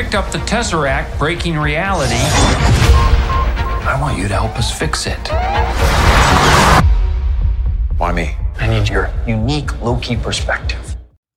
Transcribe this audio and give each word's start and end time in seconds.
picked 0.00 0.14
up 0.14 0.30
the 0.32 0.38
Tesseract 0.46 1.18
breaking 1.18 1.58
reality. 1.58 2.24
I 3.84 3.98
want 4.00 4.16
you 4.16 4.28
to 4.28 4.34
help 4.34 4.56
us 4.56 4.72
fix 4.72 5.06
it. 5.06 5.20
Why 7.98 8.10
me? 8.12 8.34
I 8.58 8.66
need 8.66 8.88
your 8.88 9.10
unique 9.26 9.70
Loki 9.82 10.16
perspective. 10.16 10.78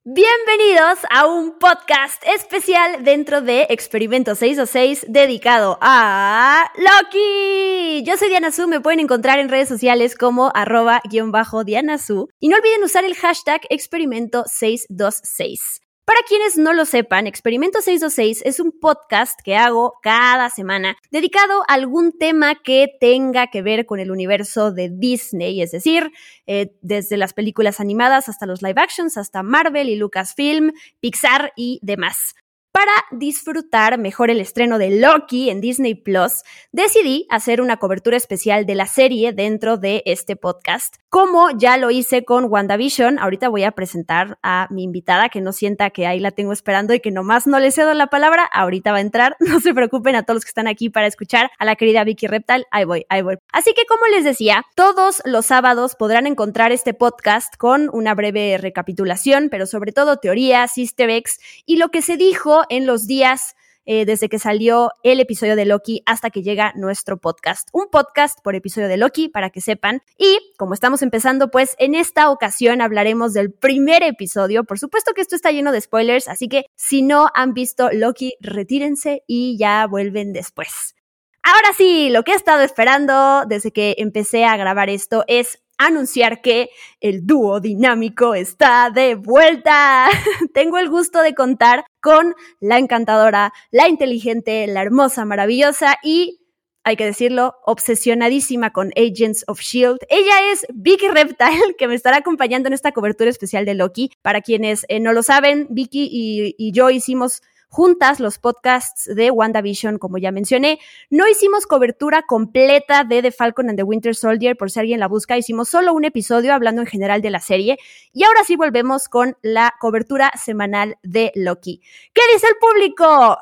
Bienvenidos 0.06 1.00
a 1.12 1.28
un 1.28 1.58
podcast 1.60 2.24
especial 2.26 3.04
dentro 3.04 3.42
de 3.42 3.68
Experimento 3.70 4.36
626 4.36 5.08
dedicado 5.10 5.78
a 5.82 6.72
Loki. 6.78 8.04
Yo 8.06 8.16
soy 8.18 8.30
Diana 8.30 8.52
Su, 8.52 8.68
me 8.70 8.80
pueden 8.80 9.02
encontrar 9.02 9.40
en 9.40 9.50
redes 9.50 9.68
sociales 9.68 10.16
como 10.16 10.52
arroba 10.56 11.02
guion 11.10 11.34
bajo 11.34 11.66
Diana 11.66 11.98
Su. 11.98 12.30
Y 12.40 12.48
no 12.48 12.56
olviden 12.56 12.84
usar 12.84 13.04
el 13.04 13.16
hashtag 13.16 13.62
Experimento 13.70 14.46
626. 14.48 15.83
Para 16.06 16.20
quienes 16.28 16.58
no 16.58 16.74
lo 16.74 16.84
sepan, 16.84 17.28
Experimento 17.28 17.80
626 17.80 18.42
es 18.46 18.60
un 18.60 18.78
podcast 18.78 19.40
que 19.42 19.56
hago 19.56 19.94
cada 20.02 20.50
semana 20.50 20.98
dedicado 21.12 21.62
a 21.62 21.76
algún 21.76 22.12
tema 22.18 22.56
que 22.56 22.90
tenga 23.00 23.48
que 23.48 23.62
ver 23.62 23.86
con 23.86 24.02
el 24.02 24.12
universo 24.12 24.74
de 24.74 24.90
Disney, 24.90 25.62
es 25.62 25.72
decir, 25.72 26.12
eh, 26.46 26.76
desde 26.82 27.16
las 27.16 27.34
películas 27.34 27.80
animadas 27.80 28.28
hasta 28.28 28.46
los 28.46 28.62
live 28.62 28.82
actions, 28.82 29.16
hasta 29.16 29.44
Marvel 29.44 29.88
y 29.88 29.96
Lucasfilm, 29.96 30.74
Pixar 31.00 31.54
y 31.56 31.80
demás. 31.82 32.36
Para 32.74 32.92
disfrutar 33.12 34.00
mejor 34.00 34.32
el 34.32 34.42
estreno 34.42 34.80
de 34.80 35.00
Loki 35.00 35.52
en 35.52 35.62
Disney 35.62 35.94
Plus, 35.94 36.42
decidí 36.72 37.28
hacer 37.30 37.62
una 37.62 37.78
cobertura 37.78 38.18
especial 38.18 38.66
de 38.66 38.74
la 38.74 38.88
serie 38.88 39.32
dentro 39.32 39.78
de 39.78 40.02
este 40.08 40.36
podcast. 40.36 40.96
Como 41.08 41.52
ya 41.56 41.78
lo 41.78 41.92
hice 41.92 42.26
con 42.26 42.46
WandaVision, 42.46 43.20
ahorita 43.20 43.50
voy 43.50 43.64
a 43.64 43.74
presentar 43.74 44.40
a 44.42 44.68
mi 44.72 44.82
invitada, 44.82 45.30
que 45.30 45.40
no 45.40 45.52
sienta 45.52 45.92
que 45.92 46.08
ahí 46.08 46.20
la 46.20 46.32
tengo 46.32 46.52
esperando 46.52 46.96
y 46.96 47.00
que 47.00 47.12
nomás 47.12 47.46
no 47.46 47.60
le 47.60 47.70
cedo 47.70 47.94
la 47.94 48.08
palabra, 48.08 48.44
ahorita 48.52 48.92
va 48.92 48.98
a 48.98 49.02
entrar. 49.02 49.38
No 49.54 49.60
se 49.60 49.76
preocupen 49.76 50.16
a 50.16 50.24
todos 50.24 50.38
los 50.38 50.46
que 50.46 50.50
están 50.50 50.68
aquí 50.68 50.90
para 50.90 51.06
escuchar 51.06 51.52
a 51.60 51.66
la 51.66 51.76
querida 51.76 52.04
Vicky 52.04 52.26
Reptal. 52.26 52.66
Ahí 52.72 52.86
voy, 52.86 53.06
ahí 53.08 53.22
voy. 53.22 53.38
Así 53.52 53.76
que 53.76 53.86
como 53.86 54.08
les 54.08 54.24
decía, 54.24 54.66
todos 54.74 55.22
los 55.26 55.46
sábados 55.46 55.96
podrán 55.96 56.26
encontrar 56.26 56.72
este 56.72 56.96
podcast 56.96 57.56
con 57.56 57.92
una 57.94 58.16
breve 58.16 58.58
recapitulación, 58.58 59.50
pero 59.52 59.68
sobre 59.68 59.92
todo 59.92 60.18
teorías, 60.18 60.76
easter 60.80 61.12
eggs 61.12 61.40
y 61.68 61.78
lo 61.78 61.90
que 61.90 62.02
se 62.02 62.18
dijo 62.18 62.63
en 62.70 62.86
los 62.86 63.08
días 63.08 63.56
eh, 63.86 64.06
desde 64.06 64.30
que 64.30 64.40
salió 64.40 64.92
el 65.04 65.20
episodio 65.20 65.58
de 65.58 65.66
Loki 65.66 66.04
hasta 66.06 66.30
que 66.30 66.42
llega 66.42 66.72
nuestro 66.76 67.18
podcast. 67.18 67.68
Un 67.74 67.90
podcast 67.92 68.40
por 68.42 68.56
episodio 68.56 68.88
de 68.88 68.96
Loki, 68.96 69.28
para 69.28 69.50
que 69.50 69.60
sepan. 69.60 70.02
Y 70.18 70.40
como 70.58 70.74
estamos 70.74 71.02
empezando, 71.02 71.52
pues 71.52 71.76
en 71.80 71.94
esta 71.94 72.30
ocasión 72.30 72.82
hablaremos 72.82 73.34
del 73.34 73.52
primer 73.52 74.02
episodio. 74.04 74.64
Por 74.64 74.80
supuesto 74.80 75.14
que 75.14 75.22
esto 75.22 75.36
está 75.36 75.52
lleno 75.52 75.74
de 75.74 75.82
spoilers, 75.82 76.30
así 76.30 76.48
que 76.48 76.66
si 76.76 77.02
no 77.02 77.28
han 77.34 77.54
visto 77.54 77.90
Loki, 77.92 78.36
retírense 78.40 79.24
y 79.28 79.58
ya 79.58 79.86
vuelven 79.86 80.32
después. 80.32 80.96
Ahora 81.44 81.74
sí, 81.76 82.10
lo 82.10 82.24
que 82.24 82.32
he 82.32 82.36
estado 82.36 82.62
esperando 82.62 83.44
desde 83.46 83.74
que 83.74 83.96
empecé 83.98 84.46
a 84.46 84.56
grabar 84.56 84.90
esto 84.90 85.26
es 85.28 85.62
anunciar 85.78 86.42
que 86.42 86.70
el 87.00 87.26
dúo 87.26 87.60
dinámico 87.60 88.36
está 88.36 88.90
de 88.90 89.16
vuelta. 89.16 90.08
Tengo 90.54 90.78
el 90.78 90.90
gusto 90.90 91.22
de 91.22 91.34
contar 91.34 91.86
con 92.02 92.36
la 92.60 92.78
encantadora, 92.78 93.54
la 93.72 93.88
inteligente, 93.88 94.68
la 94.68 94.82
hermosa, 94.82 95.26
maravillosa 95.26 95.98
y 96.04 96.40
hay 96.86 96.98
que 96.98 97.06
decirlo, 97.06 97.56
obsesionadísima 97.66 98.74
con 98.74 98.92
Agents 98.98 99.46
of 99.48 99.62
Shield. 99.62 100.00
Ella 100.10 100.52
es 100.52 100.66
Vicky 100.74 101.08
Reptile, 101.08 101.76
que 101.78 101.88
me 101.88 101.96
estará 101.96 102.18
acompañando 102.18 102.68
en 102.68 102.74
esta 102.74 102.92
cobertura 102.92 103.30
especial 103.30 103.64
de 103.64 103.74
Loki. 103.74 104.12
Para 104.22 104.42
quienes 104.42 104.86
eh, 104.90 105.00
no 105.00 105.14
lo 105.14 105.24
saben, 105.24 105.68
Vicky 105.70 106.10
y, 106.12 106.56
y 106.58 106.74
yo 106.74 106.90
hicimos 106.90 107.42
juntas 107.74 108.20
los 108.20 108.38
podcasts 108.38 109.10
de 109.16 109.32
WandaVision, 109.32 109.98
como 109.98 110.20
ya 110.20 110.32
mencioné. 110.32 110.80
No 111.10 111.28
hicimos 111.28 111.66
cobertura 111.66 112.22
completa 112.22 113.04
de 113.04 113.24
The 113.24 113.32
Falcon 113.32 113.68
and 113.68 113.78
the 113.78 113.84
Winter 113.84 114.14
Soldier, 114.14 114.56
por 114.56 114.70
si 114.70 114.80
alguien 114.80 115.00
la 115.00 115.08
busca. 115.08 115.40
Hicimos 115.40 115.70
solo 115.70 115.92
un 115.94 116.06
episodio 116.06 116.54
hablando 116.54 116.84
en 116.84 116.88
general 116.88 117.24
de 117.24 117.32
la 117.32 117.40
serie. 117.40 117.80
Y 118.14 118.26
ahora 118.26 118.44
sí 118.44 118.56
volvemos 118.56 119.10
con 119.10 119.38
la 119.42 119.74
cobertura 119.80 120.32
semanal 120.40 121.00
de 121.02 121.32
Loki. 121.34 121.82
¿Qué 122.14 122.22
dice 122.32 122.46
el 122.46 122.58
público? 122.58 123.40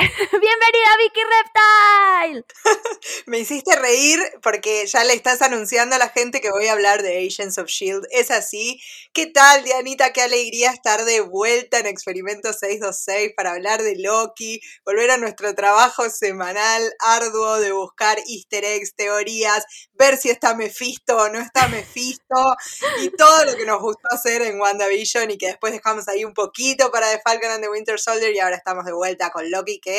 Bienvenida 0.30 0.96
Vicky 0.98 1.20
Reptile. 1.20 2.44
Me 3.26 3.40
hiciste 3.40 3.76
reír 3.76 4.18
porque 4.42 4.86
ya 4.86 5.04
le 5.04 5.12
estás 5.12 5.42
anunciando 5.42 5.96
a 5.96 5.98
la 5.98 6.08
gente 6.08 6.40
que 6.40 6.50
voy 6.50 6.68
a 6.68 6.72
hablar 6.72 7.02
de 7.02 7.26
Agents 7.26 7.58
of 7.58 7.68
Shield. 7.68 8.06
Es 8.10 8.30
así. 8.30 8.80
¿Qué 9.12 9.26
tal, 9.26 9.62
Dianita? 9.62 10.12
Qué 10.14 10.22
alegría 10.22 10.70
estar 10.70 11.04
de 11.04 11.20
vuelta 11.20 11.78
en 11.80 11.86
Experimento 11.86 12.52
626 12.52 13.32
para 13.36 13.52
hablar 13.52 13.82
de 13.82 13.96
Loki, 13.96 14.60
volver 14.86 15.10
a 15.10 15.18
nuestro 15.18 15.54
trabajo 15.54 16.08
semanal 16.08 16.94
arduo 17.00 17.58
de 17.58 17.72
buscar 17.72 18.18
easter 18.26 18.64
eggs, 18.64 18.94
teorías, 18.94 19.64
ver 19.94 20.16
si 20.16 20.30
está 20.30 20.54
Mephisto 20.54 21.16
o 21.16 21.28
no 21.28 21.40
está 21.40 21.68
Mephisto 21.68 22.56
y 23.02 23.10
todo 23.18 23.44
lo 23.44 23.54
que 23.54 23.66
nos 23.66 23.80
gustó 23.80 24.08
hacer 24.10 24.40
en 24.42 24.58
WandaVision 24.58 25.30
y 25.30 25.36
que 25.36 25.48
después 25.48 25.74
dejamos 25.74 26.08
ahí 26.08 26.24
un 26.24 26.32
poquito 26.32 26.90
para 26.90 27.10
The 27.10 27.20
Falcon 27.22 27.50
and 27.50 27.62
the 27.62 27.68
Winter 27.68 28.00
Soldier 28.00 28.34
y 28.34 28.38
ahora 28.38 28.56
estamos 28.56 28.86
de 28.86 28.92
vuelta 28.92 29.30
con 29.30 29.50
Loki 29.50 29.78
que 29.78 29.89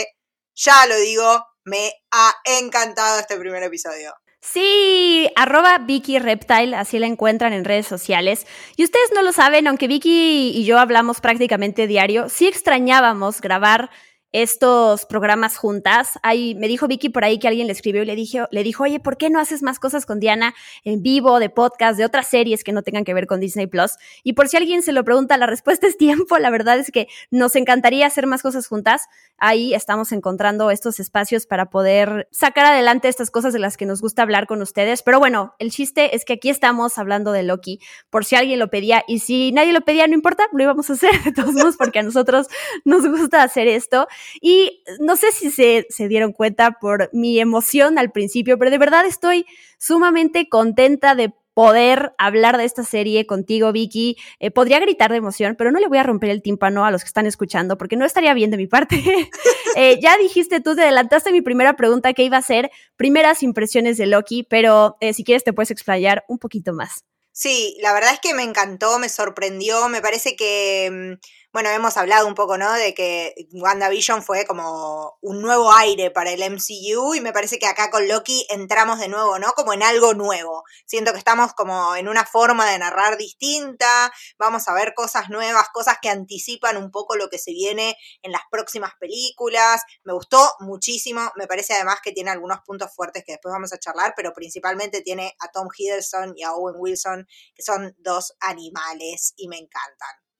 ya 0.55 0.85
lo 0.87 0.97
digo, 0.97 1.45
me 1.63 1.93
ha 2.11 2.33
encantado 2.59 3.19
este 3.19 3.37
primer 3.37 3.63
episodio. 3.63 4.13
Sí, 4.43 5.29
arroba 5.35 5.77
Vicky 5.77 6.17
Reptile, 6.17 6.75
así 6.75 6.97
la 6.97 7.05
encuentran 7.05 7.53
en 7.53 7.63
redes 7.63 7.85
sociales. 7.85 8.47
Y 8.75 8.83
ustedes 8.83 9.11
no 9.13 9.21
lo 9.21 9.33
saben, 9.33 9.67
aunque 9.67 9.87
Vicky 9.87 10.51
y 10.55 10.65
yo 10.65 10.79
hablamos 10.79 11.21
prácticamente 11.21 11.85
diario, 11.85 12.27
sí 12.27 12.47
extrañábamos 12.47 13.39
grabar 13.39 13.91
estos 14.31 15.05
programas 15.05 15.57
juntas. 15.57 16.19
Ahí 16.23 16.55
me 16.55 16.67
dijo 16.67 16.87
Vicky 16.87 17.09
por 17.09 17.23
ahí 17.23 17.37
que 17.39 17.47
alguien 17.47 17.67
le 17.67 17.73
escribió 17.73 18.03
y 18.03 18.05
le 18.05 18.15
dijo, 18.15 18.47
le 18.51 18.63
dijo, 18.63 18.83
oye, 18.83 18.99
¿por 18.99 19.17
qué 19.17 19.29
no 19.29 19.39
haces 19.39 19.61
más 19.61 19.79
cosas 19.79 20.05
con 20.05 20.19
Diana 20.19 20.53
en 20.83 21.01
vivo, 21.01 21.39
de 21.39 21.49
podcast, 21.49 21.97
de 21.97 22.05
otras 22.05 22.27
series 22.27 22.63
que 22.63 22.71
no 22.71 22.81
tengan 22.81 23.03
que 23.03 23.13
ver 23.13 23.27
con 23.27 23.39
Disney 23.39 23.67
Plus? 23.67 23.97
Y 24.23 24.33
por 24.33 24.47
si 24.47 24.57
alguien 24.57 24.81
se 24.81 24.93
lo 24.93 25.03
pregunta, 25.03 25.37
la 25.37 25.47
respuesta 25.47 25.87
es 25.87 25.97
tiempo. 25.97 26.37
La 26.37 26.49
verdad 26.49 26.79
es 26.79 26.91
que 26.91 27.07
nos 27.29 27.55
encantaría 27.55 28.07
hacer 28.07 28.27
más 28.27 28.41
cosas 28.41 28.67
juntas. 28.67 29.07
Ahí 29.37 29.73
estamos 29.73 30.11
encontrando 30.11 30.71
estos 30.71 30.99
espacios 30.99 31.45
para 31.45 31.69
poder 31.69 32.27
sacar 32.31 32.65
adelante 32.65 33.07
estas 33.07 33.31
cosas 33.31 33.53
de 33.53 33.59
las 33.59 33.75
que 33.75 33.85
nos 33.85 34.01
gusta 34.01 34.21
hablar 34.21 34.47
con 34.47 34.61
ustedes. 34.61 35.03
Pero 35.03 35.19
bueno, 35.19 35.55
el 35.59 35.71
chiste 35.71 36.15
es 36.15 36.25
que 36.25 36.33
aquí 36.33 36.49
estamos 36.49 36.97
hablando 36.97 37.31
de 37.31 37.43
Loki, 37.43 37.79
por 38.09 38.23
si 38.23 38.35
alguien 38.35 38.59
lo 38.59 38.69
pedía. 38.69 39.03
Y 39.07 39.19
si 39.19 39.51
nadie 39.51 39.73
lo 39.73 39.81
pedía, 39.81 40.07
no 40.07 40.13
importa, 40.13 40.47
lo 40.53 40.63
íbamos 40.63 40.89
a 40.89 40.93
hacer 40.93 41.11
de 41.23 41.31
todos 41.31 41.53
modos 41.53 41.75
porque 41.77 41.99
a 41.99 42.03
nosotros 42.03 42.47
nos 42.85 43.05
gusta 43.05 43.43
hacer 43.43 43.67
esto. 43.67 44.07
Y 44.41 44.83
no 44.99 45.15
sé 45.15 45.31
si 45.31 45.51
se, 45.51 45.85
dieron 46.07 46.33
cuenta 46.33 46.71
por 46.79 47.09
mi 47.13 47.39
emoción 47.39 47.97
al 47.97 48.11
principio, 48.11 48.57
pero 48.57 48.71
de 48.71 48.77
verdad 48.77 49.05
estoy 49.05 49.45
sumamente 49.77 50.49
contenta 50.49 51.15
de 51.15 51.33
poder 51.53 52.13
hablar 52.17 52.57
de 52.57 52.63
esta 52.63 52.83
serie 52.83 53.25
contigo, 53.25 53.71
Vicky. 53.71 54.17
Eh, 54.39 54.51
podría 54.51 54.79
gritar 54.79 55.11
de 55.11 55.17
emoción, 55.17 55.55
pero 55.57 55.71
no 55.71 55.79
le 55.79 55.87
voy 55.87 55.97
a 55.97 56.03
romper 56.03 56.29
el 56.29 56.41
tímpano 56.41 56.85
a 56.85 56.91
los 56.91 57.03
que 57.03 57.07
están 57.07 57.25
escuchando 57.25 57.77
porque 57.77 57.97
no 57.97 58.05
estaría 58.05 58.33
bien 58.33 58.51
de 58.51 58.57
mi 58.57 58.67
parte. 58.67 58.95
eh, 59.75 59.99
ya 60.01 60.17
dijiste 60.17 60.61
tú, 60.61 60.75
te 60.75 60.83
adelantaste 60.83 61.31
mi 61.31 61.41
primera 61.41 61.75
pregunta 61.75 62.13
que 62.13 62.23
iba 62.23 62.37
a 62.37 62.41
ser 62.41 62.71
primeras 62.95 63.43
impresiones 63.43 63.97
de 63.97 64.07
Loki, 64.07 64.43
pero 64.43 64.97
eh, 65.01 65.13
si 65.13 65.23
quieres 65.23 65.43
te 65.43 65.53
puedes 65.53 65.71
explayar 65.71 66.23
un 66.27 66.39
poquito 66.39 66.73
más. 66.73 67.03
Sí, 67.33 67.77
la 67.81 67.93
verdad 67.93 68.13
es 68.13 68.19
que 68.19 68.33
me 68.33 68.43
encantó, 68.43 68.99
me 68.99 69.09
sorprendió, 69.09 69.87
me 69.89 70.01
parece 70.01 70.35
que... 70.35 70.89
Mm, 70.91 71.40
bueno, 71.53 71.69
hemos 71.69 71.97
hablado 71.97 72.27
un 72.27 72.35
poco, 72.35 72.57
¿no? 72.57 72.71
De 72.73 72.93
que 72.93 73.35
WandaVision 73.51 74.23
fue 74.23 74.45
como 74.45 75.17
un 75.21 75.41
nuevo 75.41 75.73
aire 75.73 76.09
para 76.09 76.31
el 76.31 76.41
MCU 76.49 77.13
y 77.13 77.19
me 77.19 77.33
parece 77.33 77.59
que 77.59 77.67
acá 77.67 77.89
con 77.89 78.07
Loki 78.07 78.47
entramos 78.49 78.99
de 78.99 79.09
nuevo, 79.09 79.37
¿no? 79.37 79.51
Como 79.51 79.73
en 79.73 79.83
algo 79.83 80.13
nuevo. 80.13 80.63
Siento 80.85 81.11
que 81.11 81.17
estamos 81.17 81.51
como 81.53 81.95
en 81.97 82.07
una 82.07 82.25
forma 82.25 82.69
de 82.71 82.79
narrar 82.79 83.17
distinta, 83.17 84.13
vamos 84.39 84.69
a 84.69 84.73
ver 84.73 84.93
cosas 84.93 85.29
nuevas, 85.29 85.67
cosas 85.73 85.97
que 86.01 86.09
anticipan 86.09 86.77
un 86.77 86.89
poco 86.89 87.17
lo 87.17 87.29
que 87.29 87.37
se 87.37 87.51
viene 87.51 87.97
en 88.21 88.31
las 88.31 88.43
próximas 88.49 88.93
películas. 88.97 89.81
Me 90.05 90.13
gustó 90.13 90.53
muchísimo, 90.59 91.33
me 91.35 91.47
parece 91.47 91.73
además 91.73 91.99
que 92.01 92.13
tiene 92.13 92.31
algunos 92.31 92.59
puntos 92.65 92.95
fuertes 92.95 93.23
que 93.25 93.33
después 93.33 93.51
vamos 93.51 93.73
a 93.73 93.77
charlar, 93.77 94.13
pero 94.15 94.31
principalmente 94.33 95.01
tiene 95.01 95.35
a 95.39 95.49
Tom 95.51 95.67
Hiddleston 95.77 96.33
y 96.37 96.43
a 96.43 96.53
Owen 96.53 96.75
Wilson, 96.77 97.27
que 97.53 97.61
son 97.61 97.93
dos 97.99 98.33
animales 98.39 99.33
y 99.35 99.49
me 99.49 99.57
encantan. 99.57 100.30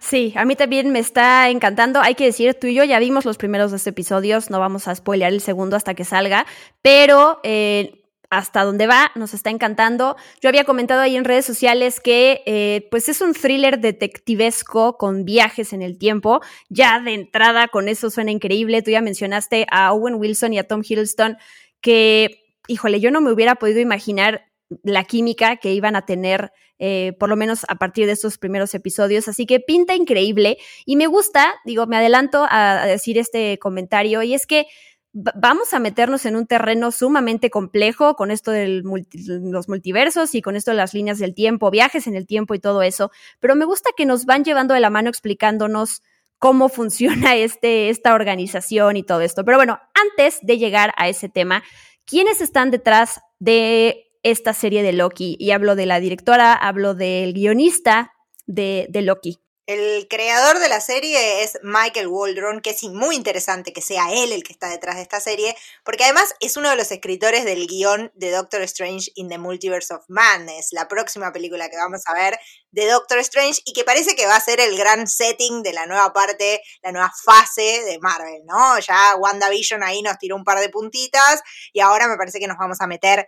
Sí, 0.00 0.32
a 0.36 0.44
mí 0.44 0.56
también 0.56 0.90
me 0.90 0.98
está 0.98 1.48
encantando. 1.48 2.00
Hay 2.00 2.14
que 2.14 2.24
decir, 2.24 2.54
tú 2.54 2.66
y 2.66 2.74
yo 2.74 2.84
ya 2.84 2.98
vimos 2.98 3.24
los 3.24 3.38
primeros 3.38 3.70
dos 3.70 3.86
episodios, 3.86 4.50
no 4.50 4.58
vamos 4.58 4.88
a 4.88 4.94
spoilear 4.94 5.32
el 5.32 5.40
segundo 5.40 5.76
hasta 5.76 5.94
que 5.94 6.04
salga, 6.04 6.46
pero 6.82 7.40
eh, 7.42 8.04
hasta 8.30 8.64
donde 8.64 8.86
va, 8.86 9.12
nos 9.14 9.34
está 9.34 9.50
encantando. 9.50 10.16
Yo 10.40 10.48
había 10.48 10.64
comentado 10.64 11.00
ahí 11.00 11.16
en 11.16 11.24
redes 11.24 11.44
sociales 11.44 12.00
que 12.00 12.42
eh, 12.46 12.88
pues 12.90 13.08
es 13.08 13.20
un 13.20 13.34
thriller 13.34 13.80
detectivesco 13.80 14.96
con 14.96 15.24
viajes 15.24 15.72
en 15.72 15.82
el 15.82 15.98
tiempo. 15.98 16.40
Ya 16.68 17.00
de 17.00 17.14
entrada 17.14 17.68
con 17.68 17.88
eso 17.88 18.10
suena 18.10 18.30
increíble. 18.30 18.82
Tú 18.82 18.90
ya 18.90 19.00
mencionaste 19.00 19.66
a 19.70 19.92
Owen 19.92 20.16
Wilson 20.16 20.52
y 20.52 20.58
a 20.58 20.66
Tom 20.66 20.82
Hiddleston 20.86 21.36
que, 21.80 22.42
híjole, 22.66 23.00
yo 23.00 23.10
no 23.10 23.20
me 23.20 23.32
hubiera 23.32 23.54
podido 23.54 23.80
imaginar 23.80 24.46
la 24.82 25.04
química 25.04 25.56
que 25.56 25.72
iban 25.72 25.94
a 25.94 26.04
tener, 26.04 26.52
eh, 26.78 27.14
por 27.18 27.28
lo 27.28 27.36
menos 27.36 27.64
a 27.68 27.76
partir 27.76 28.06
de 28.06 28.12
estos 28.12 28.38
primeros 28.38 28.74
episodios. 28.74 29.28
Así 29.28 29.46
que 29.46 29.60
pinta 29.60 29.94
increíble 29.94 30.58
y 30.84 30.96
me 30.96 31.06
gusta, 31.06 31.54
digo, 31.64 31.86
me 31.86 31.96
adelanto 31.96 32.46
a, 32.48 32.86
decir 32.86 33.18
este 33.18 33.58
comentario 33.58 34.22
y 34.22 34.34
es 34.34 34.46
que 34.46 34.66
vamos 35.12 35.72
a 35.72 35.78
meternos 35.78 36.26
en 36.26 36.36
un 36.36 36.46
terreno 36.46 36.90
sumamente 36.92 37.48
complejo 37.48 38.16
con 38.16 38.30
esto 38.30 38.50
de 38.50 38.82
los 38.84 39.68
multiversos 39.68 40.34
y 40.34 40.42
con 40.42 40.56
esto 40.56 40.72
de 40.72 40.76
las 40.76 40.92
líneas 40.92 41.18
del 41.18 41.34
tiempo, 41.34 41.70
viajes 41.70 42.06
en 42.06 42.16
el 42.16 42.26
tiempo 42.26 42.54
y 42.54 42.58
todo 42.58 42.82
eso, 42.82 43.10
pero 43.40 43.54
me 43.56 43.64
gusta 43.64 43.90
que 43.96 44.04
nos 44.04 44.26
van 44.26 44.44
llevando 44.44 44.74
de 44.74 44.80
la 44.80 44.90
mano 44.90 45.08
explicándonos 45.08 46.02
cómo 46.38 46.68
funciona 46.68 47.34
este, 47.34 47.88
esta 47.88 48.14
organización 48.14 48.96
y 48.96 49.02
todo 49.02 49.22
esto. 49.22 49.44
Pero 49.44 49.56
bueno, 49.56 49.80
antes 49.94 50.38
de 50.42 50.58
llegar 50.58 50.92
a 50.96 51.08
ese 51.08 51.30
tema, 51.30 51.62
¿quiénes 52.04 52.42
están 52.42 52.70
detrás 52.70 53.20
de 53.38 54.05
esta 54.30 54.52
serie 54.54 54.82
de 54.82 54.92
Loki. 54.92 55.36
Y 55.38 55.52
hablo 55.52 55.76
de 55.76 55.86
la 55.86 56.00
directora, 56.00 56.52
hablo 56.52 56.94
del 56.94 57.32
guionista 57.32 58.12
de, 58.46 58.88
Loki. 58.92 59.38
El 59.66 60.06
creador 60.08 60.58
de 60.58 60.68
la 60.68 60.80
serie 60.80 61.42
es 61.42 61.58
Michael 61.62 62.08
Waldron, 62.08 62.60
que 62.60 62.70
es 62.70 62.82
muy 62.84 63.14
interesante 63.16 63.72
que 63.72 63.82
sea 63.82 64.12
él 64.12 64.32
el 64.32 64.42
que 64.42 64.52
está 64.52 64.68
detrás 64.68 64.96
de 64.96 65.02
esta 65.02 65.20
serie, 65.20 65.56
porque 65.84 66.04
además 66.04 66.34
es 66.40 66.56
uno 66.56 66.70
de 66.70 66.76
los 66.76 66.90
escritores 66.90 67.44
del 67.44 67.66
guion 67.66 68.12
de 68.14 68.30
Doctor 68.30 68.62
Strange 68.62 69.10
in 69.14 69.28
the 69.28 69.38
Multiverse 69.38 69.94
of 69.94 70.04
Madness, 70.08 70.68
la 70.70 70.86
próxima 70.86 71.32
película 71.32 71.68
que 71.68 71.76
vamos 71.76 72.02
a 72.06 72.14
ver 72.14 72.38
de 72.70 72.86
Doctor 72.86 73.18
Strange 73.18 73.60
y 73.64 73.72
que 73.72 73.84
parece 73.84 74.14
que 74.14 74.26
va 74.26 74.36
a 74.36 74.40
ser 74.40 74.60
el 74.60 74.76
gran 74.76 75.06
setting 75.06 75.62
de 75.62 75.72
la 75.72 75.86
nueva 75.86 76.12
parte, 76.12 76.62
la 76.82 76.92
nueva 76.92 77.12
fase 77.24 77.84
de 77.84 77.98
Marvel, 78.00 78.42
¿no? 78.44 78.78
Ya 78.80 79.16
WandaVision 79.16 79.82
ahí 79.82 80.02
nos 80.02 80.18
tiró 80.18 80.36
un 80.36 80.44
par 80.44 80.60
de 80.60 80.68
puntitas 80.68 81.42
y 81.72 81.80
ahora 81.80 82.06
me 82.06 82.16
parece 82.16 82.38
que 82.38 82.46
nos 82.46 82.58
vamos 82.58 82.80
a 82.80 82.86
meter 82.86 83.26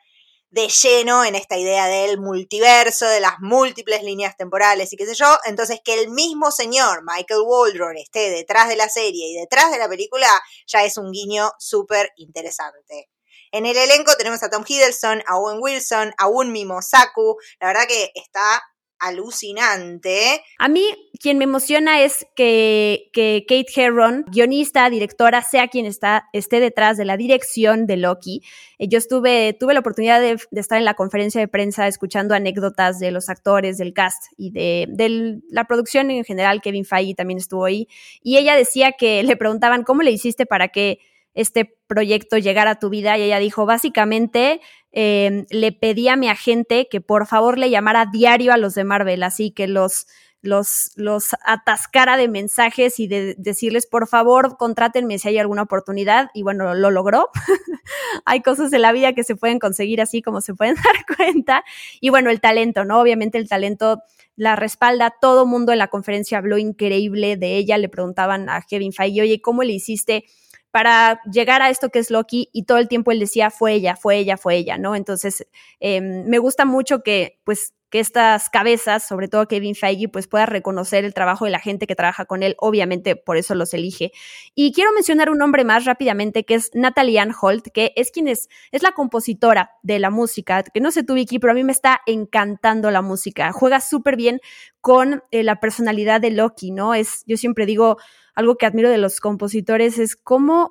de 0.50 0.68
lleno 0.68 1.24
en 1.24 1.34
esta 1.34 1.56
idea 1.58 1.86
del 1.86 2.18
multiverso, 2.18 3.06
de 3.06 3.20
las 3.20 3.34
múltiples 3.40 4.02
líneas 4.02 4.36
temporales 4.36 4.92
y 4.92 4.96
qué 4.96 5.06
sé 5.06 5.14
yo. 5.14 5.38
Entonces, 5.44 5.80
que 5.84 6.00
el 6.00 6.10
mismo 6.10 6.50
señor 6.50 7.02
Michael 7.04 7.42
Waldron 7.44 7.96
esté 7.96 8.30
detrás 8.30 8.68
de 8.68 8.76
la 8.76 8.88
serie 8.88 9.28
y 9.28 9.34
detrás 9.34 9.70
de 9.70 9.78
la 9.78 9.88
película 9.88 10.28
ya 10.66 10.84
es 10.84 10.96
un 10.96 11.12
guiño 11.12 11.52
súper 11.58 12.12
interesante. 12.16 13.10
En 13.50 13.64
el 13.64 13.76
elenco 13.76 14.14
tenemos 14.16 14.42
a 14.42 14.50
Tom 14.50 14.64
Hiddleston, 14.66 15.22
a 15.26 15.38
Owen 15.38 15.58
Wilson, 15.60 16.12
a 16.18 16.26
un 16.28 16.52
Mimosaku. 16.52 17.36
La 17.60 17.68
verdad 17.68 17.86
que 17.86 18.10
está 18.14 18.62
alucinante. 18.98 20.42
A 20.58 20.68
mí, 20.68 20.84
quien 21.20 21.38
me 21.38 21.44
emociona 21.44 22.02
es 22.02 22.26
que, 22.34 23.10
Kate 23.14 23.66
Herron, 23.74 24.24
guionista, 24.28 24.88
directora, 24.90 25.42
sea 25.42 25.68
quien 25.68 25.86
está, 25.86 26.28
esté 26.32 26.60
detrás 26.60 26.96
de 26.96 27.04
la 27.04 27.16
dirección 27.16 27.86
de 27.86 27.96
Loki. 27.96 28.42
Eh, 28.78 28.88
yo 28.88 28.98
estuve, 28.98 29.52
tuve 29.52 29.74
la 29.74 29.80
oportunidad 29.80 30.20
de, 30.20 30.38
estar 30.52 30.78
en 30.78 30.84
la 30.84 30.94
conferencia 30.94 31.40
de 31.40 31.48
prensa 31.48 31.86
escuchando 31.86 32.34
anécdotas 32.34 32.98
de 32.98 33.10
los 33.10 33.28
actores, 33.28 33.78
del 33.78 33.92
cast 33.92 34.24
y 34.36 34.50
de, 34.50 34.86
de 34.88 35.40
la 35.50 35.64
producción 35.64 36.10
en 36.10 36.24
general. 36.24 36.60
Kevin 36.60 36.84
Feige 36.84 37.14
también 37.14 37.38
estuvo 37.38 37.64
ahí. 37.64 37.88
Y 38.22 38.36
ella 38.38 38.56
decía 38.56 38.92
que 38.92 39.22
le 39.22 39.36
preguntaban, 39.36 39.84
¿cómo 39.84 40.02
le 40.02 40.10
hiciste 40.10 40.46
para 40.46 40.68
que 40.68 40.98
este 41.34 41.76
proyecto 41.86 42.38
llegara 42.38 42.72
a 42.72 42.78
tu 42.78 42.90
vida? 42.90 43.16
Y 43.16 43.22
ella 43.22 43.38
dijo, 43.38 43.66
básicamente 43.66 44.60
Em, 44.92 45.46
le 45.50 45.72
pedí 45.72 46.08
a 46.08 46.16
mi 46.16 46.28
agente 46.28 46.88
que 46.90 47.00
por 47.00 47.26
favor 47.26 47.58
le 47.58 47.70
llamara 47.70 48.06
diario 48.10 48.52
a 48.52 48.56
los 48.56 48.74
de 48.74 48.84
Marvel, 48.84 49.22
así 49.22 49.50
que 49.50 49.66
los, 49.68 50.06
los, 50.40 50.92
los 50.96 51.36
atascara 51.44 52.16
de 52.16 52.28
mensajes 52.28 52.98
y 53.00 53.06
de 53.06 53.34
decirles, 53.36 53.86
por 53.86 54.06
favor, 54.06 54.56
contrátenme 54.56 55.18
si 55.18 55.28
hay 55.28 55.38
alguna 55.38 55.62
oportunidad. 55.62 56.30
Y 56.32 56.42
bueno, 56.42 56.74
lo 56.74 56.90
logró. 56.90 57.30
hay 58.24 58.40
cosas 58.42 58.72
en 58.72 58.82
la 58.82 58.92
vida 58.92 59.12
que 59.12 59.24
se 59.24 59.36
pueden 59.36 59.58
conseguir 59.58 60.00
así 60.00 60.22
como 60.22 60.40
se 60.40 60.54
pueden 60.54 60.74
dar 60.84 61.16
cuenta. 61.16 61.64
Y 62.00 62.10
bueno, 62.10 62.30
el 62.30 62.40
talento, 62.40 62.84
¿no? 62.84 63.00
Obviamente 63.00 63.38
el 63.38 63.48
talento 63.48 64.02
la 64.36 64.56
respalda. 64.56 65.14
Todo 65.20 65.46
mundo 65.46 65.72
en 65.72 65.78
la 65.78 65.88
conferencia 65.88 66.38
habló 66.38 66.58
increíble 66.58 67.36
de 67.36 67.56
ella. 67.56 67.76
Le 67.76 67.88
preguntaban 67.88 68.48
a 68.48 68.62
Kevin 68.62 68.92
Feige, 68.92 69.22
oye, 69.22 69.40
¿cómo 69.42 69.64
le 69.64 69.72
hiciste? 69.72 70.24
Para 70.70 71.20
llegar 71.30 71.62
a 71.62 71.70
esto 71.70 71.90
que 71.90 71.98
es 71.98 72.10
Loki 72.10 72.50
y 72.52 72.64
todo 72.64 72.78
el 72.78 72.88
tiempo 72.88 73.10
él 73.10 73.20
decía 73.20 73.50
fue 73.50 73.74
ella, 73.74 73.96
fue 73.96 74.18
ella, 74.18 74.36
fue 74.36 74.56
ella, 74.56 74.78
¿no? 74.78 74.94
Entonces, 74.94 75.46
em, 75.80 76.24
me 76.26 76.38
gusta 76.38 76.64
mucho 76.64 77.02
que, 77.02 77.40
pues, 77.44 77.74
que 77.90 78.00
estas 78.00 78.50
cabezas, 78.50 79.06
sobre 79.06 79.28
todo 79.28 79.48
Kevin 79.48 79.74
Feige, 79.74 80.08
pues 80.08 80.28
pueda 80.28 80.46
reconocer 80.46 81.04
el 81.04 81.14
trabajo 81.14 81.46
de 81.46 81.50
la 81.50 81.58
gente 81.58 81.86
que 81.86 81.94
trabaja 81.94 82.26
con 82.26 82.42
él, 82.42 82.54
obviamente 82.58 83.16
por 83.16 83.36
eso 83.36 83.54
los 83.54 83.72
elige. 83.72 84.12
Y 84.54 84.72
quiero 84.72 84.92
mencionar 84.92 85.30
un 85.30 85.38
nombre 85.38 85.64
más 85.64 85.84
rápidamente, 85.84 86.44
que 86.44 86.54
es 86.54 86.70
Natalie 86.74 87.18
Ann 87.18 87.34
Holt, 87.40 87.68
que 87.72 87.92
es 87.96 88.10
quien 88.10 88.28
es, 88.28 88.48
es 88.72 88.82
la 88.82 88.92
compositora 88.92 89.70
de 89.82 89.98
la 89.98 90.10
música, 90.10 90.62
que 90.62 90.80
no 90.80 90.90
sé 90.90 91.02
tú, 91.02 91.14
Vicky, 91.14 91.38
pero 91.38 91.52
a 91.52 91.54
mí 91.54 91.64
me 91.64 91.72
está 91.72 92.02
encantando 92.06 92.90
la 92.90 93.00
música. 93.00 93.52
Juega 93.52 93.80
súper 93.80 94.16
bien 94.16 94.40
con 94.80 95.22
eh, 95.30 95.42
la 95.42 95.60
personalidad 95.60 96.20
de 96.20 96.30
Loki, 96.30 96.70
¿no? 96.70 96.94
Es, 96.94 97.24
yo 97.26 97.36
siempre 97.36 97.64
digo, 97.64 97.96
algo 98.38 98.56
que 98.56 98.66
admiro 98.66 98.88
de 98.88 98.98
los 98.98 99.18
compositores 99.18 99.98
es 99.98 100.14
cómo 100.14 100.70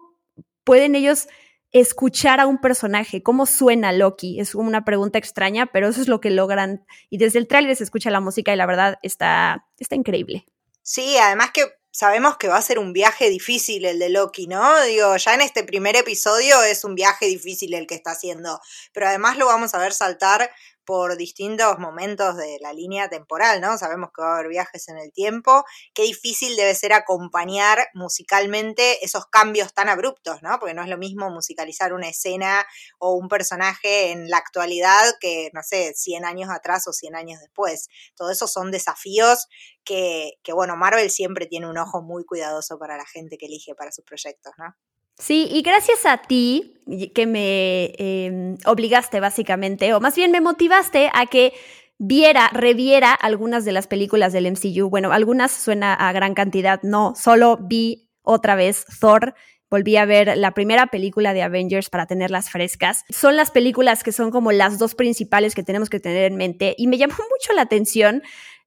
pueden 0.63 0.95
ellos 0.95 1.27
escuchar 1.73 2.39
a 2.39 2.47
un 2.47 2.59
personaje, 2.59 3.21
cómo 3.21 3.45
suena 3.45 3.91
Loki. 3.91 4.39
Es 4.39 4.55
una 4.55 4.85
pregunta 4.85 5.19
extraña, 5.19 5.65
pero 5.65 5.89
eso 5.89 5.99
es 5.99 6.07
lo 6.07 6.21
que 6.21 6.29
logran. 6.29 6.85
Y 7.09 7.17
desde 7.17 7.39
el 7.39 7.47
tráiler 7.49 7.75
se 7.75 7.83
escucha 7.83 8.09
la 8.09 8.21
música 8.21 8.53
y 8.53 8.55
la 8.55 8.65
verdad 8.65 8.99
está, 9.01 9.65
está 9.79 9.95
increíble. 9.95 10.47
Sí, 10.81 11.17
además 11.17 11.51
que 11.53 11.65
sabemos 11.91 12.37
que 12.37 12.47
va 12.47 12.55
a 12.55 12.61
ser 12.61 12.79
un 12.79 12.93
viaje 12.93 13.29
difícil 13.29 13.83
el 13.83 13.99
de 13.99 14.11
Loki, 14.11 14.47
¿no? 14.47 14.81
Digo, 14.83 15.17
ya 15.17 15.33
en 15.33 15.41
este 15.41 15.65
primer 15.65 15.97
episodio 15.97 16.63
es 16.63 16.85
un 16.85 16.95
viaje 16.95 17.25
difícil 17.25 17.73
el 17.73 17.85
que 17.85 17.95
está 17.95 18.11
haciendo, 18.11 18.61
pero 18.93 19.07
además 19.07 19.37
lo 19.37 19.45
vamos 19.45 19.73
a 19.73 19.79
ver 19.79 19.91
saltar 19.91 20.49
por 20.87 21.17
distintos 21.17 21.79
momentos 21.79 22.37
de 22.37 22.59
la 22.61 22.71
línea 22.71 23.09
temporal, 23.09 23.59
¿no? 23.59 23.77
Sabemos 23.77 24.09
que 24.15 24.21
va 24.21 24.29
a 24.29 24.33
haber 24.35 24.47
viajes 24.47 24.87
en 24.87 24.97
el 24.97 25.11
tiempo, 25.11 25.65
qué 25.93 26.03
difícil 26.03 26.55
debe 26.55 26.73
ser 26.75 26.93
acompañar 26.93 27.89
musicalmente 27.93 29.03
esos 29.03 29.25
cambios 29.25 29.73
tan 29.73 29.89
abruptos, 29.89 30.41
¿no? 30.41 30.57
Porque 30.59 30.73
no 30.73 30.81
es 30.81 30.87
lo 30.87 30.97
mismo 30.97 31.29
musicalizar 31.29 31.91
una 31.91 32.07
escena 32.07 32.65
o 32.99 33.15
un 33.15 33.27
personaje 33.27 34.11
en 34.11 34.29
la 34.29 34.37
actualidad 34.37 35.03
que, 35.19 35.49
no 35.51 35.61
sé, 35.61 35.93
100 35.93 36.23
años 36.23 36.49
atrás 36.49 36.87
o 36.87 36.93
100 36.93 37.17
años 37.17 37.41
después. 37.41 37.89
Todo 38.15 38.31
eso 38.31 38.47
son 38.47 38.71
desafíos 38.71 39.47
que, 39.83 40.35
que 40.41 40.53
bueno, 40.53 40.77
Marvel 40.77 41.11
siempre 41.11 41.47
tiene 41.47 41.69
un 41.69 41.77
ojo 41.77 42.01
muy 42.01 42.23
cuidadoso 42.23 42.79
para 42.79 42.95
la 42.95 43.05
gente 43.05 43.37
que 43.37 43.47
elige 43.47 43.75
para 43.75 43.91
sus 43.91 44.05
proyectos, 44.05 44.53
¿no? 44.57 44.73
Sí, 45.17 45.47
y 45.51 45.61
gracias 45.63 46.05
a 46.05 46.17
ti 46.17 46.73
que 47.13 47.25
me 47.25 47.93
em, 47.97 48.57
obligaste 48.65 49.19
básicamente, 49.19 49.93
o 49.93 49.99
más 49.99 50.15
bien 50.15 50.31
me 50.31 50.41
motivaste 50.41 51.09
a 51.13 51.25
que 51.25 51.53
viera, 51.97 52.49
reviera 52.53 53.13
algunas 53.13 53.65
de 53.65 53.71
las 53.71 53.87
películas 53.87 54.31
del 54.31 54.45
MCU. 54.51 54.89
Bueno, 54.89 55.11
algunas 55.11 55.51
suena 55.51 55.93
a 55.93 56.11
gran 56.13 56.33
cantidad, 56.33 56.81
no, 56.83 57.13
solo 57.15 57.57
vi 57.61 58.09
otra 58.21 58.55
vez 58.55 58.85
Thor. 58.99 59.33
Volví 59.69 59.97
a 59.97 60.05
ver 60.05 60.37
la 60.37 60.51
primera 60.51 60.87
película 60.87 61.33
de 61.33 61.41
Avengers 61.41 61.89
para 61.89 62.05
tenerlas 62.05 62.49
frescas. 62.49 63.03
Son 63.09 63.35
las 63.35 63.51
películas 63.51 64.01
que 64.01 64.13
son 64.13 64.31
como 64.31 64.53
las 64.53 64.79
dos 64.79 64.95
principales 64.95 65.55
que 65.55 65.63
tenemos 65.63 65.89
que 65.89 65.99
tener 65.99 66.23
en 66.31 66.37
mente 66.37 66.73
y 66.77 66.87
me 66.87 66.97
llamó 66.97 67.15
mucho 67.31 67.53
la 67.53 67.63
atención, 67.63 68.21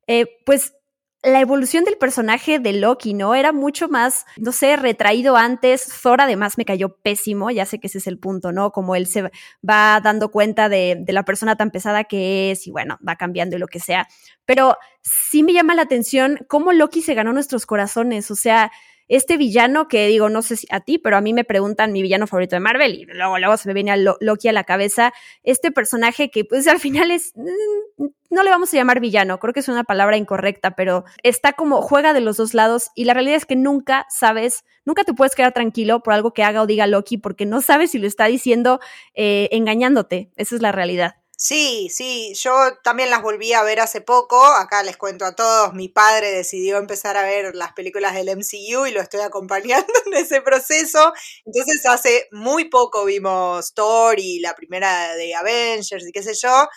eh, 0.07 0.27
pues 0.45 0.75
la 1.23 1.41
evolución 1.41 1.85
del 1.85 1.99
personaje 1.99 2.59
de 2.59 2.73
Loki, 2.73 3.13
¿no? 3.13 3.35
Era 3.35 3.53
mucho 3.53 3.89
más, 3.89 4.25
no 4.39 4.53
sé, 4.53 4.77
retraído 4.77 5.37
antes. 5.37 5.87
Thor 6.03 6.21
además 6.21 6.57
me 6.57 6.65
cayó 6.65 6.97
pésimo, 6.97 7.51
ya 7.51 7.67
sé 7.67 7.79
que 7.79 7.89
ese 7.89 7.99
es 7.99 8.07
el 8.07 8.19
punto, 8.19 8.53
¿no? 8.53 8.73
Como 8.73 8.97
él 8.97 9.07
se 9.07 9.31
va 9.69 10.01
dando 10.03 10.31
cuenta 10.31 10.69
de, 10.69 10.97
de, 10.99 11.13
la 11.13 11.25
persona 11.25 11.57
tan 11.57 11.71
pesada 11.71 12.05
que 12.05 12.51
es 12.51 12.67
y 12.67 12.71
bueno, 12.71 12.99
va 13.07 13.17
cambiando 13.17 13.57
y 13.57 13.59
lo 13.59 13.67
que 13.67 13.81
sea. 13.81 14.09
Pero 14.47 14.77
sí 15.03 15.43
me 15.43 15.53
llama 15.53 15.75
la 15.75 15.83
atención 15.83 16.39
cómo 16.49 16.73
Loki 16.73 17.03
se 17.03 17.15
ganó 17.15 17.33
nuestros 17.33 17.67
corazones, 17.67 18.31
o 18.31 18.35
sea, 18.35 18.73
este 19.11 19.37
villano 19.37 19.89
que 19.89 20.07
digo, 20.07 20.29
no 20.29 20.41
sé 20.41 20.57
si 20.57 20.69
a 20.71 20.81
ti, 20.81 20.97
pero 20.97 21.17
a 21.17 21.21
mí 21.21 21.35
me 21.35 21.45
preguntan 21.45 21.93
mi 21.93 22.01
villano 22.01 22.29
favorito 22.29 22.55
de 22.55 22.61
Marvel 22.61 22.95
y 22.95 23.05
luego, 23.07 23.39
luego 23.39 23.57
se 23.57 23.69
me 23.69 23.75
viene 23.75 23.91
a 23.91 23.97
Loki 23.97 24.47
a 24.49 24.53
la 24.53 24.63
cabeza, 24.63 25.13
este 25.43 25.73
personaje 25.73 26.31
que 26.31 26.45
pues 26.45 26.69
al 26.69 26.79
final 26.79 27.11
es, 27.11 27.33
mm, 27.35 28.05
no 28.31 28.43
le 28.45 28.51
vamos 28.51 28.73
a 28.73 28.77
llamar 28.77 29.01
villano, 29.01 29.41
creo 29.41 29.53
que 29.53 29.61
es 29.61 29.69
una 29.69 29.83
palabra 29.83 30.17
incorrecta, 30.17 30.77
pero 30.77 31.05
está 31.25 31.55
como 31.55 31.83
juega 31.83 32.13
de 32.13 32.21
los 32.21 32.37
dos 32.37 32.55
lados 32.55 32.91
y 32.95 33.05
la 33.05 33.13
realidad 33.15 33.37
es 33.37 33.47
que 33.47 33.57
nunca 33.57 34.07
sabes, 34.11 34.65
nunca 34.85 35.03
te 35.03 35.13
puedes 35.13 35.35
quedar 35.35 35.53
tranquilo 35.53 36.05
por 36.05 36.15
algo 36.15 36.33
que 36.33 36.45
haga 36.45 36.63
o 36.63 36.67
diga 36.67 36.87
Loki 36.87 37.19
porque 37.19 37.47
no 37.47 37.63
sabes 37.63 37.91
si 37.91 37.99
lo 37.99 38.07
está 38.07 38.27
diciendo 38.27 38.79
eh, 39.15 39.49
engañándote, 39.51 40.31
esa 40.37 40.55
es 40.55 40.63
la 40.63 40.71
realidad. 40.71 41.20
Sí, 41.43 41.89
sí, 41.89 42.35
yo 42.35 42.53
también 42.85 43.09
las 43.09 43.23
volví 43.23 43.55
a 43.55 43.63
ver 43.63 43.81
hace 43.81 44.03
poco. 44.03 44.45
Acá 44.45 44.83
les 44.83 44.99
cuento 44.99 45.25
a 45.25 45.35
todos, 45.35 45.73
mi 45.73 45.89
padre 45.89 46.31
decidió 46.33 46.77
empezar 46.77 47.17
a 47.17 47.23
ver 47.23 47.55
las 47.55 47.73
películas 47.73 48.13
del 48.15 48.29
MCU 48.29 48.85
y 48.85 48.91
lo 48.93 49.01
estoy 49.01 49.21
acompañando 49.23 49.91
en 50.05 50.13
ese 50.23 50.43
proceso. 50.43 51.15
Entonces 51.47 51.87
hace 51.87 52.29
muy 52.31 52.67
poco 52.69 53.07
vimos 53.07 53.73
Thor 53.73 54.21
y 54.21 54.41
la 54.41 54.55
primera 54.55 55.15
de 55.17 55.35
Avengers 55.35 56.07
y 56.07 56.13
qué 56.13 56.23
sé 56.23 56.35
yo. 56.35 56.69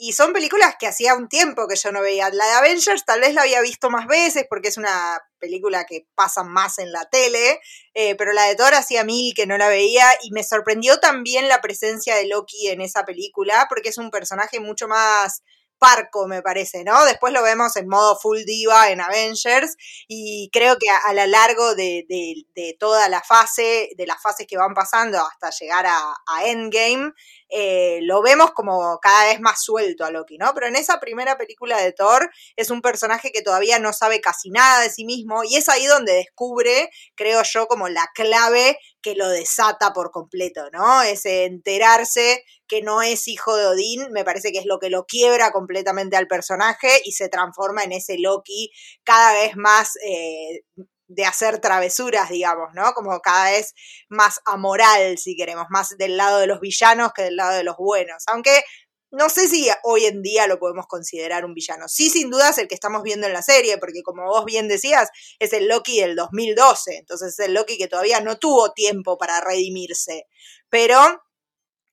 Y 0.00 0.12
son 0.12 0.32
películas 0.32 0.76
que 0.78 0.86
hacía 0.86 1.16
un 1.16 1.28
tiempo 1.28 1.66
que 1.66 1.74
yo 1.74 1.90
no 1.90 2.00
veía. 2.00 2.30
La 2.30 2.46
de 2.46 2.52
Avengers 2.52 3.04
tal 3.04 3.20
vez 3.20 3.34
la 3.34 3.42
había 3.42 3.60
visto 3.60 3.90
más 3.90 4.06
veces 4.06 4.46
porque 4.48 4.68
es 4.68 4.76
una 4.76 5.20
película 5.40 5.86
que 5.86 6.06
pasa 6.14 6.44
más 6.44 6.78
en 6.78 6.92
la 6.92 7.04
tele, 7.06 7.60
eh, 7.94 8.14
pero 8.14 8.32
la 8.32 8.44
de 8.44 8.54
Thor 8.54 8.74
hacía 8.74 9.02
mil 9.02 9.34
que 9.34 9.46
no 9.46 9.58
la 9.58 9.68
veía 9.68 10.06
y 10.22 10.30
me 10.30 10.44
sorprendió 10.44 11.00
también 11.00 11.48
la 11.48 11.60
presencia 11.60 12.14
de 12.14 12.28
Loki 12.28 12.68
en 12.68 12.80
esa 12.80 13.04
película 13.04 13.66
porque 13.68 13.88
es 13.88 13.98
un 13.98 14.12
personaje 14.12 14.60
mucho 14.60 14.86
más 14.86 15.42
parco, 15.78 16.26
me 16.26 16.42
parece, 16.42 16.84
¿no? 16.84 17.04
Después 17.04 17.32
lo 17.32 17.42
vemos 17.42 17.76
en 17.76 17.88
modo 17.88 18.18
full 18.18 18.38
diva 18.44 18.90
en 18.90 19.00
Avengers 19.00 19.76
y 20.06 20.50
creo 20.52 20.76
que 20.78 20.88
a, 20.90 21.12
lo 21.14 21.26
largo 21.26 21.74
de, 21.74 22.76
toda 22.78 23.08
la 23.08 23.22
fase, 23.22 23.90
de 23.96 24.06
las 24.06 24.20
fases 24.20 24.46
que 24.46 24.58
van 24.58 24.74
pasando 24.74 25.18
hasta 25.18 25.50
llegar 25.50 25.86
a, 25.86 26.14
Endgame, 26.44 27.12
eh, 27.50 28.00
lo 28.02 28.22
vemos 28.22 28.52
como 28.52 28.98
cada 29.00 29.26
vez 29.26 29.40
más 29.40 29.62
suelto 29.62 30.04
a 30.04 30.10
Loki, 30.10 30.38
¿no? 30.38 30.52
Pero 30.54 30.66
en 30.66 30.76
esa 30.76 31.00
primera 31.00 31.38
película 31.38 31.80
de 31.80 31.92
Thor 31.92 32.30
es 32.56 32.70
un 32.70 32.82
personaje 32.82 33.32
que 33.32 33.42
todavía 33.42 33.78
no 33.78 33.92
sabe 33.92 34.20
casi 34.20 34.50
nada 34.50 34.82
de 34.82 34.90
sí 34.90 35.04
mismo 35.04 35.42
y 35.44 35.56
es 35.56 35.68
ahí 35.68 35.86
donde 35.86 36.12
descubre, 36.12 36.90
creo 37.14 37.42
yo, 37.42 37.66
como 37.66 37.88
la 37.88 38.08
clave 38.14 38.78
que 39.00 39.14
lo 39.14 39.28
desata 39.28 39.92
por 39.92 40.10
completo, 40.10 40.68
¿no? 40.72 41.02
Ese 41.02 41.44
enterarse 41.44 42.44
que 42.66 42.82
no 42.82 43.02
es 43.02 43.28
hijo 43.28 43.56
de 43.56 43.66
Odín, 43.66 44.12
me 44.12 44.24
parece 44.24 44.52
que 44.52 44.58
es 44.58 44.66
lo 44.66 44.78
que 44.78 44.90
lo 44.90 45.06
quiebra 45.06 45.52
completamente 45.52 46.16
al 46.16 46.26
personaje 46.26 47.00
y 47.04 47.12
se 47.12 47.28
transforma 47.28 47.82
en 47.82 47.92
ese 47.92 48.18
Loki 48.18 48.70
cada 49.04 49.32
vez 49.32 49.56
más 49.56 49.96
eh, 50.04 50.62
de 51.08 51.24
hacer 51.24 51.60
travesuras, 51.60 52.30
digamos, 52.30 52.68
¿no? 52.74 52.92
Como 52.92 53.18
cada 53.20 53.50
vez 53.50 53.74
más 54.08 54.40
amoral, 54.44 55.18
si 55.18 55.36
queremos, 55.36 55.66
más 55.70 55.96
del 55.98 56.16
lado 56.16 56.38
de 56.38 56.46
los 56.46 56.60
villanos 56.60 57.12
que 57.12 57.22
del 57.22 57.36
lado 57.36 57.56
de 57.56 57.64
los 57.64 57.76
buenos. 57.76 58.22
Aunque 58.28 58.62
no 59.10 59.30
sé 59.30 59.48
si 59.48 59.68
hoy 59.84 60.04
en 60.04 60.22
día 60.22 60.46
lo 60.46 60.58
podemos 60.58 60.86
considerar 60.86 61.44
un 61.44 61.54
villano. 61.54 61.88
Sí, 61.88 62.10
sin 62.10 62.30
duda 62.30 62.50
es 62.50 62.58
el 62.58 62.68
que 62.68 62.74
estamos 62.74 63.02
viendo 63.02 63.26
en 63.26 63.32
la 63.32 63.42
serie, 63.42 63.78
porque 63.78 64.02
como 64.02 64.24
vos 64.24 64.44
bien 64.44 64.68
decías, 64.68 65.08
es 65.38 65.52
el 65.54 65.66
Loki 65.66 66.00
del 66.00 66.14
2012, 66.14 66.96
entonces 66.98 67.38
es 67.38 67.38
el 67.38 67.54
Loki 67.54 67.78
que 67.78 67.88
todavía 67.88 68.20
no 68.20 68.38
tuvo 68.38 68.72
tiempo 68.72 69.16
para 69.16 69.40
redimirse. 69.40 70.26
Pero 70.68 70.98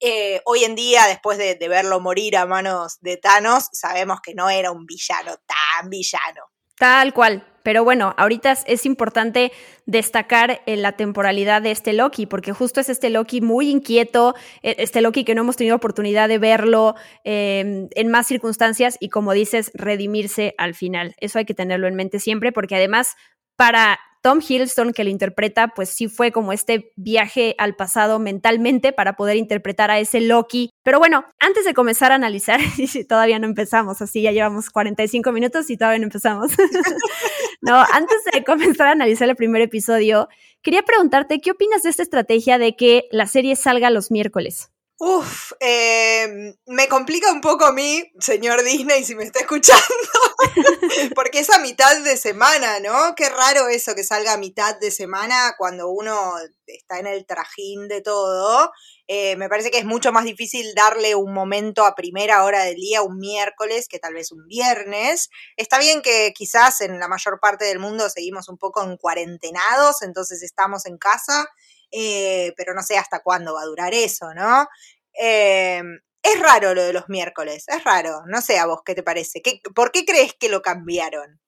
eh, 0.01 0.41
hoy 0.45 0.65
en 0.65 0.75
día, 0.75 1.07
después 1.07 1.37
de, 1.37 1.55
verlo 1.69 2.01
morir 2.01 2.35
a 2.35 2.45
manos 2.45 2.97
de 2.99 3.17
Thanos, 3.17 3.69
sabemos 3.71 4.19
que 4.21 4.33
no 4.33 4.49
era 4.49 4.71
un 4.71 4.85
villano 4.85 5.37
tan 5.45 5.89
villano. 5.89 6.51
Tal 6.77 7.13
cual. 7.13 7.54
Pero 7.65 7.83
bueno, 7.83 8.13
ahorita 8.15 8.51
es 8.67 8.85
importante 8.85 9.51
destacar 9.87 10.61
eh, 10.67 10.77
la 10.77 10.91
temporalidad 10.91 11.63
de 11.63 11.71
este 11.71 11.93
Loki, 11.93 12.27
porque 12.27 12.53
justo 12.53 12.79
es 12.79 12.89
este 12.89 13.09
Loki 13.09 13.41
muy 13.41 13.71
inquieto, 13.71 14.35
e, 14.61 14.75
este 14.77 15.01
Loki 15.01 15.23
que 15.23 15.33
no 15.33 15.41
hemos 15.41 15.55
tenido 15.55 15.75
oportunidad 15.75 16.29
de 16.29 16.37
verlo 16.37 16.93
em, 17.23 17.87
en 17.95 18.11
más 18.11 18.27
circunstancias 18.27 18.97
y 18.99 19.09
como 19.09 19.33
dices, 19.33 19.71
redimirse 19.73 20.53
al 20.59 20.75
final. 20.75 21.15
Eso 21.19 21.39
hay 21.39 21.45
que 21.45 21.55
tenerlo 21.55 21.87
en 21.87 21.95
mente 21.95 22.19
siempre, 22.19 22.51
porque 22.51 22.75
además 22.75 23.15
para 23.55 23.99
Tom 24.25 24.39
Hiddleston, 24.41 24.91
que 24.91 25.03
lo 25.03 25.11
interpreta, 25.11 25.67
pues 25.67 25.89
sí 25.89 26.07
fue 26.07 26.31
como 26.31 26.51
este 26.51 26.91
viaje 26.95 27.53
al 27.59 27.75
pasado 27.75 28.17
mentalmente 28.17 28.91
para 28.91 29.15
poder 29.15 29.37
interpretar 29.37 29.91
a 29.91 29.99
ese 29.99 30.19
Loki. 30.19 30.71
Pero 30.81 30.97
bueno, 30.97 31.25
antes 31.39 31.63
de 31.63 31.75
comenzar 31.75 32.11
a 32.11 32.15
analizar, 32.15 32.59
todavía 33.07 33.37
no 33.37 33.45
empezamos, 33.45 34.01
así 34.01 34.23
ya 34.23 34.31
llevamos 34.31 34.71
45 34.71 35.31
minutos 35.31 35.69
y 35.69 35.77
todavía 35.77 35.99
no 35.99 36.05
empezamos. 36.05 36.53
no, 37.61 37.75
antes 37.75 38.17
de 38.31 38.43
comenzar 38.43 38.87
a 38.87 38.91
analizar 38.91 39.29
el 39.29 39.35
primer 39.35 39.61
episodio, 39.61 40.27
quería 40.61 40.83
preguntarte, 40.83 41.39
¿qué 41.39 41.51
opinas 41.51 41.83
de 41.83 41.89
esta 41.89 42.03
estrategia 42.03 42.57
de 42.57 42.75
que 42.75 43.07
la 43.11 43.27
serie 43.27 43.55
salga 43.55 43.89
los 43.89 44.11
miércoles? 44.11 44.71
Uf, 44.97 45.51
eh, 45.59 46.55
me 46.67 46.87
complica 46.87 47.29
un 47.29 47.41
poco 47.41 47.65
a 47.65 47.73
mí, 47.73 48.01
señor 48.17 48.63
Disney, 48.63 49.03
si 49.03 49.13
me 49.13 49.25
está 49.25 49.41
escuchando, 49.41 49.83
porque 51.15 51.39
es 51.39 51.49
a 51.49 51.59
mitad 51.59 52.01
de 52.01 52.15
semana, 52.15 52.79
¿no? 52.79 53.13
Qué 53.13 53.27
raro 53.27 53.67
eso 53.67 53.93
que 53.93 54.05
salga 54.05 54.33
a 54.33 54.37
mitad 54.37 54.79
de 54.79 54.91
semana 54.91 55.55
cuando 55.57 55.89
uno 55.89 56.35
está 56.65 56.99
en 56.99 57.07
el 57.07 57.25
trajín 57.25 57.89
de 57.89 58.01
todo. 58.01 58.71
Eh, 59.07 59.35
me 59.35 59.49
parece 59.49 59.71
que 59.71 59.77
es 59.77 59.85
mucho 59.85 60.11
más 60.11 60.25
difícil 60.25 60.73
darle 60.75 61.15
un 61.15 61.33
momento 61.33 61.85
a 61.85 61.95
primera 61.95 62.43
hora 62.43 62.63
del 62.63 62.75
día, 62.75 63.01
un 63.01 63.17
miércoles, 63.17 63.87
que 63.87 63.99
tal 63.99 64.13
vez 64.13 64.31
un 64.31 64.47
viernes. 64.47 65.29
Está 65.57 65.79
bien 65.79 66.01
que 66.01 66.33
quizás 66.35 66.81
en 66.81 66.99
la 66.99 67.07
mayor 67.07 67.39
parte 67.39 67.65
del 67.65 67.79
mundo 67.79 68.09
seguimos 68.09 68.49
un 68.49 68.57
poco 68.57 68.83
en 68.83 68.97
cuarentenados, 68.97 70.01
entonces 70.01 70.41
estamos 70.41 70.85
en 70.85 70.97
casa 70.97 71.47
eh, 71.91 72.53
pero 72.57 72.73
no 72.73 72.81
sé 72.81 72.97
hasta 72.97 73.21
cuándo 73.21 73.53
va 73.53 73.61
a 73.61 73.65
durar 73.65 73.93
eso, 73.93 74.33
¿no? 74.33 74.67
Eh, 75.17 75.81
es 76.21 76.39
raro 76.41 76.73
lo 76.73 76.83
de 76.83 76.91
los 76.91 77.07
miércoles, 77.07 77.65
es 77.67 77.83
raro. 77.83 78.23
No 78.27 78.41
sé 78.41 78.57
a 78.57 78.65
vos 78.65 78.81
qué 78.85 78.95
te 78.95 79.03
parece. 79.03 79.41
¿Por 79.73 79.91
qué 79.91 80.05
crees 80.05 80.33
que 80.33 80.49
lo 80.49 80.61
cambiaron? 80.61 81.39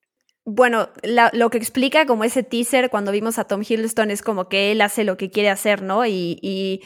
Bueno, 0.45 0.89
lo 1.03 1.49
que 1.49 1.57
explica 1.57 2.05
como 2.05 2.23
ese 2.23 2.43
teaser 2.43 2.89
cuando 2.89 3.11
vimos 3.11 3.37
a 3.37 3.43
Tom 3.43 3.63
Hiddleston 3.67 4.11
es 4.11 4.21
como 4.21 4.47
que 4.47 4.71
él 4.71 4.79
hace 4.79 5.03
lo 5.03 5.17
que 5.17 5.29
quiere 5.29 5.49
hacer, 5.49 5.81
¿no? 5.81 6.05
Y, 6.05 6.81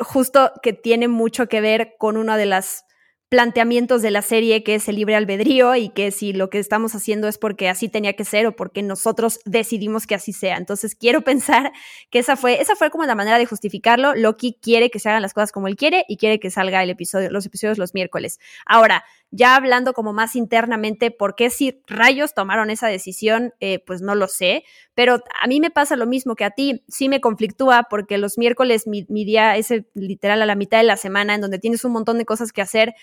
justo 0.00 0.52
que 0.62 0.72
tiene 0.72 1.08
mucho 1.08 1.48
que 1.48 1.60
ver 1.60 1.94
con 1.98 2.16
una 2.16 2.36
de 2.36 2.46
las 2.46 2.84
planteamientos 3.30 4.02
de 4.02 4.10
la 4.10 4.22
serie 4.22 4.64
que 4.64 4.74
es 4.74 4.88
el 4.88 4.96
libre 4.96 5.14
albedrío 5.14 5.76
y 5.76 5.90
que 5.90 6.10
si 6.10 6.32
lo 6.32 6.50
que 6.50 6.58
estamos 6.58 6.96
haciendo 6.96 7.28
es 7.28 7.38
porque 7.38 7.68
así 7.68 7.88
tenía 7.88 8.14
que 8.14 8.24
ser 8.24 8.44
o 8.48 8.56
porque 8.56 8.82
nosotros 8.82 9.38
decidimos 9.44 10.08
que 10.08 10.16
así 10.16 10.32
sea. 10.32 10.56
Entonces 10.56 10.96
quiero 10.96 11.20
pensar 11.24 11.72
que 12.10 12.18
esa 12.18 12.36
fue, 12.36 12.60
esa 12.60 12.74
fue 12.74 12.90
como 12.90 13.04
la 13.04 13.14
manera 13.14 13.38
de 13.38 13.46
justificarlo. 13.46 14.14
Loki 14.16 14.58
quiere 14.60 14.90
que 14.90 14.98
se 14.98 15.08
hagan 15.08 15.22
las 15.22 15.32
cosas 15.32 15.52
como 15.52 15.68
él 15.68 15.76
quiere 15.76 16.04
y 16.08 16.16
quiere 16.16 16.40
que 16.40 16.50
salga 16.50 16.82
el 16.82 16.90
episodio, 16.90 17.30
los 17.30 17.46
episodios 17.46 17.78
los 17.78 17.94
miércoles. 17.94 18.40
Ahora, 18.66 19.04
ya 19.30 19.54
hablando 19.54 19.92
como 19.92 20.12
más 20.12 20.34
internamente, 20.34 21.10
¿por 21.10 21.36
qué 21.36 21.50
si 21.50 21.82
rayos 21.86 22.34
tomaron 22.34 22.70
esa 22.70 22.88
decisión? 22.88 23.54
Eh, 23.60 23.78
pues 23.86 24.02
no 24.02 24.14
lo 24.14 24.26
sé, 24.26 24.64
pero 24.94 25.22
a 25.40 25.46
mí 25.46 25.60
me 25.60 25.70
pasa 25.70 25.96
lo 25.96 26.06
mismo 26.06 26.34
que 26.34 26.44
a 26.44 26.50
ti, 26.50 26.82
sí 26.88 27.08
me 27.08 27.20
conflictúa 27.20 27.86
porque 27.88 28.18
los 28.18 28.38
miércoles 28.38 28.86
mi, 28.86 29.04
día 29.24 29.56
es 29.56 29.72
literal 29.94 30.42
a 30.42 30.46
la 30.46 30.56
mitad 30.56 30.78
de 30.78 30.84
la 30.84 30.96
semana 30.96 31.34
en 31.34 31.40
donde 31.40 31.58
tienes 31.58 31.84
un 31.84 31.92
montón 31.92 32.18
de 32.18 32.24
cosas 32.24 32.52
que 32.52 32.62
hacer 32.62 32.94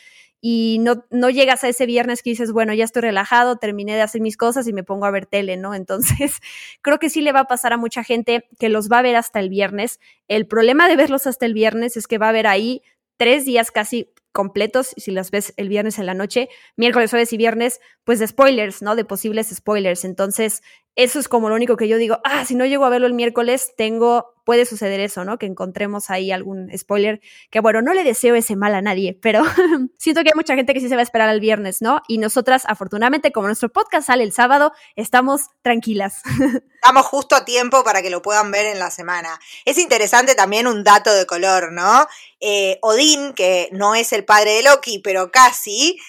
y 0.41 0.77
no, 0.81 1.05
no 1.09 1.29
llegas 1.29 1.63
a 1.63 1.69
ese 1.69 1.85
viernes 1.85 2.21
que 2.21 2.29
dices, 2.29 2.51
bueno, 2.51 2.73
ya 2.73 2.83
estoy 2.83 3.01
relajado, 3.03 3.55
terminé 3.55 3.95
de 3.95 4.01
hacer 4.01 4.21
mis 4.21 4.37
cosas 4.37 4.67
y 4.67 4.73
me 4.73 4.83
pongo 4.83 5.05
a 5.05 5.11
ver 5.11 5.25
tele, 5.25 5.57
¿no? 5.57 5.73
Entonces, 5.73 6.39
creo 6.81 6.99
que 6.99 7.09
sí 7.09 7.21
le 7.21 7.31
va 7.31 7.41
a 7.41 7.47
pasar 7.47 7.73
a 7.73 7.77
mucha 7.77 8.03
gente 8.03 8.47
que 8.59 8.69
los 8.69 8.89
va 8.91 8.99
a 8.99 9.01
ver 9.01 9.15
hasta 9.15 9.39
el 9.39 9.49
viernes. 9.49 9.99
El 10.27 10.45
problema 10.45 10.87
de 10.87 10.95
verlos 10.95 11.25
hasta 11.25 11.45
el 11.45 11.53
viernes 11.53 11.97
es 11.97 12.05
que 12.05 12.17
va 12.17 12.27
a 12.27 12.29
haber 12.29 12.45
ahí 12.45 12.83
tres 13.17 13.45
días 13.45 13.71
casi 13.71 14.11
completos, 14.37 14.93
si 14.97 15.09
las 15.09 15.31
ves 15.31 15.51
el 15.57 15.67
viernes 15.67 15.97
en 15.97 16.05
la 16.05 16.13
noche, 16.13 16.47
miércoles, 16.75 17.09
jueves 17.09 17.33
y 17.33 17.37
viernes, 17.37 17.79
pues 18.03 18.19
de 18.19 18.27
spoilers, 18.27 18.83
¿no? 18.83 18.95
De 18.95 19.03
posibles 19.03 19.47
spoilers. 19.49 20.05
Entonces, 20.05 20.61
eso 20.97 21.19
es 21.19 21.29
como 21.29 21.47
lo 21.47 21.55
único 21.55 21.77
que 21.77 21.87
yo 21.87 21.97
digo, 21.97 22.19
ah, 22.23 22.43
si 22.43 22.55
no 22.55 22.65
llego 22.65 22.83
a 22.83 22.89
verlo 22.89 23.05
el 23.05 23.13
miércoles, 23.13 23.73
tengo 23.77 24.33
puede 24.47 24.65
suceder 24.65 25.01
eso, 25.01 25.25
¿no? 25.25 25.37
Que 25.37 25.45
encontremos 25.45 26.09
ahí 26.09 26.31
algún 26.31 26.71
spoiler, 26.75 27.19
que 27.51 27.59
bueno, 27.59 27.81
no 27.81 27.93
le 27.93 28.05
deseo 28.05 28.33
ese 28.33 28.55
mal 28.55 28.73
a 28.75 28.81
nadie, 28.81 29.13
pero 29.21 29.43
siento 29.97 30.23
que 30.23 30.29
hay 30.29 30.35
mucha 30.35 30.55
gente 30.55 30.73
que 30.73 30.79
sí 30.79 30.87
se 30.87 30.95
va 30.95 31.01
a 31.01 31.03
esperar 31.03 31.27
al 31.27 31.41
viernes, 31.41 31.81
¿no? 31.81 32.01
Y 32.07 32.17
nosotras, 32.17 32.63
afortunadamente, 32.65 33.33
como 33.33 33.47
nuestro 33.47 33.67
podcast 33.67 34.07
sale 34.07 34.23
el 34.23 34.31
sábado, 34.31 34.71
estamos 34.95 35.49
tranquilas. 35.61 36.21
Estamos 36.77 37.05
justo 37.07 37.35
a 37.35 37.43
tiempo 37.43 37.83
para 37.83 38.01
que 38.01 38.09
lo 38.09 38.21
puedan 38.21 38.51
ver 38.51 38.67
en 38.67 38.79
la 38.79 38.89
semana. 38.91 39.37
Es 39.65 39.77
interesante 39.77 40.35
también 40.35 40.67
un 40.67 40.85
dato 40.85 41.13
de 41.13 41.25
color, 41.25 41.73
¿no? 41.73 42.07
Eh, 42.39 42.77
Odín, 42.81 43.33
que 43.33 43.67
no 43.73 43.95
es 43.95 44.13
el 44.13 44.23
padre 44.23 44.53
de 44.53 44.63
Loki, 44.63 44.99
pero 44.99 45.29
casi, 45.29 45.99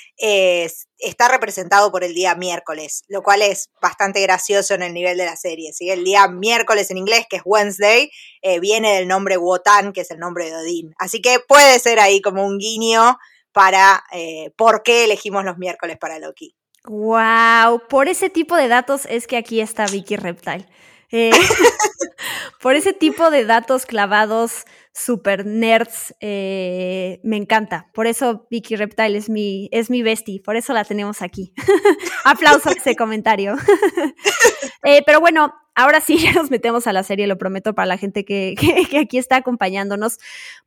está 0.99 1.29
representado 1.29 1.91
por 1.91 2.05
el 2.05 2.15
día 2.15 2.35
miércoles, 2.35 3.05
lo 3.09 3.23
cual 3.23 3.43
es 3.43 3.71
bastante 3.81 4.21
gracioso 4.21 4.75
en 4.75 4.83
el 4.83 4.95
nivel 4.95 5.17
de 5.17 5.27
la 5.27 5.37
serie. 5.37 5.73
¿sí? 5.73 5.91
El 5.91 6.05
día 6.05 6.29
miércoles 6.29 6.91
en 6.91 6.99
inglés, 6.99 7.27
que 7.29 7.37
es 7.37 7.43
Wednesday, 7.45 8.11
eh, 8.43 8.61
viene 8.61 8.97
del 8.97 9.09
nombre 9.09 9.37
Wotan, 9.37 9.93
que 9.93 10.03
es 10.03 10.11
el 10.11 10.19
nombre 10.19 10.47
de 10.47 10.57
Odín. 10.57 10.95
Así 10.99 11.21
que 11.21 11.39
puede 11.41 11.79
ser 11.79 12.01
ahí 12.01 12.21
como 12.21 12.45
un 12.45 12.59
guiño 12.59 13.19
para 13.53 14.05
eh, 14.13 14.53
por 14.57 14.83
qué 14.83 15.05
elegimos 15.05 15.45
los 15.45 15.59
miércoles 15.59 15.97
para 15.99 16.19
Loki. 16.19 16.55
Wow, 16.85 17.87
por 17.89 18.09
ese 18.09 18.31
tipo 18.31 18.57
de 18.57 18.69
datos 18.69 19.07
es 19.07 19.27
que 19.27 19.37
aquí 19.37 19.61
está 19.61 19.87
Vicky 19.87 20.17
Reptile. 20.17 20.67
Eh, 21.11 21.31
por 22.61 22.75
ese 22.75 22.93
tipo 22.93 23.31
de 23.31 23.45
datos 23.45 23.87
clavados, 23.87 24.65
super 24.93 25.47
nerds, 25.47 26.15
eh, 26.21 27.21
me 27.23 27.37
encanta. 27.37 27.89
Por 27.95 28.07
eso 28.07 28.47
Vicky 28.51 28.77
Reptile 28.77 29.17
es 29.17 29.31
mi, 29.31 29.69
es 29.73 29.91
mi 29.91 30.03
bestie, 30.03 30.41
por 30.43 30.57
eso 30.57 30.73
la 30.73 30.85
tenemos 30.85 31.23
aquí. 31.23 31.53
Aplauso 32.25 32.69
a 32.71 32.73
ese 32.73 32.97
comentario. 32.97 33.57
Eh, 34.85 35.03
pero 35.05 35.21
bueno, 35.21 35.53
ahora 35.75 36.01
sí 36.01 36.19
ya 36.19 36.33
nos 36.33 36.53
metemos 36.53 36.87
a 36.87 36.93
la 36.93 37.03
serie, 37.03 37.27
lo 37.27 37.37
prometo 37.37 37.75
para 37.75 37.87
la 37.87 37.99
gente 37.99 38.25
que, 38.25 38.55
que 38.89 38.99
aquí 38.99 39.19
está 39.19 39.37
acompañándonos. 39.37 40.19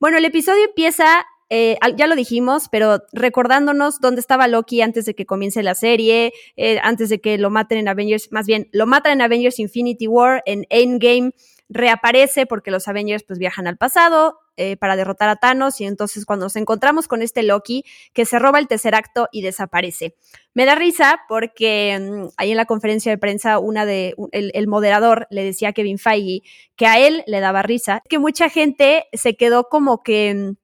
Bueno, 0.01 0.17
el 0.17 0.25
episodio 0.25 0.65
empieza 0.65 1.25
eh, 1.53 1.77
ya 1.97 2.07
lo 2.07 2.15
dijimos, 2.15 2.69
pero 2.71 3.03
recordándonos 3.11 3.99
dónde 3.99 4.21
estaba 4.21 4.47
Loki 4.47 4.81
antes 4.81 5.03
de 5.03 5.13
que 5.13 5.25
comience 5.25 5.61
la 5.63 5.75
serie, 5.75 6.31
eh, 6.55 6.79
antes 6.81 7.09
de 7.09 7.19
que 7.19 7.37
lo 7.37 7.49
maten 7.49 7.77
en 7.77 7.89
Avengers, 7.89 8.31
más 8.31 8.47
bien, 8.47 8.69
lo 8.71 8.87
matan 8.87 9.11
en 9.11 9.21
Avengers 9.21 9.59
Infinity 9.59 10.07
War, 10.07 10.41
en 10.45 10.65
Endgame, 10.69 11.33
reaparece 11.67 12.45
porque 12.45 12.71
los 12.71 12.87
Avengers 12.87 13.23
pues 13.23 13.37
viajan 13.37 13.67
al 13.67 13.75
pasado 13.75 14.39
eh, 14.55 14.77
para 14.77 14.95
derrotar 14.95 15.27
a 15.27 15.35
Thanos 15.35 15.81
y 15.81 15.85
entonces 15.85 16.25
cuando 16.25 16.45
nos 16.45 16.55
encontramos 16.55 17.09
con 17.09 17.21
este 17.21 17.43
Loki 17.43 17.83
que 18.13 18.25
se 18.25 18.39
roba 18.39 18.59
el 18.59 18.69
tercer 18.69 18.95
acto 18.95 19.27
y 19.33 19.41
desaparece. 19.41 20.15
Me 20.53 20.65
da 20.65 20.75
risa 20.75 21.19
porque 21.27 21.99
mm, 21.99 22.27
ahí 22.37 22.51
en 22.51 22.57
la 22.57 22.65
conferencia 22.65 23.11
de 23.11 23.17
prensa 23.17 23.59
una 23.59 23.85
de 23.85 24.15
el, 24.31 24.67
moderador 24.67 25.27
le 25.31 25.43
decía 25.43 25.69
a 25.69 25.73
Kevin 25.73 25.97
Feige 25.97 26.43
que 26.77 26.87
a 26.87 26.97
él 26.97 27.25
le 27.27 27.41
daba 27.41 27.61
risa, 27.61 28.03
que 28.07 28.19
mucha 28.19 28.49
gente 28.49 29.05
se 29.11 29.35
quedó 29.35 29.67
como 29.69 30.01
que 30.01 30.33
mm, 30.33 30.61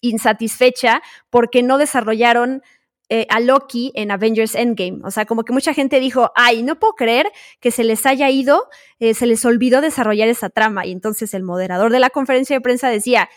insatisfecha 0.00 1.02
porque 1.30 1.62
no 1.62 1.78
desarrollaron 1.78 2.62
eh, 3.10 3.26
a 3.30 3.40
Loki 3.40 3.90
en 3.94 4.10
Avengers 4.10 4.54
Endgame. 4.54 5.00
O 5.02 5.10
sea, 5.10 5.24
como 5.24 5.42
que 5.42 5.54
mucha 5.54 5.72
gente 5.72 5.98
dijo, 5.98 6.30
ay, 6.34 6.62
no 6.62 6.78
puedo 6.78 6.92
creer 6.92 7.32
que 7.58 7.70
se 7.70 7.82
les 7.82 8.04
haya 8.04 8.28
ido, 8.28 8.68
eh, 8.98 9.14
se 9.14 9.26
les 9.26 9.44
olvidó 9.46 9.80
desarrollar 9.80 10.28
esa 10.28 10.50
trama. 10.50 10.84
Y 10.84 10.92
entonces 10.92 11.32
el 11.32 11.42
moderador 11.42 11.90
de 11.90 12.00
la 12.00 12.10
conferencia 12.10 12.54
de 12.54 12.60
prensa 12.60 12.90
decía, 12.90 13.30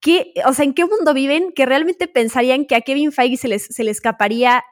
¿qué, 0.00 0.32
o 0.46 0.52
sea, 0.52 0.64
¿en 0.64 0.74
qué 0.74 0.84
mundo 0.84 1.12
viven 1.12 1.52
que 1.52 1.66
realmente 1.66 2.06
pensarían 2.06 2.66
que 2.66 2.76
a 2.76 2.82
Kevin 2.82 3.10
Feige 3.10 3.36
se 3.36 3.48
les, 3.48 3.64
se 3.64 3.82
le 3.82 3.90
escaparía 3.90 4.62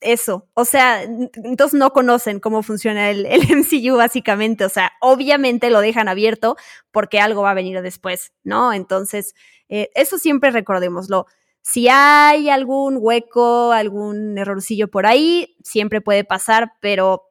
eso. 0.00 0.48
O 0.54 0.64
sea, 0.64 1.02
entonces 1.02 1.78
no 1.78 1.92
conocen 1.92 2.40
cómo 2.40 2.62
funciona 2.62 3.10
el, 3.10 3.26
el, 3.26 3.40
MCU 3.56 3.96
básicamente. 3.96 4.64
O 4.64 4.68
sea, 4.68 4.92
obviamente 5.00 5.70
lo 5.70 5.80
dejan 5.80 6.08
abierto 6.08 6.56
porque 6.90 7.20
algo 7.20 7.42
va 7.42 7.50
a 7.52 7.54
venir 7.54 7.80
después, 7.82 8.32
¿no? 8.44 8.72
Entonces, 8.72 9.34
eh, 9.68 9.90
eso 9.94 10.18
siempre 10.18 10.50
recordémoslo. 10.50 11.26
Si 11.62 11.88
hay 11.88 12.48
algún 12.48 12.98
hueco, 13.00 13.72
algún 13.72 14.38
errorcillo 14.38 14.88
por 14.88 15.06
ahí, 15.06 15.56
siempre 15.64 16.00
puede 16.00 16.22
pasar, 16.22 16.74
pero 16.80 17.24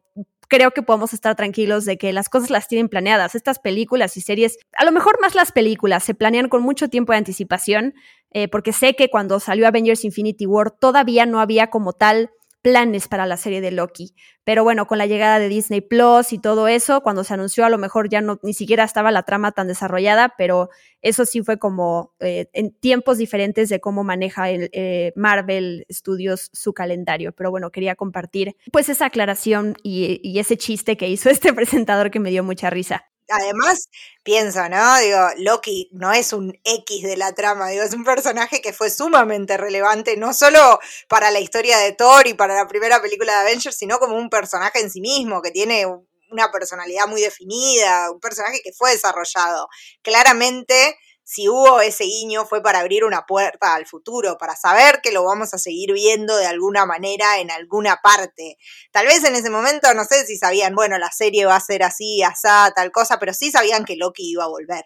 creo 0.48 0.72
que 0.72 0.82
podemos 0.82 1.14
estar 1.14 1.36
tranquilos 1.36 1.86
de 1.86 1.98
que 1.98 2.14
las 2.14 2.30
cosas 2.30 2.50
las 2.50 2.68
tienen 2.68 2.90
planeadas. 2.90 3.36
Estas 3.36 3.60
películas 3.60 4.18
y 4.18 4.22
series, 4.22 4.58
a 4.78 4.86
lo 4.86 4.92
mejor 4.92 5.20
más 5.22 5.36
las 5.36 5.52
películas, 5.52 6.04
se 6.04 6.14
planean 6.14 6.50
con 6.50 6.62
mucho 6.62 6.90
tiempo 6.90 7.14
de 7.14 7.20
anticipación, 7.20 7.94
eh, 8.32 8.48
porque 8.50 8.74
sé 8.74 8.96
que 8.96 9.10
cuando 9.10 9.40
salió 9.40 9.68
Avengers 9.68 10.04
Infinity 10.04 10.46
War 10.46 10.72
todavía 10.72 11.26
no 11.26 11.40
había 11.40 11.68
como 11.68 11.94
tal 11.94 12.32
planes 12.66 13.08
para 13.08 13.28
la 13.28 13.38
serie 13.38 13.62
de 13.62 13.70
Loki. 13.70 14.16
Pero 14.44 14.64
bueno, 14.64 14.88
con 14.88 14.98
la 14.98 15.06
llegada 15.06 15.38
de 15.38 15.50
Disney 15.50 15.82
Plus 15.82 16.34
y 16.34 16.40
todo 16.40 16.68
eso, 16.68 17.02
cuando 17.02 17.24
se 17.24 17.36
anunció 17.36 17.64
a 17.64 17.70
lo 17.70 17.78
mejor 17.78 18.10
ya 18.10 18.22
no 18.22 18.40
ni 18.42 18.56
siquiera 18.56 18.84
estaba 18.84 19.12
la 19.12 19.22
trama 19.22 19.52
tan 19.52 19.68
desarrollada, 19.68 20.34
pero 20.36 20.70
eso 21.04 21.28
sí 21.28 21.44
fue 21.44 21.60
como 21.60 22.16
eh, 22.20 22.48
en 22.54 22.72
tiempos 22.72 23.20
diferentes 23.20 23.70
de 23.70 23.80
cómo 23.80 24.04
maneja 24.04 24.50
el, 24.50 24.72
eh, 24.74 25.14
Marvel 25.16 25.86
Studios 25.92 26.50
su 26.54 26.74
calendario. 26.74 27.34
Pero 27.34 27.52
bueno, 27.52 27.70
quería 27.70 27.94
compartir 27.94 28.56
pues 28.72 28.90
esa 28.90 29.06
aclaración 29.06 29.76
y, 29.84 30.20
y 30.24 30.40
ese 30.40 30.58
chiste 30.58 30.98
que 30.98 31.08
hizo 31.08 31.30
este 31.30 31.54
presentador 31.54 32.10
que 32.10 32.20
me 32.20 32.32
dio 32.32 32.44
mucha 32.44 32.72
risa 32.72 33.06
además, 33.30 33.90
pienso, 34.24 34.68
¿no? 34.70 34.98
Digo, 35.00 35.20
Loki 35.38 35.90
no 35.94 36.12
es 36.14 36.34
un 36.34 36.58
X 36.64 37.04
de 37.04 37.18
la 37.18 37.34
trama, 37.34 37.70
digo, 37.70 37.84
es 37.84 37.94
un 37.94 38.04
personaje 38.04 38.62
que 38.62 38.74
fue 38.74 38.90
sumamente 38.90 39.58
relevante, 39.58 40.18
no 40.18 40.34
solo 40.34 40.80
para 41.08 41.32
la 41.32 41.40
historia 41.40 41.78
de 41.80 41.94
Thor 41.94 42.28
y 42.28 42.34
para 42.34 42.56
la 42.56 42.68
primera 42.68 43.02
película 43.02 43.34
de 43.34 43.40
Avengers, 43.50 43.78
sino 43.78 44.00
como 44.00 44.16
un 44.18 44.30
personaje 44.30 44.80
en 44.80 44.90
sí 44.92 45.02
mismo, 45.02 45.42
que 45.42 45.52
tiene 45.52 45.86
una 46.32 46.52
personalidad 46.52 47.08
muy 47.08 47.22
definida, 47.22 48.12
un 48.12 48.20
personaje 48.20 48.62
que 48.64 48.74
fue 48.74 48.92
desarrollado. 48.92 49.68
Claramente 50.02 50.98
si 51.26 51.50
hubo 51.50 51.82
ese 51.82 52.04
guiño 52.04 52.46
fue 52.46 52.62
para 52.62 52.80
abrir 52.80 53.04
una 53.04 53.26
puerta 53.26 53.74
al 53.74 53.88
futuro, 53.88 54.38
para 54.38 54.56
saber 54.56 55.02
que 55.02 55.12
lo 55.12 55.24
vamos 55.24 55.56
a 55.56 55.58
seguir 55.58 55.92
viendo 55.92 56.38
de 56.38 56.46
alguna 56.46 56.86
manera 56.86 57.40
en 57.40 57.50
alguna 57.50 57.98
parte. 58.04 58.58
Tal 58.92 59.08
vez 59.08 59.24
en 59.24 59.36
ese 59.36 59.50
momento 59.50 59.92
no 59.96 60.06
sé 60.06 60.24
si 60.28 60.38
sabían, 60.38 60.76
bueno, 60.76 61.00
la 61.00 61.12
serie 61.12 61.48
va 61.48 61.56
a 61.56 61.60
ser 61.60 61.82
así, 61.82 62.22
asá, 62.22 62.72
tal 62.76 62.92
cosa, 62.92 63.18
pero 63.18 63.34
sí 63.34 63.50
sabían 63.50 63.86
que 63.86 63.96
Loki 63.96 64.30
iba 64.30 64.44
a 64.44 64.50
volver. 64.50 64.86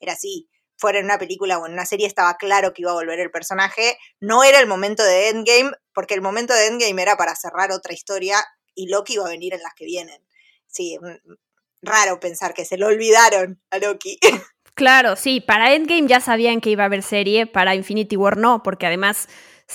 Era 0.00 0.14
así. 0.14 0.48
Fuera 0.78 0.98
en 0.98 1.04
una 1.04 1.18
película 1.18 1.58
o 1.58 1.66
en 1.66 1.74
una 1.74 1.86
serie 1.86 2.06
estaba 2.06 2.36
claro 2.38 2.72
que 2.72 2.82
iba 2.82 2.90
a 2.90 2.94
volver 2.94 3.20
el 3.20 3.30
personaje. 3.30 3.98
No 4.20 4.42
era 4.42 4.60
el 4.60 4.66
momento 4.66 5.04
de 5.04 5.28
Endgame, 5.28 5.72
porque 5.92 6.14
el 6.14 6.22
momento 6.22 6.54
de 6.54 6.66
Endgame 6.66 7.02
era 7.02 7.16
para 7.18 7.36
cerrar 7.36 7.72
otra 7.72 7.92
historia 7.92 8.42
y 8.74 8.88
Loki 8.88 9.14
iba 9.14 9.26
a 9.26 9.30
venir 9.30 9.52
en 9.52 9.62
las 9.62 9.74
que 9.74 9.84
vienen. 9.84 10.26
Sí, 10.66 10.98
raro 11.82 12.18
pensar 12.20 12.54
que 12.54 12.64
se 12.64 12.78
lo 12.78 12.86
olvidaron 12.86 13.62
a 13.70 13.78
Loki. 13.78 14.18
Claro, 14.76 15.14
sí, 15.14 15.40
para 15.40 15.72
Endgame 15.72 16.08
ya 16.08 16.20
sabían 16.20 16.60
que 16.60 16.70
iba 16.70 16.82
a 16.82 16.86
haber 16.86 17.02
serie, 17.02 17.46
para 17.46 17.76
Infinity 17.76 18.16
War 18.16 18.36
no, 18.36 18.62
porque 18.64 18.86
además, 18.86 19.28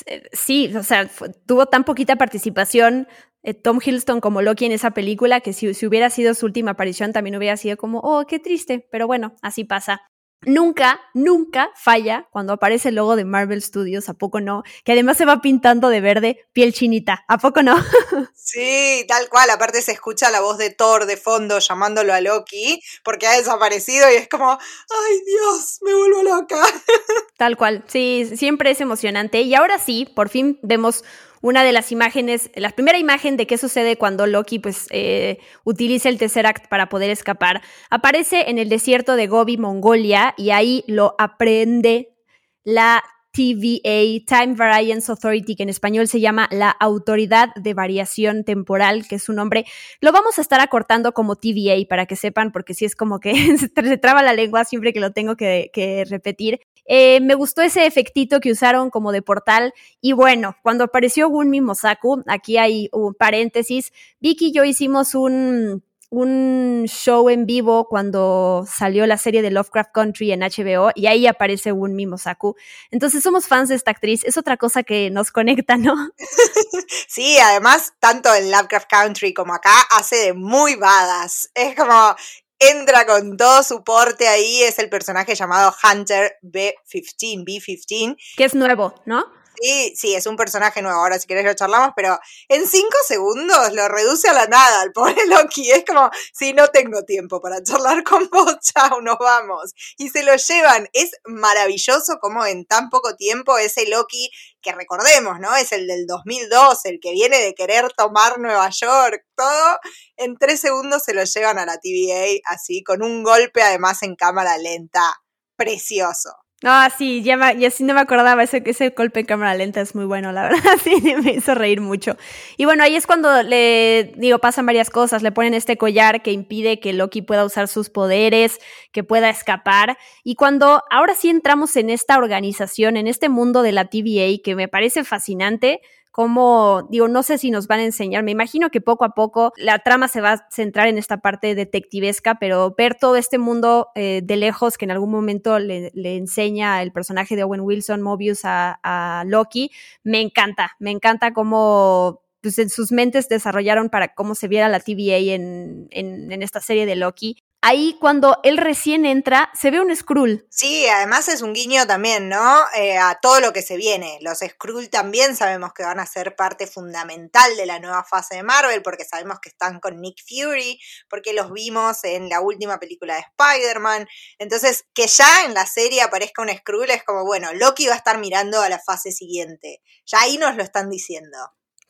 eh, 0.05 0.23
sí, 0.33 0.75
o 0.75 0.83
sea, 0.83 1.09
tuvo 1.45 1.67
tan 1.67 1.85
poquita 1.85 2.17
participación 2.17 3.07
eh, 3.43 3.53
Tom 3.53 3.79
Hiddleston 3.83 4.19
como 4.19 4.41
Loki 4.41 4.65
en 4.65 4.73
esa 4.73 4.91
película 4.91 5.39
que 5.39 5.53
si, 5.53 5.73
si 5.73 5.87
hubiera 5.87 6.09
sido 6.09 6.33
su 6.33 6.45
última 6.45 6.71
aparición 6.71 7.13
también 7.13 7.37
hubiera 7.37 7.55
sido 7.55 7.77
como, 7.77 7.99
oh, 7.99 8.25
qué 8.27 8.39
triste, 8.39 8.85
pero 8.91 9.07
bueno, 9.07 9.35
así 9.41 9.63
pasa. 9.63 10.01
Nunca, 10.41 11.01
nunca 11.13 11.69
falla 11.75 12.27
cuando 12.31 12.53
aparece 12.53 12.89
el 12.89 12.95
logo 12.95 13.17
de 13.17 13.25
Marvel 13.25 13.61
Studios, 13.61 14.07
¿a 14.07 14.13
poco 14.13 14.39
no? 14.39 14.63
Que 14.85 14.93
además 14.93 15.17
se 15.17 15.25
va 15.25 15.41
pintando 15.41 15.89
de 15.89 15.99
verde, 15.99 16.47
piel 16.53 16.73
chinita, 16.73 17.25
¿a 17.27 17.37
poco 17.37 17.61
no? 17.61 17.75
Sí, 18.49 19.05
tal 19.07 19.29
cual. 19.29 19.47
Aparte 19.51 19.83
se 19.83 19.91
escucha 19.91 20.31
la 20.31 20.41
voz 20.41 20.57
de 20.57 20.71
Thor 20.71 21.05
de 21.05 21.17
fondo 21.17 21.59
llamándolo 21.59 22.13
a 22.13 22.21
Loki 22.21 22.81
porque 23.03 23.27
ha 23.27 23.37
desaparecido 23.37 24.09
y 24.11 24.15
es 24.15 24.27
como, 24.27 24.51
ay 24.51 25.21
Dios, 25.23 25.77
me 25.81 25.93
vuelvo 25.93 26.23
loca. 26.23 26.57
Tal 27.37 27.57
cual, 27.57 27.83
sí, 27.87 28.27
siempre 28.35 28.71
es 28.71 28.81
emocionante. 28.81 29.41
Y 29.41 29.53
ahora 29.53 29.77
sí, 29.77 30.11
por 30.15 30.29
fin 30.29 30.59
vemos 30.63 31.03
una 31.41 31.63
de 31.63 31.71
las 31.71 31.91
imágenes, 31.91 32.51
la 32.55 32.69
primera 32.71 32.97
imagen 32.97 33.37
de 33.37 33.47
qué 33.47 33.57
sucede 33.57 33.97
cuando 33.97 34.27
Loki 34.27 34.59
pues 34.59 34.87
eh, 34.91 35.39
utiliza 35.63 36.09
el 36.09 36.17
Tesseract 36.17 36.67
para 36.67 36.89
poder 36.89 37.09
escapar, 37.09 37.61
aparece 37.89 38.49
en 38.49 38.57
el 38.57 38.69
desierto 38.69 39.15
de 39.15 39.27
Gobi, 39.27 39.57
Mongolia, 39.57 40.33
y 40.37 40.51
ahí 40.51 40.83
lo 40.87 41.15
aprende 41.17 42.15
la 42.63 43.03
TVA, 43.31 44.25
Time 44.25 44.55
Variance 44.55 45.11
Authority, 45.11 45.55
que 45.55 45.63
en 45.63 45.69
español 45.69 46.07
se 46.07 46.19
llama 46.19 46.49
la 46.51 46.71
Autoridad 46.71 47.53
de 47.55 47.73
Variación 47.73 48.43
Temporal, 48.43 49.07
que 49.07 49.15
es 49.15 49.23
su 49.23 49.33
nombre. 49.33 49.65
Lo 50.01 50.11
vamos 50.11 50.39
a 50.39 50.41
estar 50.41 50.59
acortando 50.59 51.13
como 51.13 51.35
TVA 51.35 51.85
para 51.87 52.05
que 52.05 52.15
sepan, 52.15 52.51
porque 52.51 52.73
si 52.73 52.85
es 52.85 52.95
como 52.95 53.19
que 53.19 53.33
se 53.57 53.97
traba 53.97 54.23
la 54.23 54.33
lengua 54.33 54.65
siempre 54.65 54.93
que 54.93 54.99
lo 54.99 55.11
tengo 55.11 55.35
que 55.35 56.05
repetir. 56.09 56.59
Eh, 56.89 57.21
me 57.21 57.35
gustó 57.35 57.61
ese 57.61 57.85
efectito 57.85 58.41
que 58.41 58.51
usaron 58.51 58.89
como 58.89 59.13
de 59.13 59.21
portal. 59.21 59.73
Y 60.01 60.11
bueno, 60.13 60.57
cuando 60.63 60.83
apareció 60.83 61.29
Gunmi 61.29 61.61
Mosaku, 61.61 62.23
aquí 62.27 62.57
hay 62.57 62.89
un 62.91 63.13
paréntesis, 63.13 63.93
Vicky 64.19 64.47
y 64.47 64.51
yo 64.51 64.65
hicimos 64.65 65.15
un 65.15 65.83
un 66.09 66.85
show 66.87 67.29
en 67.29 67.45
vivo 67.45 67.87
cuando 67.87 68.65
salió 68.67 69.05
la 69.05 69.17
serie 69.17 69.41
de 69.41 69.51
Lovecraft 69.51 69.91
Country 69.93 70.31
en 70.31 70.39
HBO 70.39 70.91
y 70.95 71.05
ahí 71.05 71.27
aparece 71.27 71.71
un 71.71 71.95
Mimosaku. 71.95 72.55
Entonces 72.89 73.21
somos 73.21 73.47
fans 73.47 73.69
de 73.69 73.75
esta 73.75 73.91
actriz, 73.91 74.23
es 74.23 74.37
otra 74.37 74.57
cosa 74.57 74.83
que 74.83 75.11
nos 75.11 75.31
conecta, 75.31 75.77
¿no? 75.77 75.95
Sí, 77.07 77.37
además, 77.37 77.93
tanto 77.99 78.33
en 78.33 78.51
Lovecraft 78.51 78.89
Country 78.89 79.33
como 79.33 79.53
acá 79.53 79.73
hace 79.91 80.15
de 80.15 80.33
muy 80.33 80.75
badas. 80.75 81.51
Es 81.53 81.75
como 81.75 82.15
entra 82.59 83.05
con 83.05 83.37
todo 83.37 83.63
su 83.63 83.83
porte 83.83 84.27
ahí, 84.27 84.63
es 84.63 84.79
el 84.79 84.89
personaje 84.89 85.33
llamado 85.35 85.73
Hunter 85.83 86.37
B15, 86.43 87.45
B15. 87.45 88.17
Que 88.35 88.43
es 88.43 88.53
nuevo, 88.53 88.93
¿no? 89.05 89.25
Sí, 89.61 89.93
sí, 89.95 90.15
es 90.15 90.25
un 90.25 90.37
personaje 90.37 90.81
nuevo. 90.81 90.99
Ahora, 90.99 91.19
si 91.19 91.27
querés, 91.27 91.45
lo 91.45 91.53
charlamos, 91.53 91.91
pero 91.95 92.17
en 92.47 92.67
cinco 92.67 92.95
segundos 93.05 93.73
lo 93.73 93.87
reduce 93.89 94.29
a 94.29 94.33
la 94.33 94.47
nada 94.47 94.81
al 94.81 94.91
pobre 94.93 95.25
Loki. 95.27 95.71
Es 95.71 95.83
como, 95.85 96.09
si 96.33 96.53
no 96.53 96.67
tengo 96.69 97.03
tiempo 97.03 97.41
para 97.41 97.61
charlar 97.63 98.03
con 98.03 98.29
vos, 98.31 98.57
chao, 98.61 99.01
nos 99.01 99.17
vamos. 99.17 99.73
Y 99.97 100.09
se 100.09 100.23
lo 100.23 100.35
llevan. 100.35 100.87
Es 100.93 101.11
maravilloso 101.25 102.19
como 102.21 102.45
en 102.45 102.65
tan 102.65 102.89
poco 102.89 103.15
tiempo 103.15 103.57
ese 103.57 103.87
Loki, 103.87 104.29
que 104.61 104.71
recordemos, 104.71 105.39
¿no? 105.39 105.55
Es 105.55 105.71
el 105.71 105.87
del 105.87 106.05
2002, 106.05 106.85
el 106.85 106.99
que 107.01 107.11
viene 107.11 107.39
de 107.39 107.53
querer 107.53 107.91
tomar 107.93 108.39
Nueva 108.39 108.69
York, 108.69 109.25
todo. 109.35 109.79
En 110.15 110.37
tres 110.37 110.61
segundos 110.61 111.03
se 111.03 111.13
lo 111.13 111.23
llevan 111.23 111.59
a 111.59 111.65
la 111.65 111.79
TVA, 111.79 112.39
así, 112.45 112.83
con 112.83 113.01
un 113.03 113.23
golpe 113.23 113.61
además 113.61 114.03
en 114.03 114.15
cámara 114.15 114.57
lenta. 114.57 115.21
Precioso. 115.55 116.48
Ah, 116.65 116.89
sí, 116.97 117.23
ya, 117.23 117.53
ya 117.53 117.71
sí 117.71 117.85
no 117.85 117.93
me 117.93 118.01
acordaba, 118.01 118.43
ese, 118.43 118.61
ese 118.65 118.89
golpe 118.89 119.21
en 119.21 119.25
cámara 119.25 119.55
lenta 119.55 119.79
es 119.79 119.95
muy 119.95 120.03
bueno, 120.03 120.33
la 120.33 120.43
verdad, 120.49 120.77
sí, 120.83 121.01
me 121.23 121.31
hizo 121.31 121.55
reír 121.55 121.79
mucho. 121.79 122.17
Y 122.57 122.65
bueno, 122.65 122.83
ahí 122.83 122.97
es 122.97 123.07
cuando 123.07 123.43
le, 123.43 124.11
digo, 124.17 124.39
pasan 124.39 124.65
varias 124.65 124.89
cosas, 124.89 125.23
le 125.23 125.31
ponen 125.31 125.53
este 125.53 125.77
collar 125.77 126.21
que 126.21 126.33
impide 126.33 126.81
que 126.81 126.91
Loki 126.91 127.21
pueda 127.21 127.45
usar 127.45 127.69
sus 127.69 127.89
poderes, 127.89 128.59
que 128.91 129.05
pueda 129.05 129.29
escapar, 129.29 129.97
y 130.21 130.35
cuando 130.35 130.83
ahora 130.91 131.15
sí 131.15 131.29
entramos 131.29 131.77
en 131.77 131.89
esta 131.89 132.17
organización, 132.17 132.97
en 132.97 133.07
este 133.07 133.29
mundo 133.29 133.61
de 133.61 133.71
la 133.71 133.85
TVA, 133.85 134.43
que 134.43 134.55
me 134.55 134.67
parece 134.67 135.05
fascinante, 135.05 135.79
cómo, 136.11 136.87
digo, 136.89 137.07
no 137.07 137.23
sé 137.23 137.37
si 137.37 137.51
nos 137.51 137.67
van 137.67 137.79
a 137.79 137.85
enseñar, 137.85 138.23
me 138.23 138.31
imagino 138.31 138.69
que 138.69 138.81
poco 138.81 139.05
a 139.05 139.09
poco 139.09 139.53
la 139.57 139.79
trama 139.79 140.07
se 140.07 140.21
va 140.21 140.33
a 140.33 140.47
centrar 140.51 140.87
en 140.87 140.97
esta 140.97 141.17
parte 141.17 141.55
detectivesca, 141.55 142.35
pero 142.39 142.73
ver 142.77 142.95
todo 142.95 143.15
este 143.15 143.37
mundo 143.37 143.89
eh, 143.95 144.21
de 144.23 144.37
lejos 144.37 144.77
que 144.77 144.85
en 144.85 144.91
algún 144.91 145.11
momento 145.11 145.59
le, 145.59 145.91
enseña 145.93 146.81
el 146.81 146.91
personaje 146.91 147.35
de 147.35 147.43
Owen 147.43 147.61
Wilson, 147.61 148.01
Mobius, 148.01 148.41
a, 148.43 149.23
Loki, 149.27 149.71
me 150.03 150.21
encanta, 150.21 150.75
me 150.79 150.91
encanta 150.91 151.33
cómo 151.33 152.21
pues 152.41 152.57
en 152.57 152.69
sus 152.69 152.91
mentes 152.91 153.27
desarrollaron 153.27 153.89
para 153.89 154.13
cómo 154.13 154.33
se 154.33 154.47
viera 154.47 154.69
la 154.69 154.79
TVA 154.79 155.17
en, 155.35 155.87
en, 155.91 156.41
esta 156.41 156.61
serie 156.61 156.85
de 156.85 156.95
Loki. 156.95 157.43
Ahí 157.61 157.97
cuando 157.99 158.39
él 158.43 158.57
recién 158.57 159.05
entra, 159.05 159.51
se 159.53 159.71
ve 159.71 159.79
un 159.79 159.95
Skrull. 159.95 160.45
Sí, 160.49 160.87
además 160.87 161.27
es 161.27 161.41
un 161.41 161.53
guiño 161.53 161.85
también, 161.87 162.29
¿no? 162.29 162.63
Eh, 162.75 162.97
a 162.97 163.19
todo 163.21 163.39
lo 163.39 163.53
que 163.53 163.61
se 163.61 163.77
viene. 163.77 164.17
Los 164.21 164.39
Skrull 164.39 164.89
también 164.89 165.35
sabemos 165.35 165.73
que 165.73 165.83
van 165.83 165.99
a 165.99 166.05
ser 166.05 166.35
parte 166.35 166.67
fundamental 166.67 167.55
de 167.57 167.65
la 167.65 167.79
nueva 167.79 168.03
fase 168.03 168.35
de 168.35 168.43
Marvel, 168.43 168.81
porque 168.81 169.05
sabemos 169.05 169.39
que 169.39 169.49
están 169.49 169.79
con 169.79 169.99
Nick 169.99 170.17
Fury, 170.27 170.79
porque 171.09 171.33
los 171.33 171.51
vimos 171.51 172.03
en 172.03 172.29
la 172.29 172.41
última 172.41 172.79
película 172.79 173.15
de 173.15 173.25
Spider-Man. 173.37 174.07
Entonces, 174.37 174.85
que 174.93 175.07
ya 175.07 175.45
en 175.45 175.53
la 175.53 175.65
serie 175.65 176.01
aparezca 176.01 176.41
un 176.41 176.49
Skrull 176.49 176.89
es 176.91 177.03
como, 177.03 177.25
bueno, 177.25 177.53
Loki 177.53 177.87
va 177.87 177.93
a 177.93 177.97
estar 177.97 178.17
mirando 178.19 178.61
a 178.61 178.69
la 178.69 178.79
fase 178.79 179.11
siguiente. 179.11 179.81
Ya 180.05 180.21
ahí 180.21 180.37
nos 180.37 180.55
lo 180.55 180.63
están 180.63 180.89
diciendo. 180.89 181.37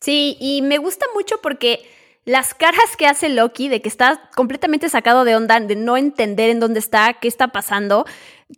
Sí, 0.02 0.38
y 0.40 0.62
me 0.62 0.78
gusta 0.78 1.06
mucho 1.14 1.42
porque 1.42 1.86
las 2.26 2.54
caras 2.54 2.96
que 2.98 3.08
hace 3.08 3.30
Loki 3.30 3.70
de 3.70 3.82
que 3.82 3.90
está 3.90 4.30
completamente 4.36 4.90
sacado 4.90 5.24
de 5.24 5.36
onda, 5.36 5.60
de 5.60 5.76
no 5.76 5.98
entender 5.98 6.50
en 6.50 6.60
dónde 6.60 6.80
está, 6.80 7.16
qué 7.20 7.28
está 7.28 7.48
pasando, 7.50 8.06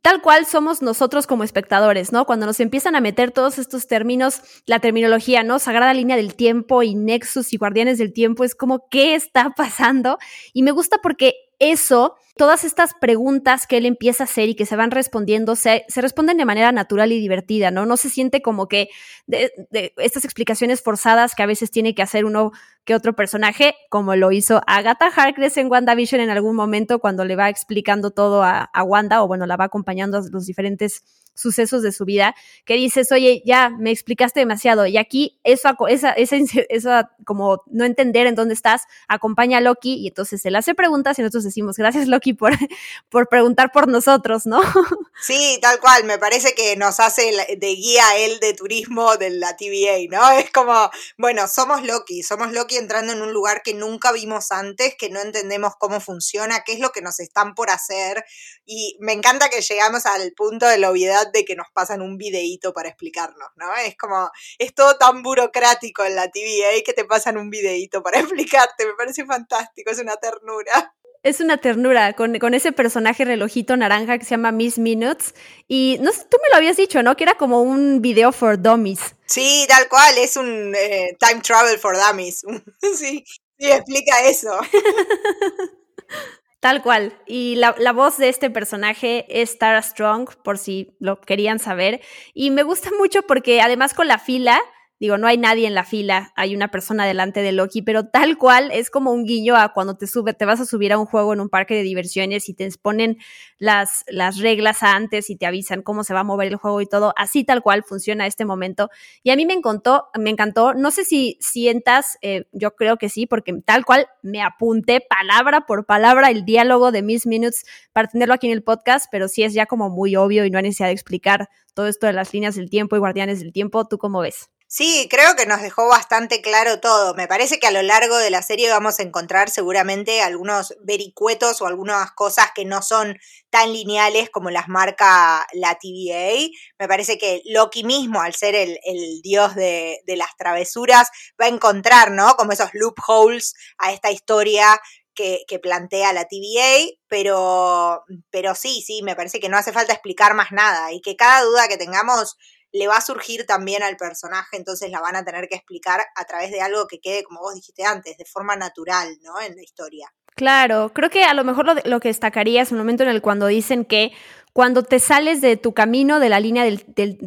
tal 0.01 0.21
cual 0.21 0.45
somos 0.45 0.81
nosotros 0.81 1.27
como 1.27 1.43
espectadores, 1.43 2.11
¿no? 2.11 2.25
Cuando 2.25 2.45
nos 2.45 2.59
empiezan 2.59 2.95
a 2.95 3.01
meter 3.01 3.31
todos 3.31 3.57
estos 3.59 3.87
términos, 3.87 4.41
la 4.65 4.79
terminología, 4.79 5.43
¿no? 5.43 5.59
Sagrada 5.59 5.93
línea 5.93 6.15
del 6.17 6.35
tiempo 6.35 6.83
y 6.83 6.95
Nexus 6.95 7.53
y 7.53 7.57
Guardianes 7.57 7.97
del 7.97 8.13
Tiempo, 8.13 8.43
es 8.43 8.55
como, 8.55 8.87
¿qué 8.89 9.15
está 9.15 9.51
pasando? 9.55 10.17
Y 10.53 10.63
me 10.63 10.71
gusta 10.71 10.97
porque 11.01 11.35
eso, 11.61 12.15
todas 12.37 12.63
estas 12.63 12.95
preguntas 12.99 13.67
que 13.67 13.77
él 13.77 13.85
empieza 13.85 14.23
a 14.23 14.25
hacer 14.25 14.49
y 14.49 14.55
que 14.55 14.65
se 14.65 14.75
van 14.75 14.89
respondiendo, 14.89 15.55
se, 15.55 15.85
se 15.87 16.01
responden 16.01 16.37
de 16.37 16.45
manera 16.45 16.71
natural 16.71 17.11
y 17.11 17.19
divertida, 17.19 17.69
¿no? 17.69 17.85
No 17.85 17.97
se 17.97 18.09
siente 18.09 18.41
como 18.41 18.67
que 18.67 18.89
de, 19.27 19.51
estas 19.97 20.25
explicaciones 20.25 20.81
forzadas 20.81 21.35
que 21.35 21.43
a 21.43 21.45
veces 21.45 21.69
tiene 21.69 21.93
que 21.93 22.01
hacer 22.01 22.25
uno 22.25 22.51
que 22.83 22.95
otro 22.95 23.13
personaje, 23.15 23.75
como 23.89 24.15
lo 24.15 24.31
hizo 24.31 24.61
Agatha 24.65 25.11
Harkness 25.15 25.55
en 25.57 25.71
WandaVision 25.71 26.19
en 26.19 26.31
algún 26.31 26.55
momento 26.55 26.97
cuando 26.97 27.25
le 27.25 27.35
va 27.35 27.47
explicando 27.47 28.09
todo 28.09 28.41
a, 28.41 28.63
a 28.63 28.83
Wanda, 28.83 29.21
o 29.21 29.27
bueno, 29.27 29.45
la 29.45 29.55
va 29.55 29.65
acompañando 29.65 30.17
a 30.17 30.21
los 30.31 30.47
diferentes 30.47 31.03
sucesos 31.33 31.81
de 31.81 31.91
su 31.91 32.05
vida, 32.05 32.35
que 32.65 32.75
dices, 32.75 33.11
oye, 33.11 33.41
ya 33.45 33.69
me 33.69 33.91
explicaste 33.91 34.39
demasiado. 34.39 34.85
Y 34.85 34.97
aquí 34.97 35.39
eso, 35.43 35.75
esa, 35.87 36.11
esa, 36.11 36.35
eso 36.69 36.91
como 37.25 37.63
no 37.67 37.85
entender 37.85 38.27
en 38.27 38.35
dónde 38.35 38.53
estás, 38.53 38.83
acompaña 39.07 39.57
a 39.57 39.61
Loki 39.61 39.95
y 39.95 40.07
entonces 40.07 40.45
él 40.45 40.55
hace 40.55 40.75
preguntas 40.75 41.17
y 41.19 41.21
nosotros 41.21 41.43
decimos, 41.43 41.77
gracias 41.77 42.07
Loki 42.07 42.33
por, 42.33 42.53
por 43.09 43.27
preguntar 43.27 43.71
por 43.71 43.87
nosotros, 43.87 44.45
¿no? 44.45 44.61
Sí, 45.23 45.59
tal 45.61 45.79
cual, 45.79 46.03
me 46.05 46.17
parece 46.17 46.55
que 46.55 46.75
nos 46.75 46.99
hace 46.99 47.31
de 47.55 47.75
guía 47.75 48.03
él 48.17 48.39
de 48.39 48.55
turismo 48.55 49.17
de 49.17 49.29
la 49.29 49.55
TVA, 49.55 50.07
¿no? 50.09 50.31
Es 50.31 50.49
como, 50.51 50.89
bueno, 51.17 51.47
somos 51.47 51.83
Loki, 51.83 52.23
somos 52.23 52.51
Loki 52.51 52.77
entrando 52.77 53.13
en 53.13 53.21
un 53.21 53.31
lugar 53.31 53.61
que 53.63 53.75
nunca 53.75 54.11
vimos 54.11 54.51
antes, 54.51 54.95
que 54.97 55.09
no 55.09 55.21
entendemos 55.21 55.73
cómo 55.77 55.99
funciona, 55.99 56.63
qué 56.65 56.73
es 56.73 56.79
lo 56.79 56.91
que 56.91 57.01
nos 57.01 57.19
están 57.19 57.53
por 57.53 57.69
hacer. 57.69 58.25
Y 58.73 58.95
me 59.01 59.11
encanta 59.11 59.49
que 59.49 59.59
llegamos 59.59 60.05
al 60.05 60.31
punto 60.31 60.65
de 60.65 60.77
la 60.77 60.89
obviedad 60.89 61.29
de 61.33 61.43
que 61.43 61.57
nos 61.57 61.67
pasan 61.73 62.01
un 62.01 62.17
videíto 62.17 62.73
para 62.73 62.87
explicarnos, 62.87 63.49
¿no? 63.57 63.65
Es 63.75 63.97
como, 63.97 64.31
es 64.59 64.73
todo 64.73 64.97
tan 64.97 65.23
burocrático 65.23 66.05
en 66.05 66.15
la 66.15 66.29
TVA 66.29 66.81
que 66.85 66.93
te 66.93 67.03
pasan 67.03 67.35
un 67.35 67.49
videíto 67.49 68.01
para 68.01 68.19
explicarte, 68.21 68.85
me 68.85 68.93
parece 68.93 69.25
fantástico, 69.25 69.91
es 69.91 69.99
una 69.99 70.15
ternura. 70.15 70.95
Es 71.21 71.41
una 71.41 71.57
ternura 71.57 72.13
con, 72.13 72.39
con, 72.39 72.53
ese 72.53 72.71
personaje 72.71 73.25
relojito 73.25 73.75
naranja 73.75 74.17
que 74.17 74.23
se 74.23 74.31
llama 74.31 74.53
Miss 74.53 74.79
Minutes. 74.79 75.35
Y 75.67 75.97
no 75.99 76.13
sé, 76.13 76.23
tú 76.29 76.37
me 76.41 76.47
lo 76.49 76.55
habías 76.55 76.77
dicho, 76.77 77.03
¿no? 77.03 77.17
Que 77.17 77.25
era 77.25 77.35
como 77.35 77.61
un 77.61 78.01
video 78.01 78.31
for 78.31 78.57
dummies. 78.57 79.15
Sí, 79.25 79.65
tal 79.67 79.89
cual, 79.89 80.17
es 80.17 80.37
un 80.37 80.73
eh, 80.77 81.17
time 81.19 81.41
travel 81.41 81.77
for 81.77 81.97
dummies. 81.97 82.45
sí, 82.97 83.25
sí, 83.59 83.69
explica 83.69 84.21
eso. 84.23 84.57
Tal 86.61 86.83
cual. 86.83 87.17
Y 87.25 87.55
la, 87.55 87.75
la, 87.79 87.91
voz 87.91 88.17
de 88.17 88.29
este 88.29 88.51
personaje 88.51 89.25
es 89.27 89.57
Tara 89.57 89.81
Strong, 89.81 90.29
por 90.43 90.59
si 90.59 90.95
lo 90.99 91.19
querían 91.19 91.57
saber. 91.57 92.01
Y 92.35 92.51
me 92.51 92.61
gusta 92.61 92.91
mucho 92.99 93.23
porque 93.23 93.61
además 93.61 93.95
con 93.95 94.07
la 94.07 94.19
fila 94.19 94.61
Digo, 95.01 95.17
no 95.17 95.25
hay 95.25 95.39
nadie 95.39 95.65
en 95.65 95.73
la 95.73 95.83
fila, 95.83 96.31
hay 96.35 96.55
una 96.55 96.67
persona 96.67 97.07
delante 97.07 97.41
de 97.41 97.51
Loki, 97.51 97.81
pero 97.81 98.09
tal 98.09 98.37
cual 98.37 98.69
es 98.71 98.91
como 98.91 99.11
un 99.11 99.23
guiño 99.23 99.55
a 99.55 99.73
cuando 99.73 99.97
te 99.97 100.05
sube, 100.05 100.35
te 100.35 100.45
vas 100.45 100.61
a 100.61 100.65
subir 100.65 100.93
a 100.93 100.99
un 100.99 101.07
juego 101.07 101.33
en 101.33 101.41
un 101.41 101.49
parque 101.49 101.73
de 101.73 101.81
diversiones 101.81 102.47
y 102.49 102.53
te 102.53 102.65
exponen 102.65 103.17
las, 103.57 104.05
las 104.09 104.37
reglas 104.37 104.83
antes 104.83 105.31
y 105.31 105.37
te 105.37 105.47
avisan 105.47 105.81
cómo 105.81 106.03
se 106.03 106.13
va 106.13 106.19
a 106.19 106.23
mover 106.23 106.49
el 106.49 106.55
juego 106.57 106.81
y 106.81 106.85
todo. 106.85 107.15
Así 107.17 107.43
tal 107.43 107.63
cual 107.63 107.83
funciona 107.83 108.27
este 108.27 108.45
momento. 108.45 108.91
Y 109.23 109.31
a 109.31 109.35
mí 109.35 109.47
me 109.47 109.55
encantó, 109.55 110.05
me 110.19 110.29
encantó. 110.29 110.75
No 110.75 110.91
sé 110.91 111.03
si 111.03 111.35
sientas, 111.41 112.19
eh, 112.21 112.45
yo 112.51 112.75
creo 112.75 112.97
que 112.97 113.09
sí, 113.09 113.25
porque 113.25 113.55
tal 113.65 113.85
cual 113.85 114.05
me 114.21 114.43
apunté 114.43 115.01
palabra 115.01 115.61
por 115.61 115.87
palabra 115.87 116.29
el 116.29 116.45
diálogo 116.45 116.91
de 116.91 117.01
Miss 117.01 117.25
Minutes 117.25 117.65
para 117.91 118.07
tenerlo 118.07 118.35
aquí 118.35 118.45
en 118.45 118.53
el 118.53 118.61
podcast, 118.61 119.07
pero 119.11 119.27
sí 119.27 119.41
es 119.41 119.55
ya 119.55 119.65
como 119.65 119.89
muy 119.89 120.15
obvio 120.15 120.45
y 120.45 120.51
no 120.51 120.59
hay 120.59 120.65
necesidad 120.65 120.91
explicar 120.91 121.49
todo 121.73 121.87
esto 121.87 122.05
de 122.05 122.13
las 122.13 122.31
líneas 122.35 122.53
del 122.53 122.69
tiempo 122.69 122.95
y 122.95 122.99
guardianes 122.99 123.39
del 123.39 123.51
tiempo. 123.51 123.87
¿Tú 123.87 123.97
cómo 123.97 124.19
ves? 124.19 124.51
Sí, 124.73 125.09
creo 125.11 125.35
que 125.35 125.45
nos 125.45 125.61
dejó 125.61 125.89
bastante 125.89 126.41
claro 126.41 126.79
todo. 126.79 127.13
Me 127.13 127.27
parece 127.27 127.59
que 127.59 127.67
a 127.67 127.71
lo 127.71 127.81
largo 127.81 128.15
de 128.15 128.29
la 128.29 128.41
serie 128.41 128.69
vamos 128.69 128.99
a 128.99 129.03
encontrar 129.03 129.49
seguramente 129.49 130.21
algunos 130.21 130.77
vericuetos 130.79 131.61
o 131.61 131.67
algunas 131.67 132.11
cosas 132.13 132.51
que 132.55 132.63
no 132.63 132.81
son 132.81 133.17
tan 133.49 133.73
lineales 133.73 134.29
como 134.29 134.49
las 134.49 134.69
marca 134.69 135.45
la 135.51 135.75
TVA. 135.77 136.47
Me 136.79 136.87
parece 136.87 137.17
que 137.17 137.41
Loki 137.47 137.83
mismo, 137.83 138.21
al 138.21 138.33
ser 138.33 138.55
el, 138.55 138.79
dios 139.21 139.55
de, 139.55 139.99
de, 140.05 140.15
las 140.15 140.37
travesuras, 140.37 141.09
va 141.39 141.47
a 141.47 141.49
encontrar, 141.49 142.11
¿no? 142.11 142.35
Como 142.37 142.53
esos 142.53 142.69
loopholes 142.71 143.55
a 143.77 143.91
esta 143.91 144.09
historia 144.09 144.79
que, 145.13 145.41
que, 145.49 145.59
plantea 145.59 146.13
la 146.13 146.29
TVA, 146.29 146.95
pero, 147.09 148.05
pero 148.29 148.55
sí, 148.55 148.81
sí, 148.81 149.01
me 149.03 149.17
parece 149.17 149.41
que 149.41 149.49
no 149.49 149.57
hace 149.57 149.73
falta 149.73 149.91
explicar 149.91 150.33
más 150.33 150.53
nada 150.53 150.93
y 150.93 151.01
que 151.01 151.17
cada 151.17 151.41
duda 151.41 151.67
que 151.67 151.75
tengamos 151.75 152.37
le 152.71 152.87
va 152.87 152.97
a 152.97 153.01
surgir 153.01 153.45
también 153.45 153.83
al 153.83 153.97
personaje, 153.97 154.57
entonces 154.57 154.91
la 154.91 155.01
van 155.01 155.15
a 155.15 155.25
tener 155.25 155.47
que 155.47 155.55
explicar 155.55 156.01
a 156.15 156.25
través 156.25 156.51
de 156.51 156.61
algo 156.61 156.87
que 156.87 156.99
quede, 156.99 157.23
como 157.23 157.41
vos 157.41 157.53
dijiste 157.53 157.83
antes, 157.83 158.17
de 158.17 158.25
forma 158.25 158.55
natural, 158.55 159.17
¿no? 159.21 159.39
En 159.41 159.55
la 159.55 159.61
historia. 159.61 160.13
Claro, 160.35 160.91
creo 160.93 161.09
que 161.09 161.23
a 161.23 161.33
lo 161.33 161.43
mejor 161.43 161.65
lo, 161.65 161.75
lo 161.83 161.99
que 161.99 162.07
destacaría 162.07 162.61
es 162.61 162.71
un 162.71 162.77
momento 162.77 163.03
en 163.03 163.09
el 163.09 163.21
cuando 163.21 163.47
dicen 163.47 163.83
que 163.83 164.13
cuando 164.53 164.83
te 164.83 164.99
sales 164.99 165.41
de 165.41 165.57
tu 165.57 165.73
camino, 165.73 166.19
de 166.19 166.29
la 166.29 166.39
línea 166.39 166.63
del, 166.63 166.83
del, 166.87 167.17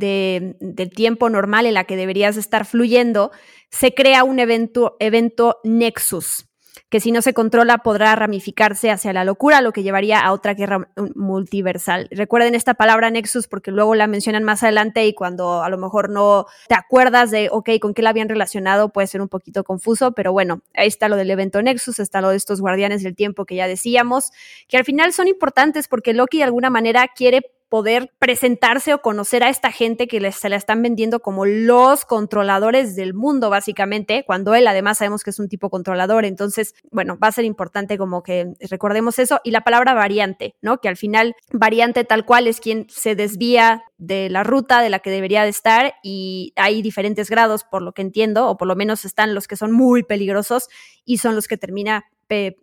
del, 0.61 0.91
tiempo 0.91 1.31
normal 1.31 1.67
en 1.67 1.75
la 1.75 1.85
que 1.85 1.97
deberías 1.97 2.37
estar 2.37 2.67
fluyendo, 2.67 3.31
se 3.71 3.95
crea 3.95 4.25
un 4.25 4.39
evento, 4.39 4.97
evento 5.01 5.61
nexus 5.65 6.47
que 6.89 7.01
si 7.01 7.13
no 7.13 7.23
se 7.23 7.35
controla 7.35 7.79
podrá 7.79 8.15
ramificarse 8.15 8.91
hacia 8.91 9.13
la 9.13 9.25
locura, 9.25 9.61
lo 9.61 9.73
que 9.73 9.83
llevaría 9.83 10.21
a 10.21 10.33
otra 10.33 10.55
guerra 10.55 10.89
multiversal. 11.15 12.09
Recuerden 12.11 12.55
esta 12.55 12.75
palabra 12.75 13.11
Nexus 13.11 13.49
porque 13.49 13.71
luego 13.71 13.95
la 13.95 14.07
mencionan 14.07 14.45
más 14.45 14.63
adelante 14.63 15.07
y 15.07 15.15
cuando 15.15 15.63
a 15.63 15.69
lo 15.69 15.79
mejor 15.79 16.11
no 16.11 16.47
te 16.69 16.75
acuerdas 16.75 17.31
de, 17.31 17.49
ok, 17.51 17.71
con 17.81 17.95
qué 17.95 18.03
la 18.03 18.11
habían 18.11 18.29
relacionado, 18.29 18.91
puede 18.91 19.07
ser 19.07 19.21
un 19.21 19.29
poquito 19.29 19.65
confuso, 19.65 20.13
pero 20.13 20.33
bueno, 20.33 20.63
ahí 20.75 20.89
está 20.89 21.09
lo 21.09 21.17
del 21.17 21.31
evento 21.31 21.61
Nexus, 21.63 21.99
está 21.99 22.21
lo 22.21 22.31
de 22.31 22.37
estos 22.37 22.61
guardianes 22.61 23.03
del 23.03 23.17
tiempo 23.17 23.45
que 23.45 23.57
ya 23.57 23.67
decíamos, 23.67 24.31
que 24.69 24.77
al 24.77 24.85
final 24.85 25.13
son 25.13 25.29
importantes 25.29 25.89
porque 25.89 26.15
Loki 26.15 26.39
de 26.39 26.45
alguna 26.45 26.71
manera 26.71 27.09
quiere 27.09 27.43
poder 27.69 28.13
presentarse 28.19 28.95
o 28.95 29.03
conocer 29.03 29.43
a 29.43 29.49
esta 29.49 29.73
gente 29.73 30.07
que 30.07 30.33
se 30.33 30.49
la 30.49 30.57
están 30.57 30.83
vendiendo 30.83 31.21
como 31.21 31.45
los 31.47 32.05
controladores 32.05 32.97
del 32.97 33.15
mundo, 33.15 33.51
básicamente, 33.51 34.25
cuando 34.27 34.55
él 34.55 34.67
además 34.67 34.99
sabemos 34.99 35.23
que 35.23 35.31
es 35.31 35.39
un 35.39 35.49
tipo 35.49 35.71
controlador. 35.71 36.25
Entonces, 36.25 36.75
bueno, 36.91 37.19
va 37.23 37.29
a 37.29 37.33
ser 37.33 37.45
importante 37.45 37.99
como 37.99 38.23
que 38.23 38.55
recordemos 38.71 39.19
eso. 39.19 39.41
Y 39.45 39.51
la 39.51 39.63
palabra 39.63 39.95
variante, 39.95 40.57
¿no? 40.63 40.79
Que 40.79 40.89
al 40.89 40.97
final, 40.97 41.35
variante 41.53 42.05
tal 42.05 42.25
cual 42.25 42.47
es 42.47 42.61
quien 42.61 42.87
se 42.89 43.15
desvía 43.15 43.85
de 43.99 44.29
la 44.31 44.43
ruta 44.43 44.81
de 44.81 44.91
la 44.91 44.99
que 44.99 45.11
debería 45.11 45.43
de 45.43 45.49
estar 45.49 45.95
y 46.03 46.53
hay 46.57 46.83
diferentes 46.83 47.31
grados, 47.31 47.65
por 47.65 47.83
lo 47.83 47.93
que 47.93 48.03
entiendo, 48.03 48.49
o 48.49 48.57
por 48.57 48.69
lo 48.69 48.77
menos 48.77 49.05
están 49.05 49.35
los 49.35 49.49
que 49.49 49.57
son 49.57 49.73
muy 49.73 50.03
peligrosos 50.03 50.69
y 51.05 51.19
son 51.19 51.35
los 51.35 51.49
que 51.49 51.57
termina 51.57 52.05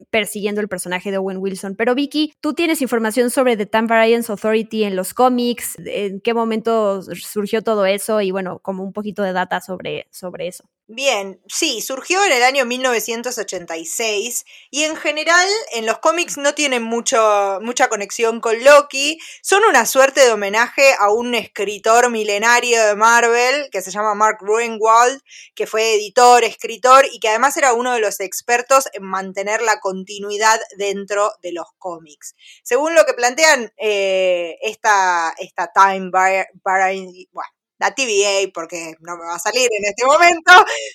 persiguiendo 0.10 0.62
el 0.62 0.68
personaje 0.68 1.12
de 1.12 1.18
Owen 1.18 1.38
Wilson. 1.38 1.76
Pero 1.76 1.96
Vicky, 1.96 2.34
tú 2.42 2.54
tienes 2.54 2.82
información 2.82 3.30
sobre 3.30 3.58
The 3.58 3.66
Time 3.66 3.88
Variance 3.88 4.32
Authority 4.32 4.84
en 4.84 4.96
los 4.96 5.14
cómics, 5.14 5.78
en 5.86 6.22
qué 6.22 6.34
momento 6.34 7.02
surgió 7.02 7.62
todo 7.62 7.86
eso 7.86 8.22
y 8.22 8.32
bueno, 8.32 8.60
como 8.60 8.84
un 8.84 8.94
poquito 8.94 9.24
de 9.24 9.34
data 9.34 9.62
sobre, 9.62 10.08
sobre 10.12 10.48
eso. 10.48 10.66
Bien, 10.94 11.42
sí, 11.48 11.80
surgió 11.80 12.22
en 12.26 12.34
el 12.34 12.44
año 12.44 12.66
1986 12.66 14.44
y 14.72 14.84
en 14.84 14.98
general 14.98 15.48
en 15.72 15.86
los 15.86 16.00
cómics 16.00 16.38
no 16.38 16.54
tienen 16.54 16.84
mucho, 16.84 17.60
mucha 17.62 17.88
conexión 17.88 18.42
con 18.42 18.62
Loki, 18.62 19.18
son 19.42 19.64
una 19.64 19.86
suerte 19.86 20.20
de 20.20 20.34
homenaje 20.34 20.94
a 21.00 21.10
un 21.10 21.34
escritor 21.34 22.10
milenario 22.10 22.86
de 22.86 22.96
Marvel 22.96 23.70
que 23.72 23.82
se 23.82 23.90
llama 23.90 24.16
Mark 24.16 24.40
Ruenwald, 24.42 25.22
que 25.56 25.66
fue 25.66 25.94
editor, 25.96 26.44
escritor 26.44 27.06
y 27.10 27.22
que 27.22 27.30
además 27.30 27.56
era 27.56 27.72
uno 27.72 27.94
de 27.94 28.02
los 28.02 28.20
expertos 28.20 28.90
en 28.92 29.04
mantener 29.04 29.62
la 29.62 29.80
continuidad 29.80 30.60
dentro 30.78 31.32
de 31.42 31.54
los 31.54 31.68
cómics. 31.80 32.36
Según 32.64 32.96
lo 32.96 33.06
que 33.06 33.14
plantean 33.14 33.72
eh, 33.78 34.58
esta, 34.62 35.34
esta 35.38 35.72
Time 35.72 36.10
Variance, 36.12 37.30
bueno, 37.32 37.50
la 37.82 37.96
TVA, 37.96 38.50
porque 38.54 38.94
no 39.00 39.18
me 39.18 39.26
va 39.26 39.36
a 39.36 39.40
salir 39.40 39.68
en 39.78 39.86
este 39.86 40.06
momento. 40.06 40.52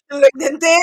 Lo 0.09 0.27
intenté. 0.33 0.77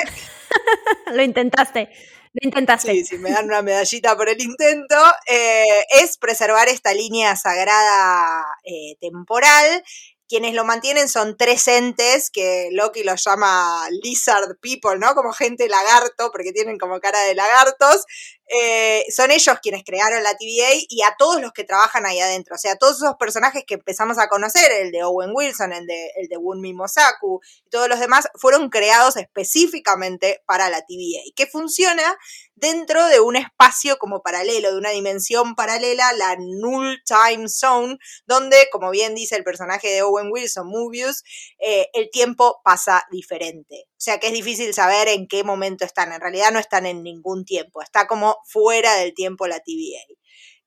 Lo 1.12 1.22
intentaste. 1.22 1.88
Lo 2.34 2.48
intentaste. 2.48 2.92
Sí, 2.92 3.04
sí, 3.04 3.18
me 3.18 3.30
dan 3.30 3.46
una 3.46 3.62
medallita 3.62 4.16
por 4.16 4.28
el 4.28 4.40
intento. 4.40 4.96
Eh, 5.26 5.84
es 6.02 6.18
preservar 6.18 6.68
esta 6.68 6.92
línea 6.92 7.36
sagrada 7.36 8.44
eh, 8.64 8.96
temporal 9.00 9.82
quienes 10.28 10.54
lo 10.54 10.64
mantienen 10.64 11.08
son 11.08 11.36
tres 11.36 11.68
entes 11.68 12.30
que 12.30 12.68
Loki 12.72 13.04
los 13.04 13.22
llama 13.24 13.86
lizard 14.02 14.56
people, 14.60 14.98
¿no? 14.98 15.14
Como 15.14 15.32
gente 15.32 15.68
lagarto, 15.68 16.30
porque 16.32 16.52
tienen 16.52 16.78
como 16.78 16.98
cara 16.98 17.20
de 17.20 17.34
lagartos. 17.34 18.04
Eh, 18.48 19.04
son 19.10 19.30
ellos 19.30 19.56
quienes 19.62 19.84
crearon 19.84 20.22
la 20.22 20.36
TVA 20.36 20.74
y 20.88 21.02
a 21.02 21.14
todos 21.18 21.40
los 21.40 21.52
que 21.52 21.64
trabajan 21.64 22.04
ahí 22.06 22.20
adentro. 22.20 22.54
O 22.54 22.58
sea, 22.58 22.76
todos 22.76 22.96
esos 22.96 23.16
personajes 23.16 23.64
que 23.66 23.74
empezamos 23.74 24.18
a 24.18 24.28
conocer, 24.28 24.70
el 24.70 24.92
de 24.92 25.02
Owen 25.02 25.30
Wilson, 25.34 25.72
el 25.72 25.86
de, 25.86 26.10
el 26.16 26.28
de 26.28 26.36
Wunmi 26.36 26.74
Mosaku 26.74 27.40
y 27.64 27.70
todos 27.70 27.88
los 27.88 28.00
demás, 28.00 28.28
fueron 28.34 28.68
creados 28.68 29.16
específicamente 29.16 30.42
para 30.46 30.68
la 30.68 30.82
TVA, 30.82 31.22
que 31.34 31.46
funciona 31.46 32.16
dentro 32.54 33.06
de 33.06 33.20
un 33.20 33.36
espacio 33.36 33.98
como 33.98 34.22
paralelo, 34.22 34.72
de 34.72 34.78
una 34.78 34.90
dimensión 34.90 35.54
paralela, 35.54 36.12
la 36.12 36.36
Null 36.38 37.02
Time 37.04 37.48
Zone, 37.48 37.98
donde, 38.26 38.68
como 38.70 38.90
bien 38.90 39.14
dice 39.14 39.36
el 39.36 39.44
personaje 39.44 39.88
de 39.88 40.02
Owen 40.02 40.30
Wilson, 40.30 40.68
Mobius, 40.68 41.24
eh, 41.58 41.88
el 41.92 42.10
tiempo 42.10 42.60
pasa 42.64 43.04
diferente. 43.10 43.86
O 44.04 44.10
sea 44.10 44.18
que 44.18 44.26
es 44.26 44.34
difícil 44.34 44.74
saber 44.74 45.08
en 45.08 45.26
qué 45.26 45.44
momento 45.44 45.86
están. 45.86 46.12
En 46.12 46.20
realidad 46.20 46.52
no 46.52 46.58
están 46.58 46.84
en 46.84 47.02
ningún 47.02 47.46
tiempo, 47.46 47.80
está 47.80 48.06
como 48.06 48.36
fuera 48.44 48.96
del 48.96 49.14
tiempo 49.14 49.46
la 49.46 49.60
TVA. 49.60 50.04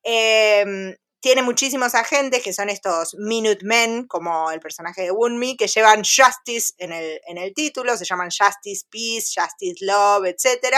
Em, 0.02 0.95
tiene 1.19 1.41
muchísimos 1.41 1.95
agentes 1.95 2.43
que 2.43 2.53
son 2.53 2.69
estos 2.69 3.15
Minutemen, 3.15 4.08
como 4.08 4.51
el 4.51 4.60
personaje 4.60 5.03
de 5.03 5.12
Wunmi, 5.12 5.58
que 5.58 5.67
llevan 5.67 6.03
Justice 6.03 6.73
en 6.77 6.91
el, 6.91 7.19
en 7.27 7.38
el 7.38 7.53
título, 7.53 7.97
se 7.97 8.06
llaman 8.06 8.30
Justice 8.30 8.86
Peace, 8.89 9.34
Justice 9.36 9.84
Love, 9.84 10.25
etc. 10.27 10.75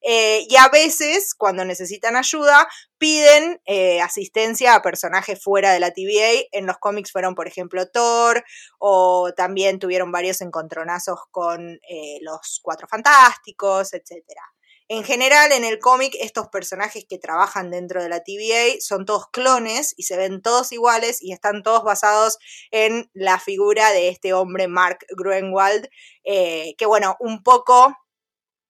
Eh, 0.00 0.46
y 0.48 0.56
a 0.56 0.68
veces, 0.68 1.34
cuando 1.34 1.64
necesitan 1.64 2.16
ayuda, 2.16 2.68
piden 2.98 3.60
eh, 3.66 4.00
asistencia 4.00 4.74
a 4.74 4.82
personajes 4.82 5.42
fuera 5.42 5.72
de 5.72 5.80
la 5.80 5.92
TVA. 5.92 6.48
En 6.52 6.66
los 6.66 6.78
cómics 6.78 7.12
fueron, 7.12 7.34
por 7.34 7.46
ejemplo, 7.46 7.88
Thor, 7.88 8.44
o 8.78 9.32
también 9.36 9.78
tuvieron 9.78 10.10
varios 10.10 10.40
encontronazos 10.40 11.20
con 11.30 11.78
eh, 11.88 12.18
los 12.22 12.60
Cuatro 12.62 12.88
Fantásticos, 12.88 13.92
etcétera. 13.94 14.42
En 14.90 15.04
general, 15.04 15.52
en 15.52 15.64
el 15.64 15.78
cómic, 15.80 16.14
estos 16.18 16.48
personajes 16.48 17.04
que 17.06 17.18
trabajan 17.18 17.70
dentro 17.70 18.02
de 18.02 18.08
la 18.08 18.24
TVA 18.24 18.80
son 18.80 19.04
todos 19.04 19.28
clones 19.30 19.92
y 19.98 20.04
se 20.04 20.16
ven 20.16 20.40
todos 20.40 20.72
iguales 20.72 21.22
y 21.22 21.32
están 21.32 21.62
todos 21.62 21.84
basados 21.84 22.38
en 22.70 23.10
la 23.12 23.38
figura 23.38 23.92
de 23.92 24.08
este 24.08 24.32
hombre, 24.32 24.66
Mark 24.66 25.00
Gruenwald, 25.14 25.88
eh, 26.24 26.74
que 26.78 26.86
bueno, 26.86 27.16
un 27.20 27.42
poco 27.42 27.94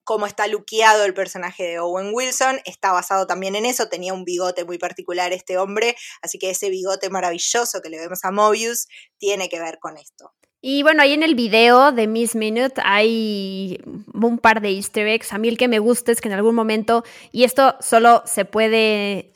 como 0.03 0.27
está 0.27 0.49
luqueado 0.49 1.05
el 1.05 1.15
personaje 1.15 1.65
de 1.65 1.79
Owen 1.79 2.11
Wilson, 2.13 2.61
está 2.65 2.93
basado 2.93 3.27
también 3.27 3.55
en 3.55 3.67
eso, 3.67 3.89
tenía 3.89 4.15
un 4.15 4.25
bigote 4.25 4.65
muy 4.65 4.79
particular 4.79 5.33
este 5.33 5.59
hombre, 5.59 5.97
así 6.23 6.39
que 6.39 6.51
ese 6.51 6.71
bigote 6.71 7.11
maravilloso 7.11 7.81
que 7.83 7.91
le 7.91 7.99
vemos 7.99 8.25
a 8.25 8.33
Mobius 8.33 8.89
tiene 9.19 9.49
que 9.49 9.61
ver 9.61 9.79
con 9.79 9.99
esto. 9.99 10.33
Y 10.61 10.83
bueno, 10.83 11.03
ahí 11.03 11.13
en 11.13 11.23
el 11.23 11.37
video 11.37 11.93
de 11.93 12.09
Miss 12.09 12.35
Minute 12.35 12.81
hay 12.85 13.79
un 14.13 14.39
par 14.39 14.61
de 14.61 14.71
easter 14.71 15.07
eggs. 15.07 15.33
A 15.33 15.39
mí 15.39 15.49
el 15.49 15.57
que 15.57 15.69
me 15.69 15.79
gusta 15.79 16.11
es 16.11 16.21
que 16.21 16.29
en 16.29 16.35
algún 16.35 16.57
momento, 16.57 17.05
y 17.31 17.45
esto 17.45 17.77
solo 17.81 18.23
se 18.27 18.45
puede 18.45 19.33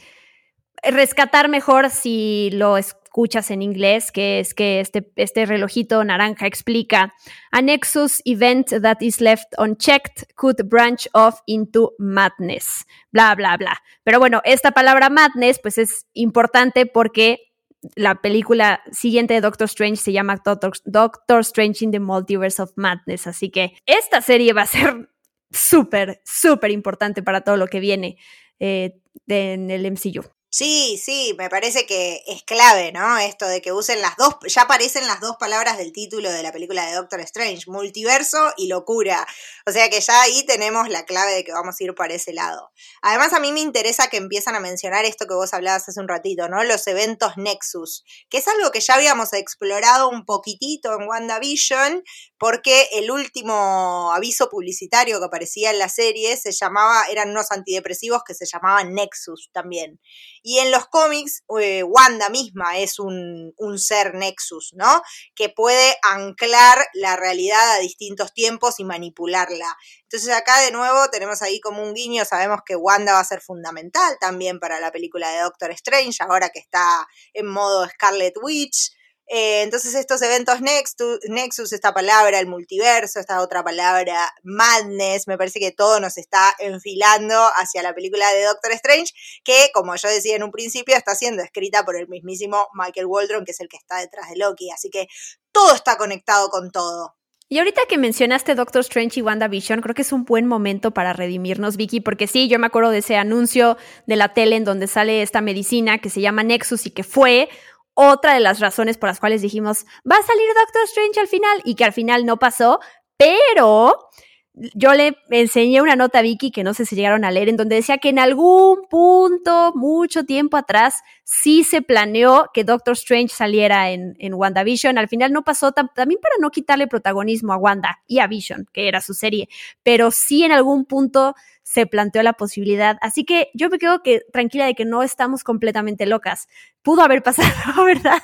rescatar 0.82 1.48
mejor 1.48 1.90
si 1.90 2.50
lo 2.52 2.76
escuchas 2.76 3.52
en 3.52 3.62
inglés, 3.62 4.10
que 4.10 4.40
es 4.40 4.52
que 4.52 4.80
este, 4.80 5.12
este 5.14 5.46
relojito 5.46 6.02
naranja 6.02 6.48
explica, 6.48 7.14
a 7.52 7.62
nexus 7.62 8.20
event 8.24 8.70
that 8.82 8.96
is 9.00 9.20
left 9.20 9.46
unchecked 9.58 10.24
could 10.34 10.68
branch 10.68 11.08
off 11.12 11.40
into 11.46 11.92
madness, 11.98 12.84
bla, 13.12 13.36
bla, 13.36 13.56
bla. 13.56 13.80
Pero 14.02 14.18
bueno, 14.18 14.40
esta 14.44 14.72
palabra 14.72 15.08
madness 15.08 15.60
pues 15.60 15.78
es 15.78 16.06
importante 16.14 16.86
porque 16.86 17.51
la 17.96 18.16
película 18.20 18.80
siguiente 18.90 19.34
de 19.34 19.40
Doctor 19.40 19.66
Strange 19.66 19.96
se 19.96 20.12
llama 20.12 20.40
Doctor, 20.44 21.40
Strange 21.40 21.84
in 21.84 21.90
the 21.90 22.00
Multiverse 22.00 22.62
of 22.62 22.72
Madness. 22.76 23.26
Así 23.26 23.50
que 23.50 23.74
esta 23.86 24.20
serie 24.20 24.52
va 24.52 24.62
a 24.62 24.66
ser 24.66 25.08
súper, 25.50 26.20
súper 26.24 26.70
importante 26.70 27.22
para 27.22 27.42
todo 27.42 27.56
lo 27.56 27.66
que 27.66 27.80
viene 27.80 28.16
eh, 28.60 29.00
en 29.26 29.70
el 29.70 29.90
MCU. 29.90 30.24
Sí, 30.54 31.00
sí, 31.02 31.34
me 31.38 31.48
parece 31.48 31.86
que 31.86 32.22
es 32.26 32.42
clave, 32.42 32.92
¿no? 32.92 33.16
Esto 33.16 33.46
de 33.48 33.62
que 33.62 33.72
usen 33.72 34.02
las 34.02 34.18
dos, 34.18 34.36
ya 34.46 34.62
aparecen 34.62 35.06
las 35.06 35.18
dos 35.18 35.36
palabras 35.38 35.78
del 35.78 35.92
título 35.92 36.30
de 36.30 36.42
la 36.42 36.52
película 36.52 36.84
de 36.84 36.92
Doctor 36.92 37.20
Strange, 37.20 37.70
multiverso 37.70 38.52
y 38.58 38.66
locura. 38.66 39.26
O 39.66 39.72
sea 39.72 39.88
que 39.88 39.98
ya 40.02 40.20
ahí 40.20 40.44
tenemos 40.44 40.90
la 40.90 41.06
clave 41.06 41.32
de 41.32 41.44
que 41.44 41.52
vamos 41.52 41.76
a 41.80 41.84
ir 41.84 41.94
para 41.94 42.12
ese 42.12 42.34
lado. 42.34 42.70
Además, 43.00 43.32
a 43.32 43.40
mí 43.40 43.50
me 43.50 43.60
interesa 43.60 44.08
que 44.08 44.18
empiezan 44.18 44.54
a 44.54 44.60
mencionar 44.60 45.06
esto 45.06 45.26
que 45.26 45.32
vos 45.32 45.54
hablabas 45.54 45.88
hace 45.88 45.98
un 45.98 46.06
ratito, 46.06 46.46
¿no? 46.50 46.62
Los 46.64 46.86
eventos 46.86 47.38
Nexus, 47.38 48.04
que 48.28 48.36
es 48.36 48.46
algo 48.46 48.70
que 48.72 48.80
ya 48.80 48.96
habíamos 48.96 49.32
explorado 49.32 50.10
un 50.10 50.26
poquitito 50.26 50.92
en 51.00 51.08
WandaVision, 51.08 52.02
porque 52.36 52.88
el 52.92 53.10
último 53.10 54.12
aviso 54.12 54.50
publicitario 54.50 55.18
que 55.18 55.24
aparecía 55.24 55.70
en 55.70 55.78
la 55.78 55.88
serie 55.88 56.36
se 56.36 56.52
llamaba, 56.52 57.04
eran 57.10 57.30
unos 57.30 57.50
antidepresivos 57.52 58.22
que 58.22 58.34
se 58.34 58.44
llamaban 58.44 58.92
Nexus 58.92 59.48
también. 59.54 59.98
Y 60.42 60.58
en 60.58 60.70
los 60.70 60.86
cómics, 60.88 61.44
eh, 61.60 61.82
Wanda 61.84 62.28
misma 62.28 62.78
es 62.78 62.98
un, 62.98 63.52
un, 63.56 63.78
ser 63.78 64.14
Nexus, 64.14 64.72
¿no? 64.74 65.02
Que 65.34 65.48
puede 65.48 65.96
anclar 66.02 66.84
la 66.94 67.16
realidad 67.16 67.72
a 67.72 67.78
distintos 67.78 68.34
tiempos 68.34 68.80
y 68.80 68.84
manipularla. 68.84 69.76
Entonces 70.02 70.34
acá 70.34 70.60
de 70.60 70.72
nuevo 70.72 71.08
tenemos 71.10 71.40
ahí 71.42 71.60
como 71.60 71.82
un 71.82 71.94
guiño, 71.94 72.24
sabemos 72.24 72.60
que 72.66 72.76
Wanda 72.76 73.14
va 73.14 73.20
a 73.20 73.24
ser 73.24 73.40
fundamental 73.40 74.16
también 74.20 74.60
para 74.60 74.80
la 74.80 74.92
película 74.92 75.30
de 75.30 75.40
Doctor 75.40 75.70
Strange, 75.70 76.18
ahora 76.20 76.50
que 76.50 76.58
está 76.58 77.08
en 77.32 77.46
modo 77.46 77.88
Scarlet 77.88 78.34
Witch. 78.42 78.92
Eh, 79.28 79.62
entonces 79.62 79.94
estos 79.94 80.20
eventos 80.22 80.60
Nexus, 80.60 81.72
esta 81.72 81.94
palabra, 81.94 82.38
el 82.38 82.46
multiverso, 82.46 83.20
esta 83.20 83.40
otra 83.40 83.62
palabra, 83.62 84.30
madness, 84.42 85.26
me 85.26 85.38
parece 85.38 85.60
que 85.60 85.72
todo 85.72 86.00
nos 86.00 86.18
está 86.18 86.54
enfilando 86.58 87.34
hacia 87.56 87.82
la 87.82 87.94
película 87.94 88.30
de 88.32 88.44
Doctor 88.44 88.72
Strange, 88.72 89.12
que 89.44 89.70
como 89.72 89.96
yo 89.96 90.08
decía 90.08 90.36
en 90.36 90.42
un 90.42 90.50
principio, 90.50 90.96
está 90.96 91.14
siendo 91.14 91.42
escrita 91.42 91.84
por 91.84 91.96
el 91.96 92.08
mismísimo 92.08 92.68
Michael 92.74 93.06
Waldron, 93.06 93.44
que 93.44 93.52
es 93.52 93.60
el 93.60 93.68
que 93.68 93.76
está 93.76 93.98
detrás 93.98 94.28
de 94.28 94.36
Loki. 94.36 94.70
Así 94.70 94.90
que 94.90 95.06
todo 95.52 95.74
está 95.74 95.96
conectado 95.96 96.48
con 96.50 96.70
todo. 96.70 97.14
Y 97.52 97.58
ahorita 97.58 97.82
que 97.86 97.98
mencionaste 97.98 98.54
Doctor 98.54 98.80
Strange 98.80 99.20
y 99.20 99.22
WandaVision, 99.22 99.82
creo 99.82 99.94
que 99.94 100.00
es 100.00 100.12
un 100.12 100.24
buen 100.24 100.46
momento 100.46 100.92
para 100.92 101.12
redimirnos, 101.12 101.76
Vicky, 101.76 102.00
porque 102.00 102.26
sí, 102.26 102.48
yo 102.48 102.58
me 102.58 102.66
acuerdo 102.66 102.88
de 102.88 102.98
ese 102.98 103.16
anuncio 103.16 103.76
de 104.06 104.16
la 104.16 104.32
tele 104.32 104.56
en 104.56 104.64
donde 104.64 104.86
sale 104.86 105.20
esta 105.20 105.42
medicina 105.42 105.98
que 105.98 106.08
se 106.08 106.22
llama 106.22 106.44
Nexus 106.44 106.86
y 106.86 106.92
que 106.92 107.04
fue 107.04 107.50
otra 107.94 108.34
de 108.34 108.40
las 108.40 108.60
razones 108.60 108.98
por 108.98 109.08
las 109.08 109.20
cuales 109.20 109.42
dijimos, 109.42 109.84
va 110.10 110.16
a 110.16 110.22
salir 110.22 110.46
Doctor 110.54 110.82
Strange 110.84 111.20
al 111.20 111.28
final 111.28 111.60
y 111.64 111.74
que 111.74 111.84
al 111.84 111.92
final 111.92 112.24
no 112.24 112.38
pasó, 112.38 112.80
pero 113.16 114.10
yo 114.54 114.92
le 114.92 115.16
enseñé 115.30 115.80
una 115.80 115.96
nota 115.96 116.18
a 116.18 116.22
Vicky 116.22 116.50
que 116.50 116.62
no 116.62 116.74
sé 116.74 116.84
si 116.84 116.94
llegaron 116.94 117.24
a 117.24 117.30
leer, 117.30 117.48
en 117.48 117.56
donde 117.56 117.76
decía 117.76 117.96
que 117.98 118.10
en 118.10 118.18
algún 118.18 118.86
punto, 118.90 119.72
mucho 119.74 120.24
tiempo 120.24 120.58
atrás, 120.58 121.00
sí 121.24 121.64
se 121.64 121.80
planeó 121.80 122.50
que 122.52 122.64
Doctor 122.64 122.92
Strange 122.92 123.34
saliera 123.34 123.90
en, 123.90 124.14
en 124.18 124.34
WandaVision. 124.34 124.98
Al 124.98 125.08
final 125.08 125.32
no 125.32 125.42
pasó, 125.42 125.72
también 125.72 126.20
para 126.20 126.34
no 126.38 126.50
quitarle 126.50 126.86
protagonismo 126.86 127.54
a 127.54 127.56
Wanda 127.56 128.02
y 128.06 128.18
a 128.18 128.26
Vision, 128.26 128.66
que 128.72 128.88
era 128.88 129.00
su 129.00 129.14
serie, 129.14 129.48
pero 129.82 130.10
sí 130.10 130.44
en 130.44 130.52
algún 130.52 130.84
punto 130.84 131.34
se 131.62 131.86
planteó 131.86 132.22
la 132.22 132.32
posibilidad. 132.34 132.98
Así 133.00 133.24
que 133.24 133.50
yo 133.54 133.68
me 133.68 133.78
quedo 133.78 134.02
que, 134.02 134.22
tranquila 134.32 134.66
de 134.66 134.74
que 134.74 134.84
no 134.84 135.02
estamos 135.02 135.44
completamente 135.44 136.06
locas. 136.06 136.48
Pudo 136.82 137.02
haber 137.02 137.22
pasado, 137.22 137.48
¿verdad? 137.84 138.20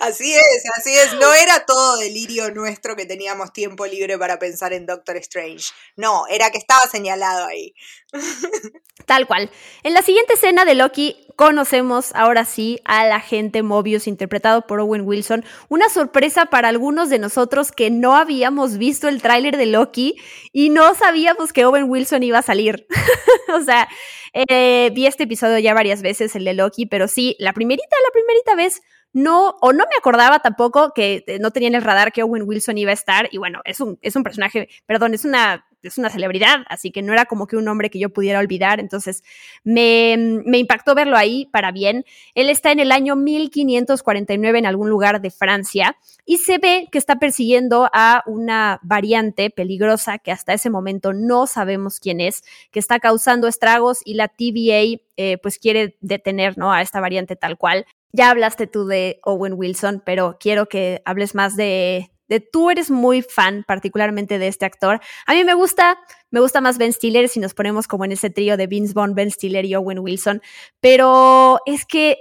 Así 0.00 0.32
es, 0.34 0.62
así 0.76 0.94
es. 0.94 1.14
No 1.14 1.32
era 1.34 1.64
todo 1.66 1.96
delirio 1.98 2.50
nuestro 2.52 2.96
que 2.96 3.06
teníamos 3.06 3.52
tiempo 3.52 3.86
libre 3.86 4.16
para 4.18 4.38
pensar 4.38 4.72
en 4.72 4.86
Doctor 4.86 5.16
Strange. 5.16 5.72
No, 5.96 6.26
era 6.28 6.50
que 6.50 6.58
estaba 6.58 6.82
señalado 6.90 7.46
ahí. 7.46 7.74
Tal 9.06 9.26
cual. 9.26 9.50
En 9.82 9.94
la 9.94 10.02
siguiente 10.02 10.34
escena 10.34 10.64
de 10.64 10.74
Loki 10.74 11.26
conocemos 11.36 12.12
ahora 12.14 12.44
sí 12.44 12.80
al 12.84 13.12
agente 13.12 13.62
Mobius 13.62 14.06
interpretado 14.06 14.66
por 14.66 14.80
Owen 14.80 15.02
Wilson. 15.02 15.44
Una 15.68 15.88
sorpresa 15.88 16.46
para 16.46 16.68
algunos 16.68 17.10
de 17.10 17.18
nosotros 17.18 17.72
que 17.72 17.90
no 17.90 18.16
habíamos 18.16 18.78
visto 18.78 19.08
el 19.08 19.22
tráiler 19.22 19.56
de 19.56 19.66
Loki 19.66 20.16
y 20.52 20.70
no 20.70 20.94
sabíamos 20.94 21.52
que 21.52 21.64
Owen 21.64 21.90
Wilson 21.90 22.22
iba 22.22 22.38
a 22.38 22.42
salir. 22.42 22.86
o 23.56 23.60
sea, 23.60 23.88
eh, 24.32 24.90
vi 24.94 25.06
este 25.06 25.24
episodio 25.24 25.58
ya 25.58 25.74
varias 25.74 26.02
veces, 26.02 26.34
el 26.36 26.44
de 26.44 26.54
Loki, 26.54 26.86
pero 26.86 27.08
sí, 27.08 27.36
la 27.38 27.52
primerita, 27.52 27.96
la 28.04 28.12
primerita 28.12 28.54
vez 28.54 28.82
no, 29.12 29.56
o 29.60 29.72
no 29.72 29.84
me 29.84 29.96
acordaba 29.98 30.38
tampoco 30.38 30.92
que 30.94 31.24
eh, 31.26 31.38
no 31.38 31.50
tenía 31.50 31.68
en 31.68 31.74
el 31.74 31.82
radar 31.82 32.12
que 32.12 32.22
Owen 32.22 32.44
Wilson 32.46 32.78
iba 32.78 32.90
a 32.90 32.94
estar. 32.94 33.28
Y 33.30 33.38
bueno, 33.38 33.60
es 33.64 33.80
un, 33.80 33.98
es 34.02 34.16
un 34.16 34.22
personaje, 34.22 34.68
perdón, 34.86 35.14
es 35.14 35.24
una 35.24 35.66
es 35.82 35.98
una 35.98 36.10
celebridad, 36.10 36.64
así 36.68 36.90
que 36.90 37.02
no 37.02 37.12
era 37.12 37.24
como 37.24 37.46
que 37.46 37.56
un 37.56 37.64
nombre 37.64 37.90
que 37.90 37.98
yo 37.98 38.10
pudiera 38.10 38.38
olvidar, 38.38 38.80
entonces 38.80 39.22
me, 39.64 40.16
me 40.44 40.58
impactó 40.58 40.94
verlo 40.94 41.16
ahí 41.16 41.46
para 41.46 41.72
bien. 41.72 42.04
Él 42.34 42.50
está 42.50 42.72
en 42.72 42.80
el 42.80 42.92
año 42.92 43.16
1549 43.16 44.58
en 44.58 44.66
algún 44.66 44.88
lugar 44.90 45.20
de 45.20 45.30
Francia 45.30 45.96
y 46.24 46.38
se 46.38 46.58
ve 46.58 46.88
que 46.90 46.98
está 46.98 47.16
persiguiendo 47.16 47.88
a 47.92 48.22
una 48.26 48.80
variante 48.82 49.50
peligrosa 49.50 50.18
que 50.18 50.32
hasta 50.32 50.52
ese 50.52 50.70
momento 50.70 51.12
no 51.12 51.46
sabemos 51.46 52.00
quién 52.00 52.20
es, 52.20 52.44
que 52.70 52.78
está 52.78 53.00
causando 53.00 53.48
estragos 53.48 54.00
y 54.04 54.14
la 54.14 54.28
TVA 54.28 55.00
eh, 55.16 55.38
pues 55.38 55.58
quiere 55.58 55.96
detener 56.00 56.56
¿no? 56.58 56.72
a 56.72 56.82
esta 56.82 57.00
variante 57.00 57.36
tal 57.36 57.58
cual. 57.58 57.86
Ya 58.12 58.30
hablaste 58.30 58.66
tú 58.66 58.86
de 58.86 59.20
Owen 59.24 59.54
Wilson, 59.54 60.02
pero 60.04 60.36
quiero 60.38 60.66
que 60.68 61.00
hables 61.06 61.34
más 61.34 61.56
de, 61.56 62.11
tú 62.40 62.70
eres 62.70 62.90
muy 62.90 63.22
fan 63.22 63.64
particularmente 63.66 64.38
de 64.38 64.48
este 64.48 64.64
actor. 64.64 65.00
A 65.26 65.34
mí 65.34 65.44
me 65.44 65.54
gusta, 65.54 65.98
me 66.30 66.40
gusta 66.40 66.60
más 66.60 66.78
Ben 66.78 66.92
Stiller 66.92 67.28
si 67.28 67.40
nos 67.40 67.54
ponemos 67.54 67.86
como 67.86 68.04
en 68.04 68.12
ese 68.12 68.30
trío 68.30 68.56
de 68.56 68.66
Vince 68.66 68.94
Vaughn, 68.94 69.14
Ben 69.14 69.30
Stiller 69.30 69.64
y 69.64 69.74
Owen 69.74 69.98
Wilson, 69.98 70.42
pero 70.80 71.60
es 71.66 71.84
que 71.84 72.18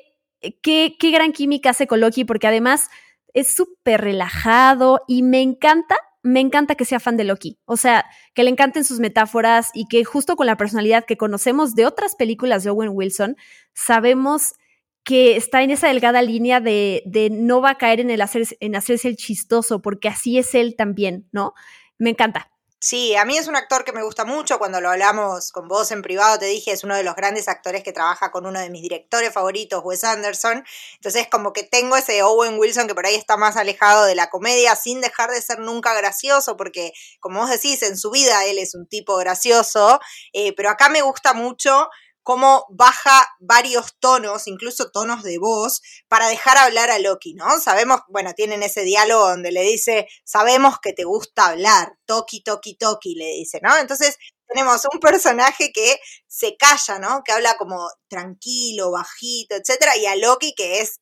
qué 0.62 0.96
gran 1.00 1.32
química 1.32 1.72
hace 1.72 1.88
con 1.88 2.00
Loki 2.00 2.26
porque 2.26 2.48
además 2.48 2.90
es 3.34 3.56
súper 3.56 4.02
relajado 4.02 5.02
y 5.08 5.24
me 5.24 5.42
encanta 5.42 5.96
me 6.24 6.40
encanta 6.40 6.76
que 6.76 6.86
sea 6.86 7.00
fan 7.00 7.18
de 7.18 7.24
Loki. 7.24 7.58
O 7.66 7.78
sea, 7.78 8.06
que 8.34 8.44
le 8.44 8.50
encanten 8.50 8.84
sus 8.84 9.00
metáforas 9.00 9.70
y 9.74 9.88
que 9.88 10.04
justo 10.04 10.36
con 10.36 10.46
la 10.46 10.58
personalidad 10.58 11.06
que 11.06 11.18
conocemos 11.18 11.74
de 11.74 11.86
otras 11.86 12.16
películas 12.16 12.64
de 12.64 12.70
Owen 12.70 12.92
Wilson, 12.94 13.38
sabemos 13.74 14.54
que 15.04 15.36
está 15.36 15.64
en 15.64 15.72
esa 15.72 15.88
delgada 15.88 16.22
línea 16.22 16.60
de, 16.60 17.04
de 17.06 17.30
no 17.30 17.62
va 17.62 17.72
a 17.72 17.78
caer 17.78 18.00
en, 18.00 18.10
el 18.10 18.22
hacer, 18.22 18.44
en 18.60 18.76
hacerse 18.76 19.08
el 19.08 19.18
chistoso, 19.18 19.82
porque 19.82 20.08
así 20.08 20.38
es 20.38 20.54
él 20.56 20.76
también, 20.78 21.28
¿no? 21.32 21.54
Me 21.98 22.12
encanta. 22.12 22.52
Sí, 22.84 23.16
a 23.16 23.26
mí 23.26 23.38
es 23.38 23.48
un 23.48 23.56
actor 23.56 23.84
que 23.84 23.94
me 23.94 24.02
gusta 24.02 24.26
mucho. 24.26 24.58
Cuando 24.58 24.82
lo 24.82 24.90
hablamos 24.90 25.52
con 25.52 25.68
vos 25.68 25.92
en 25.92 26.02
privado, 26.02 26.40
te 26.40 26.46
dije, 26.46 26.72
es 26.72 26.84
uno 26.84 26.96
de 26.96 27.04
los 27.04 27.16
grandes 27.16 27.48
actores 27.48 27.84
que 27.84 27.94
trabaja 27.94 28.32
con 28.32 28.48
uno 28.48 28.60
de 28.60 28.72
mis 28.72 28.82
directores 28.82 29.32
favoritos, 29.32 29.84
Wes 29.84 30.04
Anderson. 30.04 30.66
Entonces, 30.96 31.28
como 31.30 31.54
que 31.54 31.62
tengo 31.62 31.96
ese 31.96 32.24
Owen 32.24 32.58
Wilson 32.58 32.88
que 32.88 32.96
por 32.96 33.06
ahí 33.06 33.14
está 33.14 33.38
más 33.38 33.56
alejado 33.56 34.06
de 34.06 34.16
la 34.16 34.32
comedia, 34.32 34.76
sin 34.76 35.00
dejar 35.00 35.30
de 35.30 35.44
ser 35.44 35.60
nunca 35.60 35.94
gracioso, 35.94 36.58
porque, 36.58 36.92
como 37.20 37.42
vos 37.42 37.52
decís, 37.52 37.84
en 37.84 38.00
su 38.00 38.10
vida 38.10 38.46
él 38.46 38.58
es 38.58 38.74
un 38.74 38.88
tipo 38.88 39.16
gracioso. 39.18 40.00
Eh, 40.34 40.56
pero 40.56 40.72
acá 40.72 40.90
me 40.90 41.04
gusta 41.04 41.34
mucho 41.34 41.88
cómo 42.24 42.66
baja 42.70 43.28
varios 43.40 43.96
tonos, 44.00 44.48
incluso 44.48 44.92
tonos 44.92 45.24
de 45.24 45.38
voz, 45.40 45.82
para 46.08 46.28
dejar 46.28 46.58
hablar 46.58 46.92
a 46.92 47.00
Loki, 47.00 47.34
¿no? 47.34 47.60
Sabemos, 47.60 48.02
bueno, 48.10 48.34
tienen 48.34 48.64
ese 48.64 48.84
diálogo 48.84 49.30
donde 49.30 49.52
le 49.52 49.62
dice, 49.64 50.08
sabemos 50.24 50.76
que 50.82 50.94
te 50.94 51.04
gusta 51.04 51.48
hablar, 51.48 51.94
Toki, 52.06 52.44
Toki, 52.44 52.76
Toki, 52.76 53.16
le 53.16 53.28
dice, 53.34 53.60
¿no? 53.64 53.76
Entonces 53.78 54.18
tenemos 54.48 54.82
un 54.94 55.00
personaje 55.00 55.72
que 55.74 55.98
se 56.28 56.56
calla, 56.58 57.00
¿no? 57.00 57.22
Que 57.24 57.32
habla 57.32 57.56
como 57.58 57.90
tranquilo, 58.10 58.92
bajito, 58.92 59.56
etcétera, 59.56 59.96
y 59.98 60.06
a 60.06 60.16
Loki 60.16 60.54
que 60.56 60.82
es 60.82 61.00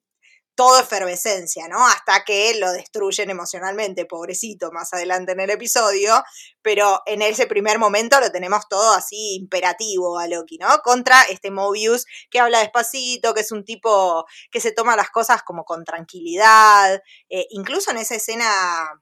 todo 0.59 0.77
efervescencia, 0.77 1.69
¿no? 1.69 1.87
Hasta 1.87 2.25
que 2.25 2.53
lo 2.59 2.73
destruyen 2.73 3.29
emocionalmente, 3.29 4.05
pobrecito, 4.05 4.73
más 4.73 4.93
adelante 4.93 5.31
en 5.31 5.39
el 5.39 5.51
episodio, 5.51 6.21
pero 6.61 7.01
en 7.05 7.21
ese 7.21 7.47
primer 7.47 7.79
momento 7.79 8.19
lo 8.19 8.29
tenemos 8.29 8.67
todo 8.67 8.91
así 8.91 9.35
imperativo 9.35 10.19
a 10.19 10.27
Loki, 10.27 10.57
¿no? 10.57 10.67
Contra 10.83 11.23
este 11.29 11.49
Mobius 11.49 12.05
que 12.29 12.41
habla 12.41 12.59
despacito, 12.59 13.33
que 13.33 13.39
es 13.39 13.53
un 13.53 13.63
tipo 13.63 14.25
que 14.51 14.59
se 14.59 14.73
toma 14.73 14.97
las 14.97 15.11
cosas 15.11 15.43
como 15.43 15.63
con 15.63 15.85
tranquilidad, 15.85 17.01
eh, 17.29 17.47
incluso 17.51 17.91
en 17.91 17.97
esa 17.99 18.15
escena 18.15 19.01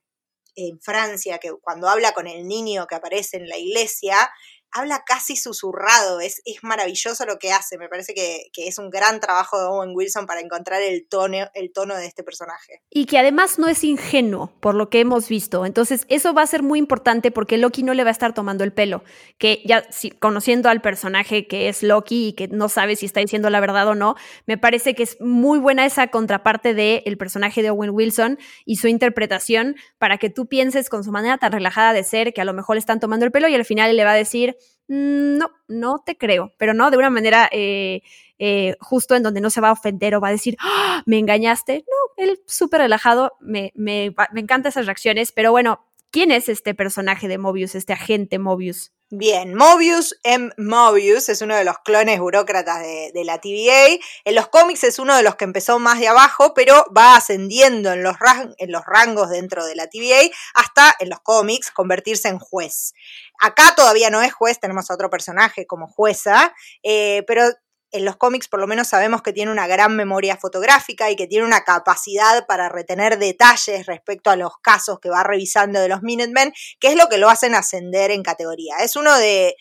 en 0.53 0.79
Francia, 0.79 1.39
que 1.39 1.53
cuando 1.59 1.89
habla 1.89 2.11
con 2.11 2.27
el 2.27 2.47
niño 2.47 2.85
que 2.85 2.93
aparece 2.93 3.37
en 3.37 3.49
la 3.49 3.57
iglesia, 3.57 4.29
habla 4.71 5.03
casi 5.05 5.35
susurrado, 5.35 6.19
es, 6.19 6.41
es 6.45 6.63
maravilloso 6.63 7.25
lo 7.25 7.37
que 7.39 7.51
hace, 7.51 7.77
me 7.77 7.89
parece 7.89 8.13
que, 8.13 8.47
es 8.55 8.79
un 8.79 8.89
gran 8.89 9.19
trabajo 9.19 9.57
de 9.57 9.65
Owen 9.65 9.91
Wilson 9.95 10.25
para 10.25 10.41
encontrar 10.41 10.81
el 10.81 11.07
tono, 11.07 11.49
el 11.53 11.71
tono 11.71 11.95
de 11.95 12.05
este 12.05 12.23
personaje. 12.23 12.81
Y 12.89 13.05
que 13.05 13.17
además 13.17 13.59
no 13.59 13.67
es 13.67 13.83
ingenuo, 13.83 14.51
por 14.59 14.75
lo 14.75 14.89
que 14.89 14.99
hemos 14.99 15.29
visto, 15.29 15.65
entonces 15.65 16.05
eso 16.09 16.33
va 16.33 16.41
a 16.41 16.47
ser 16.47 16.63
muy 16.63 16.79
importante 16.79 17.31
porque 17.31 17.57
Loki 17.57 17.83
no 17.83 17.93
le 17.93 18.03
va 18.03 18.09
a 18.09 18.11
estar 18.11 18.33
tomando 18.33 18.63
el 18.63 18.73
pelo, 18.73 19.03
que 19.37 19.61
ya 19.65 19.87
conociendo 20.19 20.69
al 20.69 20.81
personaje 20.81 21.47
que 21.47 21.69
es 21.69 21.83
Loki 21.83 22.29
y 22.29 22.33
que 22.33 22.47
no 22.47 22.67
sabe 22.69 22.95
si 22.95 23.05
está 23.05 23.19
diciendo 23.19 23.49
la 23.49 23.59
verdad 23.59 23.87
o 23.87 23.95
no, 23.95 24.15
me 24.45 24.57
parece 24.57 24.95
que 24.95 25.03
es 25.03 25.17
muy 25.21 25.59
buena 25.59 25.85
esa 25.85 26.07
contraparte 26.07 26.73
del 26.73 27.03
el 27.05 27.17
personaje 27.17 27.61
de 27.61 27.69
Owen 27.69 27.91
Wilson 27.91 28.37
y 28.65 28.77
su 28.77 28.87
interpretación 28.87 29.75
para 29.97 30.17
que 30.17 30.29
tú 30.29 30.47
pienses 30.47 30.89
con 30.89 31.03
su 31.03 31.11
manera 31.11 31.37
tan 31.37 31.51
relajada 31.51 31.93
de 31.93 32.03
ser 32.03 32.33
que 32.33 32.41
a 32.41 32.45
lo 32.45 32.53
mejor 32.53 32.75
le 32.75 32.79
están 32.79 32.99
tomando 32.99 33.25
el 33.25 33.31
pelo 33.31 33.47
y 33.47 33.55
al 33.55 33.65
final 33.65 33.95
le 33.95 34.03
va 34.03 34.11
a 34.11 34.15
decir 34.15 34.57
no, 34.87 35.49
no 35.67 35.99
te 36.05 36.17
creo, 36.17 36.53
pero 36.57 36.73
no 36.73 36.91
de 36.91 36.97
una 36.97 37.09
manera 37.09 37.49
eh, 37.51 38.01
eh, 38.39 38.75
justo 38.79 39.15
en 39.15 39.23
donde 39.23 39.41
no 39.41 39.49
se 39.49 39.61
va 39.61 39.69
a 39.69 39.73
ofender 39.73 40.15
o 40.15 40.21
va 40.21 40.29
a 40.29 40.31
decir, 40.31 40.55
¡Ah! 40.59 41.03
me 41.05 41.17
engañaste. 41.17 41.85
No, 41.87 42.23
él 42.23 42.39
súper 42.45 42.81
relajado, 42.81 43.33
me, 43.39 43.71
me, 43.75 44.13
me 44.31 44.41
encantan 44.41 44.69
esas 44.69 44.85
reacciones, 44.85 45.31
pero 45.31 45.51
bueno, 45.51 45.86
¿quién 46.17 46.31
es 46.31 46.49
este 46.49 46.73
personaje 46.73 47.27
de 47.27 47.37
Mobius, 47.37 47.75
este 47.75 47.93
agente 47.93 48.39
Mobius? 48.39 48.91
Bien, 49.11 49.53
Mobius 49.53 50.17
M. 50.23 50.49
Mobius 50.57 51.29
es 51.29 51.43
uno 51.43 51.55
de 51.55 51.63
los 51.63 51.77
clones 51.85 52.19
burócratas 52.19 52.79
de, 52.79 53.23
la 53.23 53.39
TVA. 53.39 53.99
En 54.25 54.33
los 54.33 54.47
cómics 54.47 54.83
es 54.83 54.97
uno 54.97 55.15
de 55.15 55.21
los 55.21 55.35
que 55.35 55.45
empezó 55.45 55.77
más 55.77 55.99
de 55.99 56.07
abajo, 56.07 56.55
pero 56.55 56.87
va 56.91 57.15
ascendiendo 57.15 57.93
en 57.93 58.01
los, 58.01 58.17
rangos 58.17 59.29
dentro 59.29 59.63
de 59.63 59.75
la 59.75 59.85
TVA 59.91 60.33
hasta 60.55 60.95
en 60.97 61.11
los 61.11 61.19
cómics 61.19 61.69
convertirse 61.69 62.29
en 62.29 62.39
juez. 62.39 62.95
Acá 63.39 63.75
todavía 63.75 64.09
no 64.09 64.23
es 64.23 64.33
juez, 64.33 64.59
tenemos 64.59 64.89
a 64.89 64.95
otro 64.95 65.11
personaje 65.11 65.67
como 65.67 65.85
jueza, 65.85 66.51
eh, 66.81 67.25
pero 67.27 67.43
en 67.91 68.05
los 68.05 68.17
cómics 68.17 68.47
por 68.47 68.59
lo 68.59 68.67
menos 68.67 68.89
sabemos 68.89 69.21
que 69.21 69.33
tiene 69.33 69.51
una 69.51 69.67
gran 69.67 69.95
memoria 69.95 70.37
fotográfica 70.37 71.09
y 71.09 71.15
que 71.15 71.27
tiene 71.27 71.45
una 71.45 71.63
capacidad 71.63 72.45
para 72.45 72.69
retener 72.69 73.17
detalles 73.17 73.85
respecto 73.85 74.29
a 74.29 74.35
los 74.35 74.57
casos 74.61 74.99
que 74.99 75.09
va 75.09 75.23
revisando 75.23 75.79
de 75.79 75.87
los 75.87 76.01
Minutemen, 76.03 76.53
que 76.79 76.89
es 76.89 76.95
lo 76.95 77.07
que 77.07 77.17
lo 77.17 77.29
hacen 77.29 77.55
ascender 77.55 78.11
en 78.11 78.23
categoría. 78.23 78.77
Es 78.77 78.95
uno 78.95 79.17
de, 79.17 79.55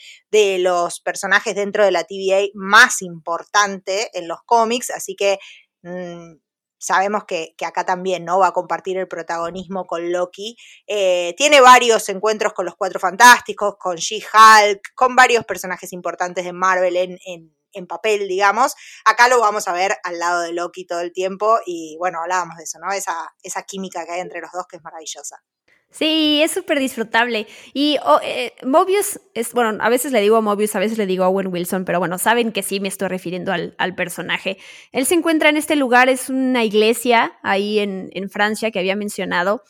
los 0.58 1.00
personajes 1.00 1.54
dentro 1.54 1.82
de 1.82 1.90
la 1.90 2.04
TVA 2.04 2.48
más 2.52 3.00
importante 3.00 4.10
en 4.12 4.28
los 4.28 4.42
cómics, 4.44 4.90
así 4.90 5.16
que 5.16 5.38
mm, 5.82 6.34
sabemos 6.78 7.24
que, 7.24 7.54
acá 7.64 7.86
también 7.86 8.24
no 8.26 8.38
va 8.38 8.48
a 8.48 8.52
compartir 8.52 8.98
el 8.98 9.08
protagonismo 9.08 9.86
con 9.86 10.12
Loki. 10.12 10.56
Eh, 10.86 11.34
tiene 11.38 11.62
varios 11.62 12.08
encuentros 12.10 12.52
con 12.52 12.66
los 12.66 12.76
Cuatro 12.76 13.00
Fantásticos, 13.00 13.76
con 13.78 13.96
She-Hulk, 13.96 14.94
con 14.94 15.16
varios 15.16 15.44
personajes 15.46 15.92
importantes 15.94 16.44
de 16.44 16.52
Marvel 16.52 16.96
en 16.96 17.18
en 17.24 17.55
papel, 17.84 18.28
digamos. 18.28 18.74
Acá 19.04 19.28
lo 19.28 19.40
vamos 19.40 19.68
a 19.68 19.72
ver 19.72 19.96
al 20.04 20.18
lado 20.18 20.42
de 20.42 20.52
Loki 20.52 20.86
todo 20.86 21.00
el 21.00 21.12
tiempo 21.12 21.58
y 21.66 21.96
bueno, 21.98 22.20
hablábamos 22.22 22.56
de 22.56 22.64
eso, 22.64 22.78
¿no? 22.78 22.92
Esa, 22.92 23.34
esa 23.42 23.62
química 23.64 24.06
que 24.06 24.12
hay 24.12 24.20
entre 24.20 24.40
los 24.40 24.52
dos 24.52 24.66
que 24.66 24.76
es 24.76 24.82
maravillosa. 24.82 25.42
Sí, 25.90 26.42
es 26.42 26.50
súper 26.50 26.78
disfrutable. 26.78 27.46
Y 27.72 27.96
oh, 28.04 28.20
Mobius 28.64 29.20
es, 29.34 29.52
bueno, 29.52 29.82
a 29.82 29.88
veces 29.88 30.12
le 30.12 30.20
digo 30.20 30.42
Mobius, 30.42 30.76
a 30.76 30.78
veces 30.78 30.98
le 30.98 31.06
digo 31.06 31.24
Owen 31.26 31.46
Wilson, 31.46 31.84
pero 31.84 31.98
bueno, 31.98 32.18
saben 32.18 32.52
que 32.52 32.62
sí 32.62 32.80
me 32.80 32.88
estoy 32.88 33.08
refiriendo 33.08 33.52
al, 33.52 33.74
al 33.78 33.94
personaje. 33.94 34.58
Él 34.92 35.06
se 35.06 35.14
encuentra 35.14 35.48
en 35.48 35.56
este 35.56 35.74
lugar, 35.74 36.08
es 36.08 36.28
una 36.28 36.64
iglesia 36.64 37.38
ahí 37.42 37.78
en, 37.78 38.10
en 38.12 38.28
Francia 38.28 38.70
que 38.70 38.78
había 38.78 38.96
mencionado. 38.96 39.62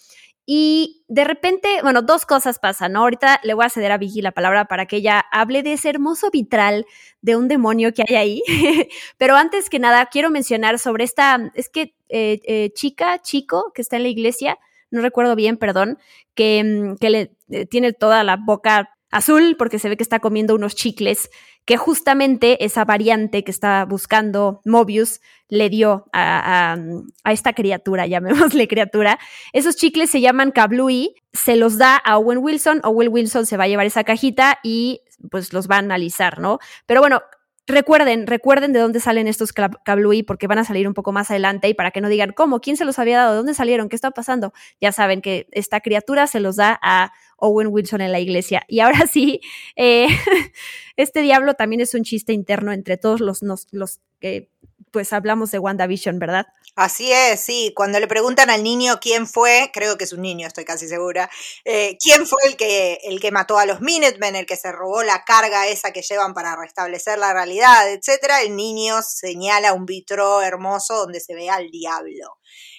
Y 0.49 1.03
de 1.09 1.25
repente, 1.25 1.81
bueno, 1.83 2.03
dos 2.03 2.25
cosas 2.25 2.61
pasan, 2.61 2.93
¿no? 2.93 3.01
Ahorita 3.01 3.41
le 3.43 3.55
voy 3.55 3.67
a 3.67 3.69
ceder 3.69 3.91
a 3.91 3.99
Vicky 3.99 4.23
la 4.23 4.31
palabra 4.31 4.67
para 4.67 4.87
que 4.87 4.97
ella 4.99 5.25
hable 5.33 5.65
de 5.65 5.73
ese 5.73 5.91
hermoso 5.91 6.31
vitral 6.31 6.87
de 7.21 7.35
un 7.35 7.49
demonio 7.49 7.93
que 7.93 8.05
hay 8.09 8.15
ahí. 8.15 8.43
Pero 9.19 9.35
antes 9.35 9.69
que 9.69 9.81
nada, 9.81 10.07
quiero 10.07 10.31
mencionar 10.31 10.79
sobre 10.79 11.03
esta, 11.03 11.51
es 11.55 11.69
que 11.69 11.97
eh, 12.09 12.41
eh, 12.45 12.71
chica, 12.75 13.21
chico 13.21 13.73
que 13.75 13.83
está 13.83 13.97
en 13.97 14.05
la 14.05 14.09
iglesia, 14.09 14.57
no 14.93 15.03
recuerdo 15.03 15.35
bien, 15.35 15.57
perdón, 15.57 15.99
que, 16.37 16.63
mm, 16.63 16.97
que 16.99 17.11
le 17.11 17.33
eh, 17.51 17.67
tiene 17.67 17.93
toda 17.93 18.23
la 18.23 18.37
boca 18.37 18.96
azul 19.11 19.57
porque 19.59 19.79
se 19.79 19.89
ve 19.89 19.97
que 19.97 20.03
está 20.03 20.21
comiendo 20.21 20.55
unos 20.55 20.75
chicles 20.75 21.31
que 21.65 21.77
justamente 21.77 22.65
esa 22.65 22.85
variante 22.85 23.45
que 23.45 23.51
está 23.51 23.85
buscando 23.85 24.61
Mobius 24.65 25.21
le 25.49 25.69
dio 25.69 26.07
a, 26.13 26.77
esta 27.25 27.53
criatura, 27.53 28.07
llamémosle 28.07 28.69
criatura. 28.69 29.19
Esos 29.53 29.77
chicles 29.77 30.11
se 30.11 30.21
llaman 30.21 30.53
Kablooey, 30.53 31.15
se 31.33 31.57
los 31.57 31.79
da 31.79 31.97
a 31.97 32.19
Owen 32.19 32.39
Wilson, 32.39 32.81
Owen 32.85 33.09
Wilson 33.13 33.47
se 33.47 33.57
va 33.57 33.65
a 33.65 33.69
llevar 33.69 33.87
esa 33.87 34.05
cajita 34.05 34.59
y 34.63 35.03
pues 35.31 35.53
los 35.53 35.69
va 35.69 35.77
a 35.77 35.79
analizar, 35.81 36.41
¿no? 36.41 36.59
Pero 36.87 37.01
bueno, 37.01 37.23
Recuerden, 37.69 38.29
recuerden 38.29 38.73
de 38.73 38.79
dónde 38.79 39.01
salen 39.01 39.27
estos 39.27 39.53
Kablooey 39.53 40.23
porque 40.23 40.47
van 40.47 40.59
a 40.59 40.65
salir 40.65 40.87
un 40.87 40.95
poco 40.95 41.11
más 41.11 41.33
adelante 41.33 41.69
y 41.69 41.75
para 41.75 41.91
que 41.91 42.01
no 42.01 42.09
digan, 42.09 42.31
¿cómo? 42.31 42.61
¿Quién 42.61 42.77
se 42.77 42.85
los 42.85 43.01
había 43.01 43.19
dado? 43.19 43.35
¿Dónde 43.35 43.55
salieron? 43.55 43.89
¿Qué 43.89 43.97
está 43.97 44.13
pasando? 44.13 44.53
Ya 44.81 44.93
saben 44.93 45.21
que 45.21 45.49
esta 45.51 45.81
criatura 45.81 46.29
se 46.29 46.39
los 46.39 46.55
da 46.55 46.79
a 46.81 47.13
Owen 47.37 47.69
Wilson 47.69 48.01
en 48.01 48.13
la 48.13 48.21
iglesia. 48.21 48.65
Y 48.69 48.81
ahora 48.81 49.07
sí, 49.07 49.41
eh, 49.77 50.09
este 50.97 51.21
diablo 51.23 51.55
también 51.55 51.81
es 51.81 51.95
un 51.95 52.05
chiste 52.05 52.33
interno 52.33 52.73
entre 52.73 52.97
todos 52.97 53.21
los, 53.21 53.43
los, 53.43 54.01
que 54.21 54.51
pues 54.91 55.13
hablamos 55.13 55.51
de 55.51 55.59
WandaVision, 55.59 56.19
¿verdad? 56.19 56.47
Así 56.75 57.13
es, 57.13 57.41
sí. 57.41 57.73
Cuando 57.75 58.01
le 58.01 58.07
preguntan 58.07 58.51
al 58.51 58.63
niño 58.63 58.99
quién 59.01 59.27
fue, 59.27 59.71
creo 59.73 59.97
que 59.99 60.05
es 60.05 60.13
un 60.13 60.23
niño, 60.23 60.47
estoy 60.47 60.65
casi 60.65 60.89
segura, 60.89 61.31
eh, 61.65 61.99
quién 62.03 62.27
fue 62.27 62.41
el 62.47 62.57
que, 62.57 62.99
el 63.05 63.21
que 63.21 63.31
mató 63.31 63.59
a 63.59 63.67
los 63.67 63.81
Minutemen, 63.81 64.37
el 64.37 64.47
que 64.47 64.57
se 64.57 64.73
robó 64.73 65.03
la 65.03 65.25
carga 65.25 65.69
esa 65.69 65.93
que 65.93 66.03
llevan 66.03 66.35
para 66.35 66.57
restablecer 66.57 67.19
la 67.19 67.33
realidad, 67.33 67.91
etcétera, 67.91 68.43
el 68.43 68.57
niño 68.57 69.01
señala 69.03 69.73
un 69.73 69.87
vitro 69.87 70.43
hermoso 70.43 70.97
donde 70.97 71.21
se 71.21 71.35
ve 71.35 71.51
al 71.51 71.71
diablo. 71.71 72.39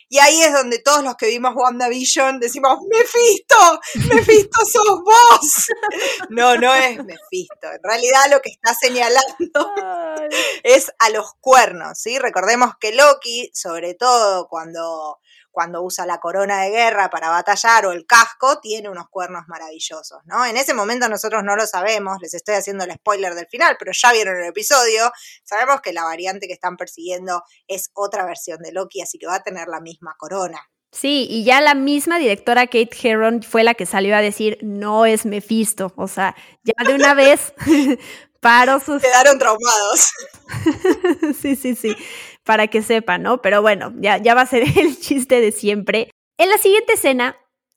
Y 0.10 0.20
ahí 0.20 0.42
es 0.42 0.54
donde 0.54 0.80
todos 0.80 1.04
los 1.04 1.16
que 1.16 1.28
vimos 1.28 1.54
WandaVision 1.56 2.40
decimos, 2.40 2.80
Mephisto, 2.90 3.80
Mephisto 4.14 4.66
sos 4.66 5.02
vos. 5.04 5.68
No, 6.30 6.56
no 6.56 6.74
es 6.74 7.04
Mephisto. 7.04 7.72
En 7.72 7.84
realidad 7.84 8.26
lo 8.30 8.42
que 8.42 8.50
está 8.50 8.74
señalando 8.74 9.74
es 10.64 10.92
a 11.00 11.10
los 11.10 11.34
cuernos, 11.40 11.98
¿sí? 12.00 12.20
Recordemos 12.20 12.74
que 12.80 12.94
Loki, 12.94 13.52
sobre 13.54 13.94
todo 13.94 14.48
cuando 14.48 15.20
cuando 15.58 15.82
usa 15.82 16.06
la 16.06 16.20
corona 16.20 16.62
de 16.62 16.70
guerra 16.70 17.10
para 17.10 17.32
batallar 17.32 17.88
o 17.88 17.92
el 17.92 18.06
casco, 18.06 18.60
tiene 18.60 18.90
unos 18.90 19.08
cuernos 19.10 19.46
maravillosos, 19.48 20.20
¿no? 20.26 20.46
En 20.46 20.56
ese 20.56 20.76
momento 20.76 21.10
nosotros 21.10 21.44
no 21.44 21.56
lo 21.56 21.66
sabemos, 21.66 22.20
les 22.22 22.36
estoy 22.36 22.54
haciendo 22.54 22.84
el 22.84 22.92
spoiler 22.92 23.34
del 23.34 23.48
final, 23.48 23.76
pero 23.80 23.92
ya 23.92 24.14
vieron 24.14 24.38
el 24.38 24.50
episodio, 24.50 25.12
sabemos 25.44 25.82
que 25.82 25.94
la 25.94 26.04
variante 26.04 26.46
que 26.46 26.54
están 26.54 26.78
persiguiendo 26.78 27.42
es 27.68 27.90
otra 27.96 28.24
versión 28.24 28.60
de 28.60 28.72
Loki, 28.72 29.02
así 29.02 29.18
que 29.18 29.26
va 29.26 29.34
a 29.34 29.42
tener 29.42 29.68
la 29.68 29.82
misma 29.82 30.14
corona. 30.20 30.62
Sí, 30.92 31.26
y 31.28 31.44
ya 31.44 31.60
la 31.60 31.74
misma 31.74 32.20
directora 32.20 32.68
Kate 32.68 32.92
Herron 33.02 33.42
fue 33.42 33.64
la 33.64 33.74
que 33.74 33.88
salió 33.88 34.16
a 34.16 34.22
decir, 34.22 34.60
no 34.62 35.08
es 35.08 35.26
Mephisto, 35.26 35.92
o 35.96 36.08
sea, 36.08 36.36
ya 36.64 36.88
de 36.88 36.94
una 36.94 37.16
vez 37.16 37.56
paro 38.42 38.80
sus... 38.80 39.02
Quedaron 39.02 39.40
traumados. 39.40 40.06
sí, 41.42 41.56
sí, 41.56 41.76
sí 41.76 41.96
para 42.48 42.68
que 42.68 42.82
sepan, 42.82 43.22
¿no? 43.22 43.42
Pero 43.42 43.62
bueno, 43.62 43.94
ya, 43.98 44.18
ya 44.18 44.34
va 44.34 44.42
a 44.42 44.48
ser 44.48 44.64
el 44.80 44.98
chiste 44.98 45.40
de 45.42 45.52
siempre. 45.52 46.10
En 46.40 46.50
la 46.50 46.58
siguiente 46.58 46.94
escena 46.94 47.36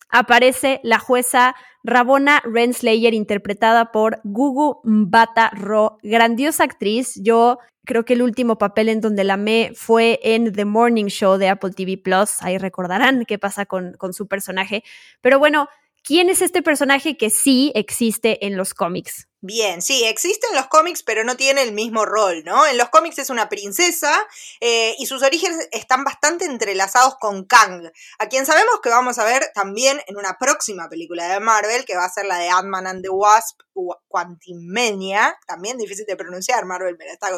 aparece 0.09 0.81
la 0.83 0.99
jueza 0.99 1.55
Rabona 1.83 2.41
Renslayer, 2.45 3.13
interpretada 3.13 3.91
por 3.91 4.21
Gugu 4.23 4.81
Mbata 4.85 5.51
Ro, 5.51 5.99
grandiosa 6.03 6.65
actriz. 6.65 7.21
Yo 7.23 7.59
creo 7.85 8.05
que 8.05 8.13
el 8.13 8.23
último 8.23 8.59
papel 8.59 8.89
en 8.89 9.01
donde 9.01 9.25
la 9.25 9.35
amé 9.35 9.73
fue 9.75 10.21
en 10.23 10.53
The 10.53 10.65
Morning 10.65 11.07
Show 11.07 11.37
de 11.37 11.49
Apple 11.49 11.71
TV 11.71 11.99
Plus. 11.99 12.41
Ahí 12.41 12.57
recordarán 12.59 13.25
qué 13.27 13.39
pasa 13.39 13.67
con, 13.67 13.95
con 13.95 14.13
su 14.13 14.29
personaje. 14.29 14.85
Pero 15.21 15.39
bueno, 15.39 15.69
¿quién 16.05 16.31
es 16.31 16.43
este 16.43 16.63
personaje 16.63 17.17
que 17.17 17.31
sí 17.31 17.73
existe 17.75 18.47
en 18.47 18.57
los 18.57 18.75
cómics? 18.75 19.30
Bien, 19.43 19.81
sí, 19.81 20.05
existe 20.05 20.47
en 20.49 20.55
los 20.55 20.67
cómics, 20.67 21.03
pero 21.03 21.25
no 21.25 21.35
tiene 21.35 21.63
el 21.63 21.73
mismo 21.73 22.05
rol, 22.05 22.45
¿no? 22.45 22.67
En 22.67 22.77
los 22.77 22.91
cómics 22.91 23.19
es 23.19 23.31
una 23.31 23.49
princesa 23.49 24.13
eh, 24.61 24.95
y 24.99 25.07
sus 25.07 25.23
orígenes 25.23 25.67
están 25.73 26.05
bastante 26.05 26.45
entrelazados 26.45 27.17
con 27.19 27.47
Kang, 27.47 27.91
a 28.19 28.29
quien 28.29 28.45
sabemos 28.45 28.81
que 28.83 28.91
vamos 28.91 29.19
a 29.19 29.25
ver 29.25 29.51
también 29.55 30.03
en 30.09 30.19
una 30.19 30.37
próxima 30.39 30.91
película 30.91 31.27
de 31.27 31.41
Marvel, 31.41 31.87
que 31.87 31.97
va 31.97 32.05
a 32.05 32.11
ser 32.11 32.27
la 32.27 32.37
de 32.37 32.51
Ant-Man 32.51 32.87
and 32.87 33.03
the 33.03 33.09
Wasp, 33.09 33.61
Quantimania, 34.09 35.39
también 35.47 35.79
difícil 35.79 36.05
de 36.05 36.17
pronunciar, 36.17 36.67
Marvel 36.67 36.99
me 36.99 37.07
la 37.07 37.13
está 37.15 37.31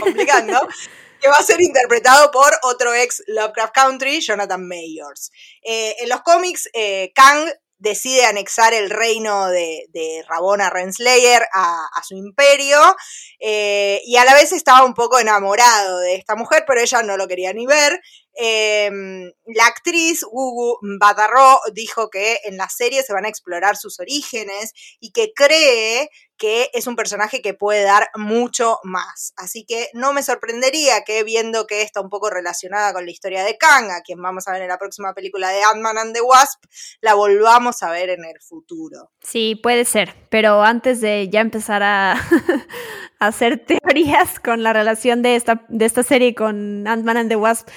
complicando, 0.00 0.66
que 1.20 1.28
va 1.28 1.36
a 1.36 1.42
ser 1.42 1.60
interpretado 1.60 2.30
por 2.30 2.52
otro 2.62 2.94
ex 2.94 3.22
Lovecraft 3.26 3.74
Country, 3.74 4.22
Jonathan 4.22 4.66
Mayors. 4.66 5.30
Eh, 5.62 5.96
en 5.98 6.08
los 6.08 6.22
cómics, 6.22 6.70
eh, 6.72 7.12
Kang 7.14 7.50
decide 7.78 8.24
anexar 8.24 8.74
el 8.74 8.90
reino 8.90 9.48
de, 9.48 10.24
Rabona 10.28 10.70
Renslayer 10.70 11.42
a, 11.52 11.88
su 12.02 12.16
imperio 12.16 12.78
eh, 13.40 14.00
y 14.04 14.16
a 14.16 14.24
la 14.24 14.34
vez 14.34 14.52
estaba 14.52 14.84
un 14.84 14.94
poco 14.94 15.18
enamorado 15.18 16.00
de 16.00 16.16
esta 16.16 16.36
mujer, 16.36 16.64
pero 16.66 16.80
ella 16.80 17.02
no 17.02 17.16
lo 17.16 17.26
quería 17.28 17.52
ni 17.52 17.66
ver. 17.66 18.00
Em, 18.36 19.32
la 19.46 19.66
actriz 19.66 20.24
Gugu 20.24 20.78
Badarro 20.98 21.60
dijo 21.72 22.10
que 22.10 22.38
en 22.44 22.56
la 22.56 22.68
serie 22.68 23.02
se 23.02 23.12
van 23.12 23.24
a 23.24 23.28
explorar 23.28 23.76
sus 23.76 24.00
orígenes 24.00 24.72
y 24.98 25.12
que 25.12 25.32
cree 25.34 26.08
que 26.36 26.68
es 26.72 26.86
un 26.86 26.96
personaje 26.96 27.40
que 27.42 27.54
puede 27.54 27.84
dar 27.84 28.08
mucho 28.16 28.78
más. 28.82 29.32
Así 29.36 29.64
que 29.64 29.88
no 29.92 30.12
me 30.12 30.22
sorprendería 30.22 31.02
que 31.04 31.22
viendo 31.22 31.66
que 31.66 31.82
está 31.82 32.00
un 32.00 32.10
poco 32.10 32.28
relacionada 32.28 32.92
con 32.92 33.04
la 33.04 33.12
historia 33.12 33.44
de 33.44 33.56
Kang, 33.56 33.90
a 33.90 34.02
quien 34.02 34.20
vamos 34.20 34.48
a 34.48 34.52
ver 34.52 34.62
en 34.62 34.68
la 34.68 34.78
próxima 34.78 35.14
película 35.14 35.50
de 35.50 35.62
Ant-Man 35.62 35.98
and 35.98 36.14
the 36.14 36.20
Wasp, 36.20 36.64
la 37.00 37.14
volvamos 37.14 37.82
a 37.82 37.90
ver 37.90 38.10
en 38.10 38.24
el 38.24 38.40
futuro. 38.40 39.12
Sí, 39.22 39.54
puede 39.54 39.84
ser, 39.84 40.14
pero 40.28 40.62
antes 40.62 41.00
de 41.00 41.28
ya 41.28 41.40
empezar 41.40 41.82
a, 41.82 42.20
hacer 43.20 43.64
teorías 43.64 44.40
con 44.40 44.62
la 44.62 44.72
relación 44.72 45.22
de 45.22 45.36
esta, 45.36 45.64
de 45.68 45.84
esta 45.84 46.02
serie 46.02 46.34
con 46.34 46.86
Ant-Man 46.86 47.16
and 47.16 47.28
the 47.28 47.36
Wasp, 47.36 47.68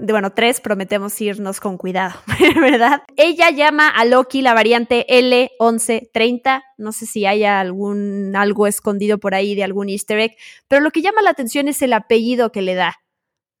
bueno, 0.00 0.30
tres, 0.30 0.60
prometemos 0.60 1.20
irnos 1.20 1.60
con 1.60 1.78
cuidado, 1.78 2.18
¿verdad? 2.60 3.02
Ella 3.16 3.50
llama 3.50 3.88
a 3.88 4.04
Loki 4.04 4.42
la 4.42 4.54
variante 4.54 5.06
L1130. 5.08 6.62
No 6.78 6.92
sé 6.92 7.06
si 7.06 7.26
haya 7.26 7.60
algún 7.60 8.34
algo 8.34 8.66
escondido 8.66 9.18
por 9.18 9.34
ahí 9.34 9.54
de 9.54 9.64
algún 9.64 9.88
easter 9.88 10.18
egg, 10.18 10.36
pero 10.68 10.80
lo 10.80 10.90
que 10.90 11.02
llama 11.02 11.22
la 11.22 11.30
atención 11.30 11.68
es 11.68 11.82
el 11.82 11.92
apellido 11.92 12.50
que 12.52 12.62
le 12.62 12.74
da. 12.74 12.96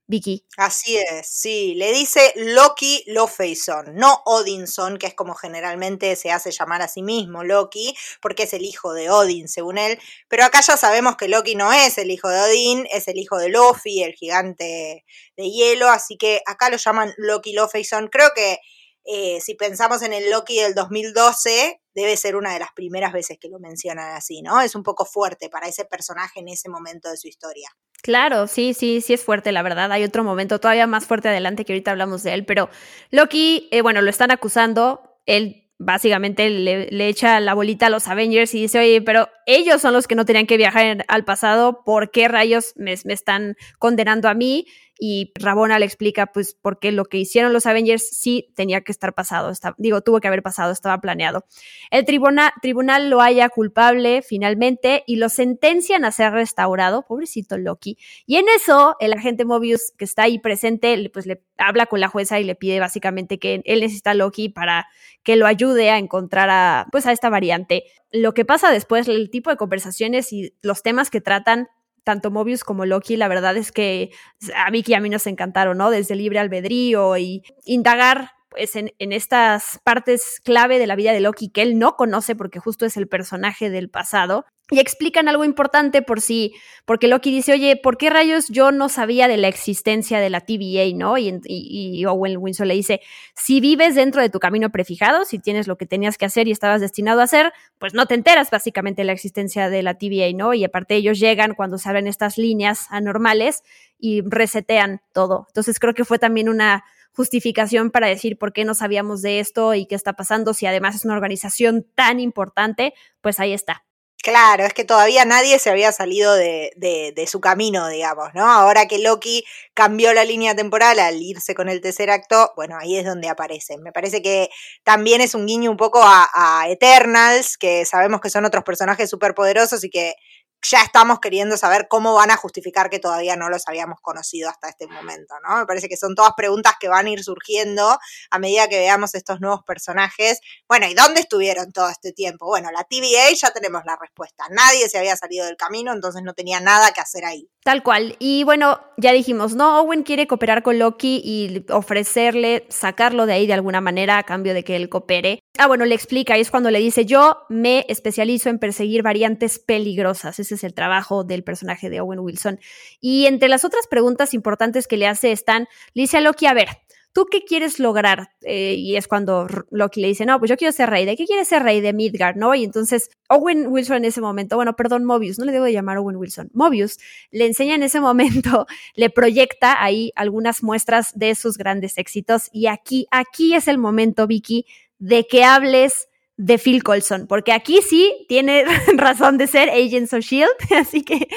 Vicky. 0.08 0.46
Así 0.56 0.96
es, 0.96 1.28
sí, 1.28 1.74
le 1.74 1.92
dice 1.92 2.32
Loki 2.34 3.04
Lofeison, 3.08 3.94
no 3.94 4.22
Odinson, 4.24 4.96
que 4.96 5.06
es 5.06 5.14
como 5.14 5.34
generalmente 5.34 6.16
se 6.16 6.32
hace 6.32 6.50
llamar 6.50 6.80
a 6.80 6.88
sí 6.88 7.02
mismo 7.02 7.44
Loki, 7.44 7.94
porque 8.22 8.44
es 8.44 8.54
el 8.54 8.64
hijo 8.64 8.94
de 8.94 9.10
Odin, 9.10 9.48
según 9.48 9.76
él. 9.76 9.98
Pero 10.28 10.44
acá 10.44 10.62
ya 10.62 10.78
sabemos 10.78 11.16
que 11.16 11.28
Loki 11.28 11.54
no 11.56 11.72
es 11.74 11.98
el 11.98 12.10
hijo 12.10 12.30
de 12.30 12.40
Odin, 12.40 12.88
es 12.90 13.06
el 13.06 13.18
hijo 13.18 13.36
de 13.36 13.50
Lofi, 13.50 14.02
el 14.02 14.14
gigante 14.14 15.04
de 15.36 15.50
hielo, 15.50 15.88
así 15.90 16.16
que 16.16 16.40
acá 16.46 16.70
lo 16.70 16.78
llaman 16.78 17.12
Loki 17.18 17.52
Lofeison. 17.52 18.08
Creo 18.08 18.30
que 18.34 18.58
eh, 19.04 19.40
si 19.42 19.54
pensamos 19.54 20.02
en 20.02 20.14
el 20.14 20.30
Loki 20.30 20.58
del 20.60 20.74
2012, 20.74 21.80
debe 21.98 22.16
ser 22.16 22.36
una 22.36 22.52
de 22.52 22.60
las 22.60 22.72
primeras 22.72 23.12
veces 23.12 23.38
que 23.40 23.48
lo 23.48 23.58
mencionan 23.58 24.14
así, 24.14 24.40
¿no? 24.40 24.60
Es 24.60 24.76
un 24.76 24.84
poco 24.84 25.04
fuerte 25.04 25.50
para 25.50 25.66
ese 25.66 25.84
personaje 25.84 26.38
en 26.38 26.48
ese 26.48 26.68
momento 26.68 27.10
de 27.10 27.16
su 27.16 27.26
historia. 27.26 27.68
Claro, 28.02 28.46
sí, 28.46 28.74
sí, 28.74 29.00
sí 29.00 29.14
es 29.14 29.24
fuerte, 29.24 29.50
la 29.50 29.62
verdad. 29.62 29.90
Hay 29.90 30.04
otro 30.04 30.22
momento 30.22 30.60
todavía 30.60 30.86
más 30.86 31.06
fuerte 31.06 31.28
adelante 31.28 31.64
que 31.64 31.72
ahorita 31.72 31.90
hablamos 31.90 32.22
de 32.22 32.34
él, 32.34 32.46
pero 32.46 32.70
Loki, 33.10 33.68
eh, 33.72 33.82
bueno, 33.82 34.00
lo 34.00 34.10
están 34.10 34.30
acusando, 34.30 35.18
él 35.26 35.64
básicamente 35.78 36.48
le, 36.50 37.08
echa 37.08 37.40
la 37.40 37.54
bolita 37.54 37.86
a 37.86 37.90
los 37.90 38.08
Avengers 38.08 38.54
y 38.54 38.62
dice, 38.62 38.78
oye, 38.78 39.02
pero 39.02 39.28
ellos 39.46 39.80
son 39.80 39.92
los 39.92 40.06
que 40.06 40.14
no 40.14 40.24
tenían 40.24 40.46
que 40.46 40.56
viajar 40.56 41.04
al 41.08 41.24
pasado, 41.24 41.82
¿por 41.84 42.10
qué 42.10 42.28
rayos 42.28 42.72
me, 42.76 42.94
me 43.04 43.12
están 43.12 43.56
condenando 43.78 44.28
a 44.28 44.34
mí? 44.34 44.66
Y 44.98 45.32
Rabona 45.36 45.78
le 45.78 45.86
explica 45.86 46.26
pues 46.26 46.54
por 46.54 46.78
qué 46.78 46.92
lo 46.92 47.04
que 47.04 47.18
hicieron 47.18 47.52
los 47.52 47.66
Avengers 47.66 48.08
sí 48.08 48.52
tenía 48.54 48.80
que 48.82 48.92
estar 48.92 49.14
pasado, 49.14 49.52
digo, 49.78 50.00
tuvo 50.00 50.20
que 50.20 50.28
haber 50.28 50.42
pasado, 50.42 50.72
estaba 50.72 51.00
planeado. 51.00 51.44
El 51.90 52.04
tribuna, 52.04 52.52
tribunal 52.60 53.10
lo 53.10 53.20
haya 53.20 53.48
culpable 53.48 54.22
finalmente 54.22 55.04
y 55.06 55.16
lo 55.16 55.28
sentencian 55.28 56.04
a 56.04 56.12
ser 56.12 56.32
restaurado, 56.32 57.06
pobrecito 57.06 57.56
Loki. 57.58 57.96
Y 58.26 58.36
en 58.36 58.46
eso 58.48 58.96
el 59.00 59.12
agente 59.12 59.44
Mobius 59.44 59.92
que 59.96 60.04
está 60.04 60.24
ahí 60.24 60.38
presente 60.38 61.10
pues 61.12 61.26
le 61.26 61.42
habla 61.56 61.86
con 61.86 62.00
la 62.00 62.08
jueza 62.08 62.40
y 62.40 62.44
le 62.44 62.54
pide 62.54 62.80
básicamente 62.80 63.38
que 63.38 63.62
él 63.64 63.80
necesita 63.80 64.10
a 64.10 64.14
Loki 64.14 64.48
para 64.48 64.88
que 65.22 65.36
lo 65.36 65.46
ayude 65.46 65.90
a 65.90 65.98
encontrar 65.98 66.50
a 66.50 66.86
pues 66.90 67.06
a 67.06 67.12
esta 67.12 67.30
variante. 67.30 67.84
Lo 68.10 68.32
que 68.32 68.44
pasa 68.44 68.70
después, 68.70 69.06
el 69.08 69.30
tipo 69.30 69.50
de 69.50 69.56
conversaciones 69.56 70.32
y 70.32 70.54
los 70.62 70.82
temas 70.82 71.10
que 71.10 71.20
tratan 71.20 71.68
tanto 72.04 72.30
Mobius 72.30 72.64
como 72.64 72.86
Loki, 72.86 73.16
la 73.16 73.28
verdad 73.28 73.56
es 73.56 73.72
que 73.72 74.10
a 74.54 74.70
Vicky 74.70 74.92
y 74.92 74.94
a 74.94 75.00
mí 75.00 75.08
nos 75.08 75.26
encantaron, 75.26 75.78
¿no? 75.78 75.90
Desde 75.90 76.14
libre 76.16 76.38
albedrío 76.38 77.16
y 77.16 77.42
indagar 77.64 78.37
pues, 78.48 78.76
en, 78.76 78.92
estas 78.98 79.80
partes 79.84 80.40
clave 80.44 80.78
de 80.78 80.86
la 80.86 80.96
vida 80.96 81.12
de 81.12 81.20
Loki 81.20 81.50
que 81.50 81.62
él 81.62 81.78
no 81.78 81.96
conoce 81.96 82.34
porque 82.34 82.58
justo 82.58 82.86
es 82.86 82.96
el 82.96 83.08
personaje 83.08 83.70
del 83.70 83.90
pasado 83.90 84.44
y 84.70 84.80
explican 84.80 85.28
algo 85.28 85.44
importante 85.44 86.02
por 86.02 86.20
sí, 86.20 86.54
porque 86.84 87.08
Loki 87.08 87.30
dice, 87.30 87.52
oye, 87.52 87.76
¿por 87.82 87.96
qué 87.96 88.10
rayos 88.10 88.48
yo 88.48 88.70
no 88.70 88.90
sabía 88.90 89.26
de 89.26 89.38
la 89.38 89.48
existencia 89.48 90.20
de 90.20 90.28
la 90.28 90.42
TVA, 90.42 90.94
no? 90.94 91.16
Y, 91.16 91.40
y, 91.46 92.04
Owen 92.04 92.36
Winslow 92.38 92.66
le 92.66 92.74
dice, 92.74 93.00
si 93.34 93.60
vives 93.60 93.94
dentro 93.94 94.20
de 94.20 94.28
tu 94.28 94.40
camino 94.40 94.68
prefijado, 94.68 95.24
si 95.24 95.38
tienes 95.38 95.68
lo 95.68 95.78
que 95.78 95.86
tenías 95.86 96.18
que 96.18 96.26
hacer 96.26 96.48
y 96.48 96.50
estabas 96.50 96.82
destinado 96.82 97.20
a 97.20 97.24
hacer, 97.24 97.52
pues 97.78 97.94
no 97.94 98.04
te 98.04 98.14
enteras 98.14 98.50
básicamente 98.50 99.00
de 99.00 99.06
la 99.06 99.12
existencia 99.12 99.70
de 99.70 99.82
la 99.82 99.94
TVA, 99.94 100.32
¿no? 100.34 100.52
Y 100.52 100.64
aparte 100.64 100.96
ellos 100.96 101.18
llegan 101.18 101.54
cuando 101.54 101.78
se 101.78 101.88
abren 101.88 102.06
estas 102.06 102.36
líneas 102.36 102.88
anormales 102.90 103.62
y 103.98 104.20
resetean 104.20 105.00
todo. 105.14 105.46
Entonces 105.48 105.80
creo 105.80 105.94
que 105.94 106.04
fue 106.04 106.18
también 106.18 106.50
una 106.50 106.84
justificación 107.12 107.90
para 107.90 108.06
decir 108.06 108.38
por 108.38 108.52
qué 108.52 108.64
no 108.64 108.74
sabíamos 108.74 109.22
de 109.22 109.40
esto 109.40 109.74
y 109.74 109.86
qué 109.86 109.94
está 109.94 110.14
pasando, 110.14 110.54
si 110.54 110.66
además 110.66 110.94
es 110.94 111.04
una 111.04 111.14
organización 111.14 111.86
tan 111.94 112.20
importante, 112.20 112.94
pues 113.20 113.40
ahí 113.40 113.52
está. 113.52 113.84
Claro, 114.20 114.64
es 114.64 114.74
que 114.74 114.84
todavía 114.84 115.24
nadie 115.24 115.60
se 115.60 115.70
había 115.70 115.92
salido 115.92 116.34
de, 116.34 116.72
de, 116.76 117.26
su 117.28 117.40
camino, 117.40 117.88
digamos, 117.88 118.30
¿no? 118.34 118.50
Ahora 118.50 118.86
que 118.86 118.98
Loki 118.98 119.44
cambió 119.74 120.12
la 120.12 120.24
línea 120.24 120.56
temporal 120.56 120.98
al 120.98 121.22
irse 121.22 121.54
con 121.54 121.68
el 121.68 121.80
tercer 121.80 122.10
acto, 122.10 122.52
bueno, 122.56 122.76
ahí 122.78 122.96
es 122.96 123.06
donde 123.06 123.28
aparece. 123.28 123.78
Me 123.78 123.92
parece 123.92 124.20
que 124.20 124.50
también 124.82 125.20
es 125.20 125.36
un 125.36 125.46
guiño 125.46 125.70
un 125.70 125.76
poco 125.76 126.02
a, 126.02 126.28
a 126.34 126.68
Eternals, 126.68 127.56
que 127.56 127.84
sabemos 127.84 128.20
que 128.20 128.28
son 128.28 128.44
otros 128.44 128.64
personajes 128.64 129.08
súper 129.08 129.34
poderosos 129.34 129.84
y 129.84 129.90
que 129.90 130.14
ya 130.62 130.82
estamos 130.82 131.20
queriendo 131.20 131.56
saber 131.56 131.86
cómo 131.88 132.14
van 132.14 132.30
a 132.30 132.36
justificar 132.36 132.90
que 132.90 132.98
todavía 132.98 133.36
no 133.36 133.48
los 133.48 133.66
habíamos 133.68 134.00
conocido 134.00 134.48
hasta 134.48 134.68
este 134.68 134.86
momento, 134.86 135.34
¿no? 135.46 135.58
Me 135.58 135.66
parece 135.66 135.88
que 135.88 135.96
son 135.96 136.14
todas 136.14 136.32
preguntas 136.36 136.74
que 136.80 136.88
van 136.88 137.06
a 137.06 137.10
ir 137.10 137.22
surgiendo 137.22 137.98
a 138.30 138.38
medida 138.38 138.68
que 138.68 138.78
veamos 138.78 139.14
estos 139.14 139.40
nuevos 139.40 139.62
personajes. 139.64 140.40
Bueno, 140.68 140.86
¿y 140.86 140.94
dónde 140.94 141.20
estuvieron 141.20 141.72
todo 141.72 141.88
este 141.88 142.12
tiempo? 142.12 142.46
Bueno, 142.46 142.70
la 142.72 142.84
TVA 142.84 143.32
ya 143.34 143.50
tenemos 143.50 143.82
la 143.84 143.96
respuesta. 143.96 144.44
Nadie 144.50 144.88
se 144.88 144.98
había 144.98 145.16
salido 145.16 145.46
del 145.46 145.56
camino, 145.56 145.92
entonces 145.92 146.22
no 146.22 146.34
tenía 146.34 146.60
nada 146.60 146.92
que 146.92 147.00
hacer 147.00 147.24
ahí. 147.24 147.48
Tal 147.62 147.82
cual. 147.82 148.16
Y 148.18 148.44
bueno, 148.44 148.80
ya 148.96 149.12
dijimos, 149.12 149.54
no, 149.54 149.80
Owen 149.80 150.02
quiere 150.02 150.26
cooperar 150.26 150.62
con 150.62 150.78
Loki 150.78 151.20
y 151.22 151.66
ofrecerle 151.70 152.66
sacarlo 152.70 153.26
de 153.26 153.34
ahí 153.34 153.46
de 153.46 153.52
alguna 153.52 153.80
manera 153.80 154.18
a 154.18 154.22
cambio 154.22 154.54
de 154.54 154.64
que 154.64 154.74
él 154.74 154.88
coopere. 154.88 155.40
Ah, 155.58 155.66
bueno, 155.66 155.84
le 155.84 155.94
explica, 155.94 156.38
y 156.38 156.40
es 156.40 156.50
cuando 156.50 156.70
le 156.70 156.78
dice, 156.78 157.04
yo 157.04 157.44
me 157.48 157.84
especializo 157.88 158.48
en 158.48 158.58
perseguir 158.58 159.02
variantes 159.02 159.58
peligrosas. 159.58 160.38
Es 160.52 160.64
el 160.64 160.74
trabajo 160.74 161.24
del 161.24 161.44
personaje 161.44 161.90
de 161.90 162.00
Owen 162.00 162.20
Wilson. 162.20 162.60
Y 163.00 163.26
entre 163.26 163.48
las 163.48 163.64
otras 163.64 163.86
preguntas 163.86 164.34
importantes 164.34 164.86
que 164.86 164.96
le 164.96 165.06
hace 165.06 165.32
están, 165.32 165.68
le 165.94 166.02
dice 166.02 166.18
a 166.18 166.20
Loki, 166.20 166.46
a 166.46 166.54
ver, 166.54 166.68
¿tú 167.12 167.26
qué 167.26 167.42
quieres 167.42 167.80
lograr? 167.80 168.30
Eh, 168.42 168.74
y 168.78 168.96
es 168.96 169.08
cuando 169.08 169.48
Loki 169.70 170.00
le 170.00 170.08
dice, 170.08 170.24
no, 170.24 170.38
pues 170.38 170.48
yo 170.50 170.56
quiero 170.56 170.72
ser 170.72 170.88
rey. 170.90 171.04
¿De 171.04 171.16
qué 171.16 171.24
quieres 171.24 171.48
ser 171.48 171.62
rey? 171.62 171.80
De 171.80 171.92
Midgard, 171.92 172.36
¿no? 172.36 172.54
Y 172.54 172.64
entonces 172.64 173.10
Owen 173.28 173.66
Wilson 173.66 173.96
en 173.96 174.04
ese 174.04 174.20
momento, 174.20 174.56
bueno, 174.56 174.76
perdón, 174.76 175.04
Mobius, 175.04 175.38
no 175.38 175.44
le 175.44 175.52
debo 175.52 175.64
de 175.64 175.72
llamar 175.72 175.98
Owen 175.98 176.16
Wilson, 176.16 176.50
Mobius 176.52 176.98
le 177.30 177.46
enseña 177.46 177.74
en 177.74 177.82
ese 177.82 178.00
momento, 178.00 178.66
le 178.94 179.10
proyecta 179.10 179.82
ahí 179.82 180.12
algunas 180.14 180.62
muestras 180.62 181.10
de 181.18 181.34
sus 181.34 181.58
grandes 181.58 181.98
éxitos. 181.98 182.50
Y 182.52 182.66
aquí, 182.66 183.08
aquí 183.10 183.54
es 183.54 183.68
el 183.68 183.78
momento, 183.78 184.26
Vicky, 184.26 184.66
de 184.98 185.26
que 185.26 185.44
hables 185.44 186.08
de 186.38 186.56
Phil 186.56 186.82
Colson, 186.82 187.26
porque 187.26 187.52
aquí 187.52 187.82
sí 187.82 188.24
tiene 188.28 188.64
razón 188.96 189.36
de 189.36 189.46
ser 189.46 189.68
Agents 189.68 190.14
of 190.14 190.20
Shield, 190.20 190.50
así 190.76 191.02
que 191.02 191.28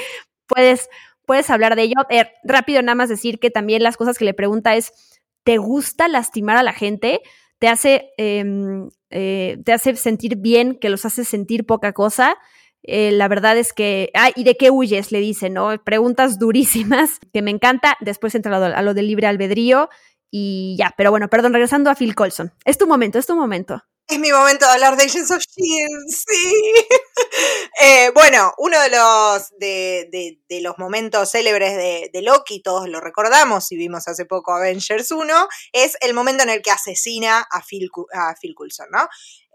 puedes, 0.46 0.88
puedes 1.26 1.50
hablar 1.50 1.76
de 1.76 1.82
ello. 1.82 1.96
Rápido, 2.44 2.80
nada 2.80 2.94
más 2.94 3.10
decir 3.10 3.38
que 3.38 3.50
también 3.50 3.82
las 3.82 3.98
cosas 3.98 4.16
que 4.16 4.24
le 4.24 4.32
pregunta 4.32 4.76
es, 4.76 4.92
¿te 5.44 5.58
gusta 5.58 6.08
lastimar 6.08 6.56
a 6.56 6.62
la 6.62 6.72
gente? 6.72 7.20
¿Te 7.58 7.68
hace, 7.68 8.12
em, 8.16 8.88
eh, 9.10 9.58
te 9.64 9.72
hace 9.72 9.96
sentir 9.96 10.36
bien, 10.36 10.78
que 10.78 10.88
los 10.88 11.04
hace 11.04 11.24
sentir 11.24 11.66
poca 11.66 11.92
cosa? 11.92 12.38
Eh, 12.84 13.10
la 13.12 13.28
verdad 13.28 13.58
es 13.58 13.72
que, 13.72 14.10
ah, 14.14 14.30
¿y 14.34 14.44
de 14.44 14.56
qué 14.56 14.70
huyes? 14.70 15.12
Le 15.12 15.20
dice, 15.20 15.50
¿no? 15.50 15.82
Preguntas 15.84 16.38
durísimas 16.38 17.18
que 17.32 17.42
me 17.42 17.50
encanta. 17.50 17.96
Después 18.00 18.34
entra 18.36 18.56
a 18.56 18.68
lo, 18.68 18.76
a 18.76 18.82
lo 18.82 18.94
del 18.94 19.08
libre 19.08 19.26
albedrío 19.26 19.88
y 20.30 20.76
ya, 20.78 20.94
pero 20.96 21.10
bueno, 21.10 21.28
perdón, 21.28 21.52
regresando 21.52 21.90
a 21.90 21.94
Phil 21.96 22.14
Colson. 22.14 22.52
Es 22.64 22.78
tu 22.78 22.86
momento, 22.86 23.18
es 23.18 23.26
tu 23.26 23.36
momento. 23.36 23.82
Es 24.08 24.18
mi 24.18 24.30
momento 24.30 24.66
de 24.66 24.72
hablar 24.72 24.96
de 24.96 25.04
Agents 25.04 25.30
of 25.30 25.42
Shield, 25.42 26.08
sí. 26.08 26.74
eh, 27.82 28.10
bueno, 28.12 28.52
uno 28.58 28.78
de 28.80 28.90
los, 28.90 29.50
de, 29.58 30.38
de, 30.48 30.60
los 30.60 30.76
momentos 30.76 31.30
célebres 31.30 31.76
de, 32.12 32.22
Loki, 32.22 32.60
todos 32.60 32.88
lo 32.88 33.00
recordamos 33.00 33.70
y 33.72 33.76
vimos 33.76 34.08
hace 34.08 34.26
poco 34.26 34.52
Avengers 34.52 35.10
1, 35.10 35.48
es 35.72 35.96
el 36.00 36.14
momento 36.14 36.42
en 36.42 36.50
el 36.50 36.62
que 36.62 36.70
asesina 36.70 37.46
a 37.50 37.62
Phil, 37.62 37.88
a 38.12 38.34
Phil 38.40 38.54
Coulson, 38.54 38.88
¿no? 38.90 39.08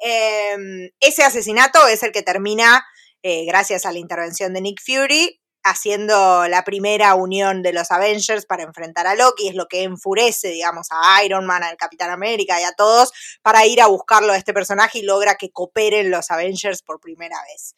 Eh, 0.04 0.92
ese 1.00 1.24
asesinato 1.24 1.86
es 1.88 2.02
el 2.04 2.12
que 2.12 2.24
termina, 2.24 2.86
eh, 3.22 3.46
gracias 3.46 3.86
a 3.86 3.92
la 3.92 4.00
intervención 4.00 4.54
de 4.54 4.62
Nick 4.62 4.82
Fury, 4.82 5.40
haciendo 5.70 6.48
la 6.48 6.64
primera 6.64 7.16
unión 7.16 7.62
de 7.62 7.74
los 7.74 7.92
Avengers 7.92 8.46
para 8.46 8.64
enfrentar 8.64 9.08
a 9.08 9.16
Loki, 9.16 9.48
es 9.48 9.56
lo 9.56 9.68
que 9.68 9.84
enfurece, 9.84 10.50
digamos, 10.50 10.88
a 10.92 11.24
Iron 11.24 11.46
Man, 11.46 11.64
al 11.64 11.78
Capitán 11.78 12.10
América 12.10 12.60
y 12.60 12.64
a 12.64 12.72
todos 12.72 13.12
para 13.42 13.66
ir 13.66 13.82
a 13.82 13.88
buscarlo 13.88 14.34
a 14.34 14.38
este 14.38 14.54
personaje 14.54 15.00
y 15.00 15.04
logra 15.04 15.36
que 15.36 15.52
cooperen 15.52 16.12
los 16.12 16.32
Avengers 16.32 16.82
por 16.82 17.00
primera 17.00 17.38
vez. 17.52 17.76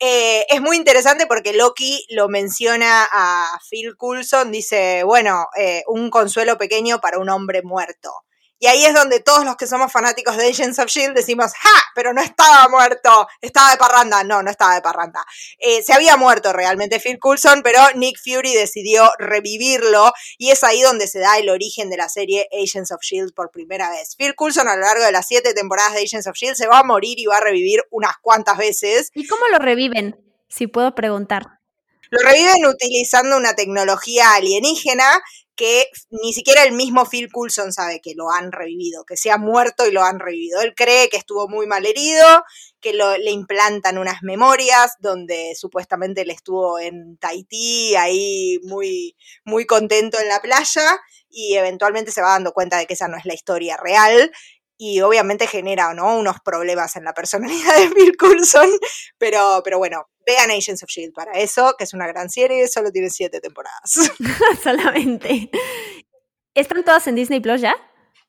Eh, 0.00 0.46
es 0.48 0.60
muy 0.60 0.76
interesante 0.76 1.26
porque 1.26 1.52
Loki 1.52 2.06
lo 2.10 2.28
menciona 2.28 3.08
a 3.10 3.58
Phil 3.68 3.96
Coulson, 3.96 4.52
dice, 4.52 5.02
bueno, 5.02 5.48
eh, 5.58 5.82
un 5.88 6.10
consuelo 6.10 6.56
pequeño 6.56 7.00
para 7.00 7.18
un 7.18 7.28
hombre 7.28 7.62
muerto. 7.62 8.12
Y 8.60 8.66
ahí 8.66 8.84
es 8.84 8.94
donde 8.94 9.20
todos 9.20 9.44
los 9.44 9.56
que 9.56 9.66
somos 9.66 9.92
fanáticos 9.92 10.36
de 10.36 10.48
Agents 10.48 10.78
of 10.78 10.86
Shield 10.86 11.14
decimos, 11.14 11.52
¡ja! 11.54 11.82
Pero 11.94 12.12
no 12.12 12.20
estaba 12.20 12.68
muerto, 12.68 13.28
estaba 13.40 13.70
de 13.70 13.76
parranda. 13.76 14.24
No, 14.24 14.42
no 14.42 14.50
estaba 14.50 14.74
de 14.74 14.82
parranda. 14.82 15.24
Eh, 15.58 15.82
se 15.82 15.92
había 15.92 16.16
muerto 16.16 16.52
realmente 16.52 16.98
Phil 16.98 17.18
Coulson, 17.18 17.62
pero 17.62 17.80
Nick 17.94 18.18
Fury 18.22 18.54
decidió 18.54 19.10
revivirlo 19.18 20.12
y 20.38 20.50
es 20.50 20.64
ahí 20.64 20.82
donde 20.82 21.06
se 21.06 21.20
da 21.20 21.38
el 21.38 21.48
origen 21.50 21.88
de 21.88 21.96
la 21.96 22.08
serie 22.08 22.48
Agents 22.52 22.90
of 22.90 23.00
Shield 23.00 23.32
por 23.32 23.50
primera 23.50 23.90
vez. 23.90 24.16
Phil 24.16 24.34
Coulson 24.34 24.66
a 24.68 24.74
lo 24.74 24.82
largo 24.82 25.04
de 25.04 25.12
las 25.12 25.28
siete 25.28 25.54
temporadas 25.54 25.94
de 25.94 26.00
Agents 26.00 26.26
of 26.26 26.34
Shield 26.34 26.56
se 26.56 26.66
va 26.66 26.80
a 26.80 26.84
morir 26.84 27.18
y 27.18 27.26
va 27.26 27.36
a 27.36 27.40
revivir 27.40 27.82
unas 27.90 28.16
cuantas 28.20 28.58
veces. 28.58 29.10
¿Y 29.14 29.26
cómo 29.26 29.46
lo 29.48 29.58
reviven? 29.58 30.20
Si 30.48 30.66
puedo 30.66 30.94
preguntar. 30.94 31.58
Lo 32.10 32.18
reviven 32.26 32.64
utilizando 32.64 33.36
una 33.36 33.54
tecnología 33.54 34.32
alienígena 34.34 35.22
que 35.58 35.90
ni 36.10 36.32
siquiera 36.32 36.62
el 36.62 36.72
mismo 36.72 37.04
Phil 37.04 37.32
Coulson 37.32 37.72
sabe 37.72 38.00
que 38.00 38.14
lo 38.14 38.30
han 38.30 38.52
revivido, 38.52 39.04
que 39.04 39.16
se 39.16 39.32
ha 39.32 39.38
muerto 39.38 39.86
y 39.86 39.90
lo 39.90 40.04
han 40.04 40.20
revivido. 40.20 40.60
Él 40.60 40.72
cree 40.76 41.08
que 41.08 41.16
estuvo 41.16 41.48
muy 41.48 41.66
mal 41.66 41.84
herido, 41.84 42.44
que 42.80 42.92
le 42.92 43.30
implantan 43.32 43.98
unas 43.98 44.22
memorias 44.22 44.92
donde 45.00 45.56
supuestamente 45.56 46.22
él 46.22 46.30
estuvo 46.30 46.78
en 46.78 47.18
Tahití, 47.18 47.96
ahí 47.96 48.60
muy, 48.62 49.16
muy 49.44 49.66
contento 49.66 50.20
en 50.20 50.28
la 50.28 50.40
playa, 50.40 51.00
y 51.28 51.56
eventualmente 51.56 52.12
se 52.12 52.22
va 52.22 52.30
dando 52.30 52.52
cuenta 52.52 52.78
de 52.78 52.86
que 52.86 52.94
esa 52.94 53.08
no 53.08 53.16
es 53.16 53.24
la 53.24 53.34
historia 53.34 53.76
real. 53.76 54.30
Y 54.80 55.00
obviamente 55.00 55.48
genera 55.48 55.92
¿no? 55.92 56.16
unos 56.16 56.36
problemas 56.44 56.94
en 56.94 57.02
la 57.02 57.14
personalidad 57.14 57.76
de 57.78 57.88
Phil 57.90 58.16
Coulson, 58.16 58.70
pero, 59.18 59.60
pero 59.64 59.78
bueno, 59.78 60.08
vean 60.28 60.50
Agents 60.50 60.82
of 60.82 60.90
Shield 60.90 61.14
para 61.14 61.32
eso, 61.32 61.74
que 61.78 61.84
es 61.84 61.94
una 61.94 62.06
gran 62.06 62.28
serie, 62.28 62.68
solo 62.68 62.92
tiene 62.92 63.08
siete 63.08 63.40
temporadas. 63.40 64.12
Solamente. 64.62 65.50
¿Están 66.54 66.84
todas 66.84 67.06
en 67.06 67.14
Disney 67.14 67.40
Plus 67.40 67.62
ya? 67.62 67.74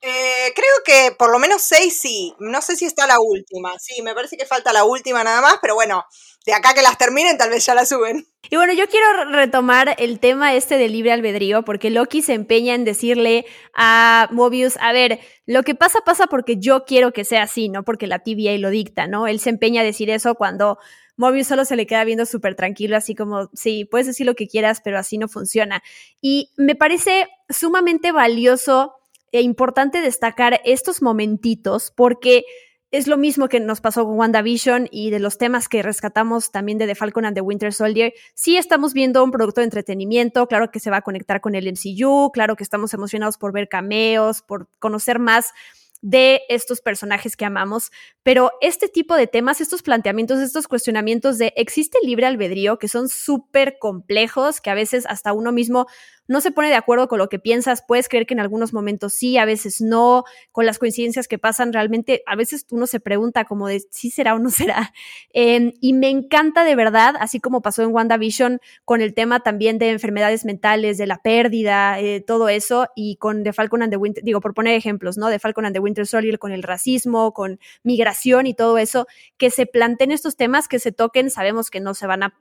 Eh, 0.01 0.53
creo 0.55 0.67
que 0.85 1.15
por 1.17 1.31
lo 1.31 1.39
menos 1.39 1.61
seis 1.61 1.99
sí. 1.99 2.33
No 2.39 2.61
sé 2.61 2.75
si 2.75 2.85
está 2.85 3.05
la 3.07 3.17
última. 3.19 3.77
Sí, 3.79 4.01
me 4.01 4.13
parece 4.15 4.37
que 4.37 4.45
falta 4.45 4.71
la 4.71 4.85
última 4.85 5.23
nada 5.23 5.41
más, 5.41 5.55
pero 5.61 5.75
bueno, 5.75 6.05
de 6.45 6.53
acá 6.53 6.73
que 6.73 6.81
las 6.81 6.97
terminen, 6.97 7.37
tal 7.37 7.49
vez 7.49 7.65
ya 7.65 7.75
la 7.75 7.85
suben. 7.85 8.25
Y 8.49 8.55
bueno, 8.55 8.73
yo 8.73 8.87
quiero 8.87 9.25
retomar 9.25 9.95
el 9.99 10.19
tema 10.19 10.55
este 10.55 10.77
de 10.77 10.87
libre 10.87 11.11
albedrío, 11.11 11.63
porque 11.63 11.89
Loki 11.89 12.21
se 12.21 12.33
empeña 12.33 12.73
en 12.73 12.85
decirle 12.85 13.45
a 13.75 14.29
Mobius, 14.31 14.77
a 14.79 14.93
ver, 14.93 15.19
lo 15.45 15.63
que 15.63 15.75
pasa 15.75 15.99
pasa 16.05 16.27
porque 16.27 16.57
yo 16.57 16.85
quiero 16.85 17.11
que 17.11 17.25
sea 17.25 17.43
así, 17.43 17.69
no 17.69 17.83
porque 17.83 18.07
la 18.07 18.19
TVA 18.19 18.57
lo 18.57 18.69
dicta, 18.69 19.07
¿no? 19.07 19.27
Él 19.27 19.39
se 19.39 19.49
empeña 19.49 19.81
a 19.81 19.85
decir 19.85 20.09
eso 20.09 20.35
cuando 20.35 20.79
Mobius 21.17 21.47
solo 21.47 21.65
se 21.65 21.75
le 21.75 21.85
queda 21.85 22.05
viendo 22.05 22.25
súper 22.25 22.55
tranquilo, 22.55 22.95
así 22.95 23.13
como, 23.13 23.49
sí, 23.53 23.85
puedes 23.85 24.07
decir 24.07 24.25
lo 24.25 24.35
que 24.35 24.47
quieras, 24.47 24.79
pero 24.81 24.97
así 24.97 25.17
no 25.17 25.27
funciona. 25.27 25.83
Y 26.21 26.51
me 26.55 26.75
parece 26.75 27.27
sumamente 27.49 28.13
valioso 28.13 28.98
e 29.31 29.41
importante 29.41 30.01
destacar 30.01 30.61
estos 30.65 31.01
momentitos 31.01 31.91
porque 31.95 32.45
es 32.91 33.07
lo 33.07 33.17
mismo 33.17 33.49
que 33.49 33.59
nos 33.59 33.81
pasó 33.81 34.03
con 34.05 34.17
WandaVision 34.17 34.87
y 34.91 35.11
de 35.11 35.19
los 35.19 35.37
temas 35.37 35.67
que 35.67 35.83
rescatamos 35.83 36.51
también 36.51 36.79
de 36.79 36.87
The 36.87 36.95
Falcon 36.95 37.25
and 37.25 37.35
the 37.35 37.41
Winter 37.41 37.71
Soldier. 37.71 38.13
Sí 38.33 38.57
estamos 38.57 38.93
viendo 38.93 39.23
un 39.23 39.31
producto 39.31 39.61
de 39.61 39.65
entretenimiento, 39.65 40.47
claro 40.47 40.71
que 40.71 40.79
se 40.79 40.89
va 40.89 40.97
a 40.97 41.01
conectar 41.01 41.39
con 41.39 41.53
el 41.53 41.71
MCU, 41.71 42.31
claro 42.31 42.55
que 42.55 42.63
estamos 42.63 42.93
emocionados 42.95 43.37
por 43.37 43.53
ver 43.53 43.69
cameos, 43.69 44.41
por 44.41 44.69
conocer 44.79 45.19
más 45.19 45.53
de 46.01 46.41
estos 46.49 46.81
personajes 46.81 47.35
que 47.35 47.45
amamos, 47.45 47.91
pero 48.23 48.51
este 48.61 48.87
tipo 48.87 49.15
de 49.15 49.27
temas, 49.27 49.59
estos 49.61 49.83
planteamientos, 49.83 50.39
estos 50.39 50.67
cuestionamientos 50.67 51.37
de 51.37 51.53
existe 51.57 51.97
libre 52.03 52.25
albedrío, 52.25 52.79
que 52.79 52.87
son 52.87 53.09
súper 53.09 53.77
complejos, 53.79 54.61
que 54.61 54.69
a 54.69 54.75
veces 54.75 55.05
hasta 55.07 55.33
uno 55.33 55.51
mismo 55.51 55.87
no 56.29 56.41
se 56.41 56.51
pone 56.51 56.69
de 56.69 56.75
acuerdo 56.75 57.07
con 57.07 57.17
lo 57.17 57.27
que 57.27 57.39
piensas, 57.39 57.83
puedes 57.85 58.07
creer 58.07 58.27
que 58.27 58.35
en 58.35 58.39
algunos 58.39 58.71
momentos 58.71 59.13
sí, 59.13 59.37
a 59.39 59.45
veces 59.45 59.81
no, 59.81 60.23
con 60.51 60.67
las 60.67 60.77
coincidencias 60.77 61.27
que 61.27 61.39
pasan, 61.39 61.73
realmente 61.73 62.21
a 62.27 62.35
veces 62.35 62.67
uno 62.69 62.85
se 62.85 62.99
pregunta 62.99 63.45
como 63.45 63.67
de 63.67 63.81
si 63.89 64.11
será 64.11 64.35
o 64.35 64.39
no 64.39 64.49
será. 64.51 64.93
Eh, 65.33 65.73
y 65.81 65.93
me 65.93 66.09
encanta 66.09 66.63
de 66.63 66.75
verdad, 66.75 67.15
así 67.19 67.39
como 67.39 67.63
pasó 67.63 67.81
en 67.81 67.91
WandaVision, 67.91 68.61
con 68.85 69.01
el 69.01 69.15
tema 69.15 69.39
también 69.39 69.79
de 69.79 69.89
enfermedades 69.89 70.45
mentales, 70.45 70.99
de 70.99 71.07
la 71.07 71.17
pérdida, 71.17 71.99
eh, 71.99 72.21
todo 72.21 72.47
eso, 72.47 72.87
y 72.95 73.15
con 73.15 73.43
The 73.43 73.51
Falcon 73.51 73.81
and 73.81 73.91
the 73.91 73.97
Winter, 73.97 74.23
digo, 74.23 74.39
por 74.39 74.53
poner 74.53 74.75
ejemplos, 74.75 75.17
¿no? 75.17 75.29
The 75.29 75.39
Falcon 75.39 75.65
and 75.65 75.73
the 75.73 75.79
Winter 75.79 76.05
Soldier, 76.05 76.37
con 76.37 76.51
el 76.51 76.61
racismo, 76.61 77.33
con 77.33 77.59
migración 77.81 78.45
y 78.45 78.53
todo 78.53 78.77
eso, 78.77 79.07
que 79.37 79.49
se 79.49 79.65
planteen 79.65 80.11
estos 80.11 80.37
temas, 80.37 80.67
que 80.67 80.77
se 80.77 80.91
toquen, 80.91 81.31
sabemos 81.31 81.71
que 81.71 81.79
no 81.79 81.95
se 81.95 82.05
van 82.05 82.21
a 82.21 82.35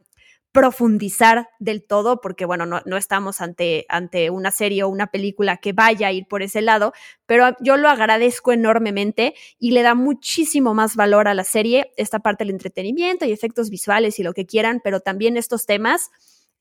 profundizar 0.53 1.49
del 1.59 1.85
todo, 1.85 2.21
porque 2.21 2.45
bueno, 2.45 2.67
no, 2.67 2.81
no, 2.85 2.97
estamos 2.97 3.41
ante, 3.41 3.85
ante 3.89 4.31
una 4.31 4.51
serie 4.51 4.83
o 4.83 4.89
una 4.89 5.09
película 5.09 5.59
que 5.59 5.73
vaya 5.73 6.09
a 6.09 6.13
ir 6.13 6.27
por 6.27 6.43
ese 6.43 6.63
lado, 6.63 6.93
pero 7.27 7.57
yo 7.61 7.77
lo 7.77 7.89
agradezco 7.89 8.53
enormemente 8.53 9.35
y 9.59 9.73
le 9.73 9.83
da 9.83 9.95
muchísimo 9.95 10.75
más 10.75 10.97
valor 10.97 11.29
a 11.29 11.35
la 11.35 11.45
serie, 11.45 11.93
esta 11.97 12.21
parte 12.21 12.45
del 12.45 12.51
entretenimiento 12.51 13.27
y 13.27 13.33
efectos 13.33 13.71
visuales 13.71 14.19
y 14.19 14.23
lo 14.23 14.33
que 14.33 14.47
quieran, 14.47 14.81
pero 14.83 15.01
también 15.01 15.37
estos 15.37 15.67
temas. 15.67 16.11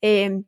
Eh, 0.02 0.42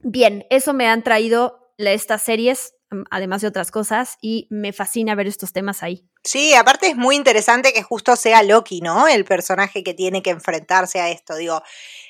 bien, 0.00 0.46
eso 0.50 0.72
me 0.72 0.86
han 0.86 1.02
traído 1.02 1.72
estas 1.78 2.22
series 2.22 2.74
además 3.10 3.42
de 3.42 3.48
otras 3.48 3.70
cosas, 3.70 4.18
y 4.20 4.46
me 4.50 4.72
fascina 4.72 5.14
ver 5.14 5.26
estos 5.26 5.52
temas 5.52 5.82
ahí. 5.82 6.04
Sí, 6.22 6.54
aparte 6.54 6.88
es 6.88 6.96
muy 6.96 7.16
interesante 7.16 7.72
que 7.72 7.82
justo 7.82 8.16
sea 8.16 8.42
Loki, 8.42 8.80
¿no? 8.80 9.08
El 9.08 9.24
personaje 9.24 9.82
que 9.82 9.94
tiene 9.94 10.22
que 10.22 10.30
enfrentarse 10.30 11.00
a 11.00 11.10
esto. 11.10 11.36
Digo, 11.36 11.62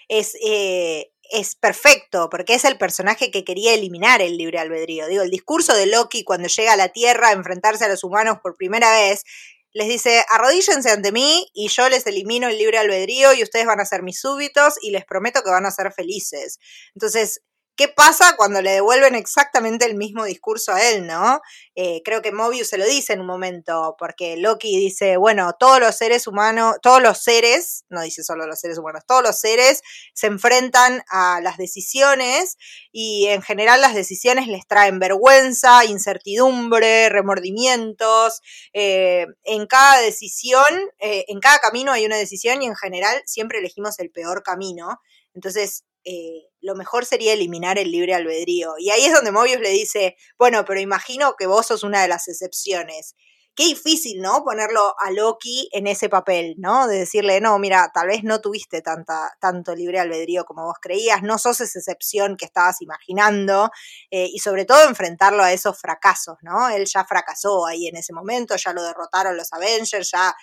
es, 0.09 0.35
eh, 0.45 1.11
es 1.31 1.55
perfecto, 1.57 2.29
porque 2.31 2.55
es 2.55 2.65
el 2.65 2.79
personaje 2.79 3.31
que 3.31 3.45
quería 3.45 3.75
eliminar 3.75 4.23
el 4.23 4.37
libre 4.37 4.59
albedrío. 4.59 5.07
Digo, 5.07 5.23
el 5.23 5.31
discurso 5.31 5.75
de 5.75 5.87
Loki 5.87 6.25
cuando 6.25 6.49
llega 6.49 6.73
a 6.75 6.77
la 6.77 6.91
Tierra 6.91 7.29
a 7.29 7.33
enfrentarse 7.33 7.85
a 7.85 7.89
los 7.89 8.05
humanos 8.05 8.39
por 8.43 8.57
primera 8.57 8.91
vez, 8.93 9.25
les 9.73 9.89
dice, 9.89 10.25
arrodíllense 10.31 10.91
ante 10.91 11.11
mí 11.11 11.49
y 11.53 11.69
yo 11.69 11.89
les 11.89 12.07
elimino 12.07 12.49
el 12.49 12.59
libre 12.59 12.79
albedrío 12.79 13.33
y 13.33 13.43
ustedes 13.43 13.67
van 13.67 13.81
a 13.81 13.85
ser 13.85 14.03
mis 14.05 14.21
súbitos 14.21 14.75
y 14.81 14.91
les 14.91 15.05
prometo 15.05 15.43
que 15.43 15.51
van 15.51 15.67
a 15.67 15.73
ser 15.73 15.93
felices. 15.93 16.59
Entonces, 16.95 17.41
¿Qué 17.77 17.89
pasa 17.89 18.37
cuando 18.37 18.63
le 18.63 18.71
devuelven 18.71 19.17
exactamente 19.17 19.85
el 19.85 19.97
mismo 19.97 20.25
discurso 20.25 20.73
a 20.73 20.81
él, 20.91 21.07
no? 21.09 21.41
Eh, 21.75 22.03
creo 22.05 22.23
que 22.23 22.31
Mobius 22.31 22.69
se 22.69 22.79
lo 22.79 22.87
dice 22.87 23.15
en 23.15 23.21
un 23.21 23.27
momento, 23.27 23.97
porque 23.99 24.37
Loki 24.37 24.79
dice, 24.79 25.17
bueno, 25.17 25.55
todos 25.59 25.81
los 25.81 25.97
seres 25.97 26.29
humanos, 26.29 26.77
todos 26.83 27.03
los 27.03 27.19
seres, 27.19 27.85
no 27.89 28.03
dice 28.03 28.23
solo 28.23 28.47
los 28.47 28.61
seres 28.61 28.79
humanos, 28.79 29.03
todos 29.09 29.25
los 29.25 29.41
seres 29.41 29.83
se 30.15 30.29
enfrentan 30.29 31.03
a 31.09 31.41
las 31.41 31.57
decisiones 31.57 32.57
y 32.93 33.27
en 33.27 33.43
general 33.43 33.81
las 33.81 33.95
decisiones 33.95 34.47
les 34.47 34.69
traen 34.69 35.01
vergüenza, 35.01 35.85
incertidumbre, 35.85 37.09
remordimientos. 37.09 38.41
Eh, 38.73 39.27
en 39.43 39.67
cada 39.67 40.01
decisión, 40.01 40.65
eh, 41.01 41.25
en 41.27 41.41
cada 41.41 41.59
camino 41.59 41.91
hay 41.91 42.07
una 42.07 42.17
decisión 42.17 42.63
y 42.63 42.67
en 42.67 42.77
general 42.77 43.21
siempre 43.27 43.59
elegimos 43.59 43.99
el 43.99 44.11
peor 44.13 44.45
camino. 44.45 45.01
Entonces, 45.35 45.85
eh, 46.05 46.49
lo 46.61 46.75
mejor 46.75 47.05
sería 47.05 47.33
eliminar 47.33 47.79
el 47.79 47.91
libre 47.91 48.15
albedrío. 48.15 48.75
Y 48.79 48.91
ahí 48.91 49.05
es 49.05 49.13
donde 49.13 49.33
Mobius 49.33 49.61
le 49.61 49.71
dice, 49.71 50.17
bueno, 50.39 50.65
pero 50.65 50.81
imagino 50.81 51.35
que 51.39 51.47
vos 51.47 51.67
sos 51.67 51.83
una 51.83 52.03
de 52.03 52.09
las 52.09 52.29
excepciones. 52.29 53.15
Qué 53.57 53.67
difícil, 53.67 54.21
¿no? 54.21 54.43
Ponerlo 54.43 54.95
a 54.99 55.13
Loki 55.13 55.69
en 55.71 55.87
ese 55.87 56.09
papel, 56.09 56.57
¿no? 56.59 56.89
De 56.89 56.99
decirle, 56.99 57.41
no, 57.41 57.57
mira, 57.61 57.89
tal 57.95 58.09
vez 58.09 58.25
no 58.25 58.41
tuviste 58.41 58.83
tanta, 58.83 59.31
tanto 59.41 59.77
libre 59.77 60.01
albedrío 60.01 60.45
como 60.45 60.65
vos 60.65 60.75
creías, 60.81 61.23
no 61.23 61.39
sos 61.39 61.61
esa 61.61 61.79
excepción 61.79 62.37
que 62.37 62.47
estabas 62.47 62.83
imaginando, 62.83 63.71
eh, 64.11 64.27
y 64.33 64.41
sobre 64.41 64.65
todo 64.65 64.89
enfrentarlo 64.89 65.45
a 65.45 65.53
esos 65.53 65.79
fracasos, 65.79 66.37
¿no? 66.43 66.69
Él 66.69 66.85
ya 66.87 67.05
fracasó 67.05 67.65
ahí 67.67 67.87
en 67.87 67.97
ese 67.97 68.13
momento, 68.13 68.57
ya 68.57 68.73
lo 68.73 68.83
derrotaron 68.83 69.37
los 69.37 69.53
Avengers, 69.53 70.11
ya 70.11 70.35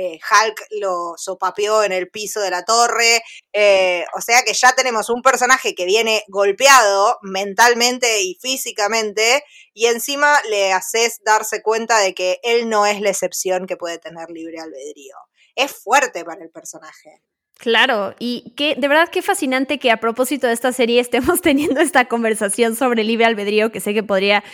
eh, 0.00 0.20
Hulk 0.30 0.66
lo 0.80 1.14
sopapeó 1.16 1.82
en 1.82 1.90
el 1.90 2.08
piso 2.08 2.40
de 2.40 2.52
la 2.52 2.64
torre, 2.64 3.20
eh, 3.52 4.04
o 4.16 4.20
sea 4.20 4.44
que 4.44 4.52
ya 4.52 4.72
tenemos 4.72 5.10
un 5.10 5.22
personaje 5.22 5.74
que 5.74 5.86
viene 5.86 6.22
golpeado 6.28 7.18
mentalmente 7.22 8.22
y 8.22 8.38
físicamente 8.40 9.42
y 9.74 9.86
encima 9.86 10.40
le 10.50 10.72
haces 10.72 11.18
darse 11.24 11.62
cuenta 11.62 11.98
de 11.98 12.14
que 12.14 12.38
él 12.44 12.68
no 12.68 12.86
es 12.86 13.00
la 13.00 13.10
excepción 13.10 13.66
que 13.66 13.76
puede 13.76 13.98
tener 13.98 14.30
libre 14.30 14.60
albedrío. 14.60 15.16
Es 15.56 15.72
fuerte 15.72 16.24
para 16.24 16.44
el 16.44 16.50
personaje. 16.50 17.20
Claro, 17.56 18.14
y 18.20 18.54
que 18.56 18.76
de 18.76 18.86
verdad 18.86 19.08
qué 19.10 19.20
fascinante 19.20 19.80
que 19.80 19.90
a 19.90 19.98
propósito 19.98 20.46
de 20.46 20.52
esta 20.52 20.72
serie 20.72 21.00
estemos 21.00 21.40
teniendo 21.42 21.80
esta 21.80 22.04
conversación 22.04 22.76
sobre 22.76 23.02
libre 23.02 23.24
albedrío, 23.24 23.72
que 23.72 23.80
sé 23.80 23.94
que 23.94 24.04
podría 24.04 24.44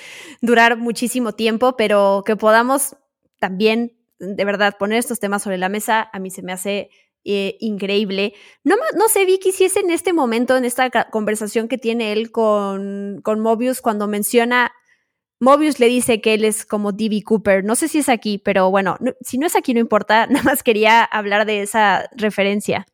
durar 0.40 0.78
muchísimo 0.78 1.32
tiempo, 1.32 1.76
pero 1.76 2.22
que 2.24 2.34
podamos 2.34 2.96
también 3.38 4.03
de 4.26 4.44
verdad, 4.44 4.76
poner 4.78 4.98
estos 4.98 5.20
temas 5.20 5.42
sobre 5.42 5.58
la 5.58 5.68
mesa 5.68 6.08
a 6.12 6.18
mí 6.18 6.30
se 6.30 6.42
me 6.42 6.52
hace 6.52 6.90
eh, 7.24 7.56
increíble. 7.60 8.34
No, 8.64 8.76
no 8.96 9.08
sé, 9.08 9.24
Vicky, 9.24 9.52
si 9.52 9.64
es 9.64 9.76
en 9.76 9.90
este 9.90 10.12
momento, 10.12 10.56
en 10.56 10.64
esta 10.64 10.90
conversación 11.10 11.68
que 11.68 11.78
tiene 11.78 12.12
él 12.12 12.30
con, 12.30 13.20
con 13.22 13.40
Mobius, 13.40 13.80
cuando 13.80 14.06
menciona, 14.06 14.72
Mobius 15.40 15.80
le 15.80 15.86
dice 15.86 16.20
que 16.20 16.34
él 16.34 16.44
es 16.44 16.66
como 16.66 16.92
D.B. 16.92 17.22
Cooper. 17.22 17.64
No 17.64 17.76
sé 17.76 17.88
si 17.88 17.98
es 17.98 18.08
aquí, 18.08 18.38
pero 18.38 18.70
bueno, 18.70 18.98
si 19.20 19.38
no 19.38 19.46
es 19.46 19.56
aquí 19.56 19.74
no 19.74 19.80
importa, 19.80 20.26
nada 20.30 20.42
más 20.42 20.62
quería 20.62 21.02
hablar 21.04 21.46
de 21.46 21.62
esa 21.62 22.08
referencia. 22.16 22.86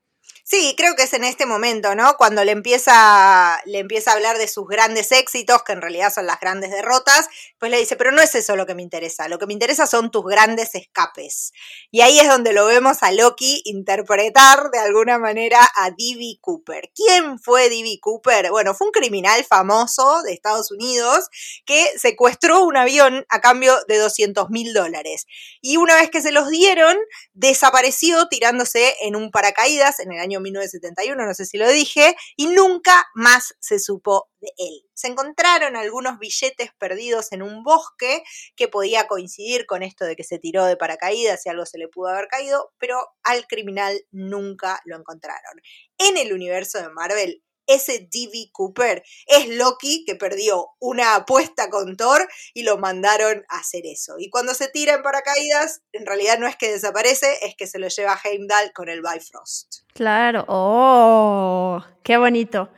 Sí, 0.51 0.75
creo 0.77 0.97
que 0.97 1.05
es 1.05 1.13
en 1.13 1.23
este 1.23 1.47
momento, 1.47 1.95
¿no? 1.95 2.17
Cuando 2.17 2.43
le 2.43 2.51
empieza, 2.51 3.63
le 3.67 3.79
empieza 3.79 4.11
a 4.11 4.15
hablar 4.15 4.37
de 4.37 4.49
sus 4.49 4.67
grandes 4.67 5.13
éxitos, 5.13 5.63
que 5.63 5.71
en 5.71 5.81
realidad 5.81 6.13
son 6.13 6.27
las 6.27 6.41
grandes 6.41 6.73
derrotas, 6.73 7.29
pues 7.61 7.71
le 7.71 7.79
dice, 7.79 7.95
pero 7.95 8.11
no 8.11 8.21
es 8.21 8.35
eso 8.35 8.57
lo 8.57 8.67
que 8.67 8.75
me 8.75 8.83
interesa, 8.83 9.29
lo 9.29 9.39
que 9.39 9.47
me 9.47 9.53
interesa 9.53 9.87
son 9.87 10.11
tus 10.11 10.25
grandes 10.25 10.75
escapes. 10.75 11.53
Y 11.93 12.01
ahí 12.01 12.19
es 12.19 12.29
donde 12.29 12.53
lo 12.53 12.67
vemos 12.67 13.05
a 13.05 13.13
Loki 13.13 13.63
interpretar 13.65 14.73
de 14.73 14.81
alguna 14.81 15.21
manera 15.21 15.61
a 15.77 15.91
D.B. 15.91 16.39
Cooper. 16.41 16.91
¿Quién 16.97 17.39
fue 17.39 17.69
D.B. 17.69 18.01
Cooper? 18.01 18.51
Bueno, 18.51 18.75
fue 18.75 18.89
un 18.89 18.93
criminal 18.93 19.45
famoso 19.45 20.23
de 20.25 20.33
Estados 20.33 20.73
Unidos 20.73 21.29
que 21.65 21.97
secuestró 21.97 22.65
un 22.65 22.77
avión 22.77 23.25
a 23.29 23.41
cambio 23.41 23.77
de 23.87 23.99
200 23.99 24.51
mil 24.51 24.73
dólares. 24.73 25.27
Y 25.61 25.77
una 25.77 25.95
vez 25.95 26.11
que 26.11 26.21
se 26.21 26.33
los 26.33 26.49
dieron, 26.49 26.97
desapareció 27.35 28.27
tirándose 28.27 28.97
en 29.03 29.15
un 29.15 29.31
paracaídas 29.31 30.01
en 30.01 30.11
el 30.11 30.19
año 30.19 30.40
1971, 30.41 31.25
no 31.25 31.35
sé 31.35 31.47
si 31.47 31.59
lo 31.59 31.69
dije, 31.69 32.17
y 32.37 32.47
nunca 32.47 33.07
más 33.15 33.55
se 33.61 33.79
supo 33.79 34.29
de 34.41 34.49
él. 34.59 34.83
Se 34.95 35.09
encontraron 35.09 35.77
algunos 35.77 36.19
billetes 36.19 36.71
perdidos 36.79 37.33
en 37.33 37.43
un 37.43 37.63
bosque 37.63 38.23
que 38.57 38.69
podía 38.69 39.07
coincidir 39.07 39.67
con 39.67 39.83
esto 39.83 40.05
de 40.05 40.17
que 40.17 40.25
se 40.25 40.39
tiró 40.39 40.65
de 40.65 40.77
paracaídas 40.77 41.45
y 41.45 41.49
algo 41.49 41.67
se 41.67 41.79
le 41.79 41.89
pudo 41.89 42.09
haber 42.09 42.29
caído, 42.29 42.73
pero 42.79 42.99
al 43.23 43.47
criminal 43.47 44.01
nunca 44.11 44.81
lo 44.85 44.97
encontraron. 44.97 45.61
En 45.99 46.17
el 46.17 46.33
universo 46.33 46.79
de 46.79 46.91
Marvel, 46.91 47.43
ese 47.71 48.09
D.B. 48.11 48.51
Cooper 48.53 49.03
es 49.27 49.49
Loki 49.49 50.05
que 50.05 50.15
perdió 50.15 50.69
una 50.79 51.15
apuesta 51.15 51.71
con 51.71 51.97
Thor 51.97 52.29
y 52.55 52.63
lo 52.63 52.79
mandaron 52.79 53.45
a 53.49 53.59
hacer 53.59 53.83
eso. 53.85 54.15
Y 54.19 54.31
cuando 54.31 54.55
se 54.55 54.69
tira 54.69 54.95
en 54.95 55.03
paracaídas, 55.03 55.83
en 55.93 56.07
realidad 56.07 56.39
no 56.39 56.47
es 56.47 56.57
que 56.57 56.71
desaparece, 56.71 57.39
es 57.43 57.55
que 57.57 57.67
se 57.67 57.79
lo 57.79 57.89
lleva 57.89 58.19
Heimdall 58.23 58.73
con 58.73 58.89
el 58.89 59.03
Bifrost. 59.03 59.83
Claro, 59.95 60.45
oh, 60.49 61.83
qué 62.03 62.17
bonito. 62.17 62.71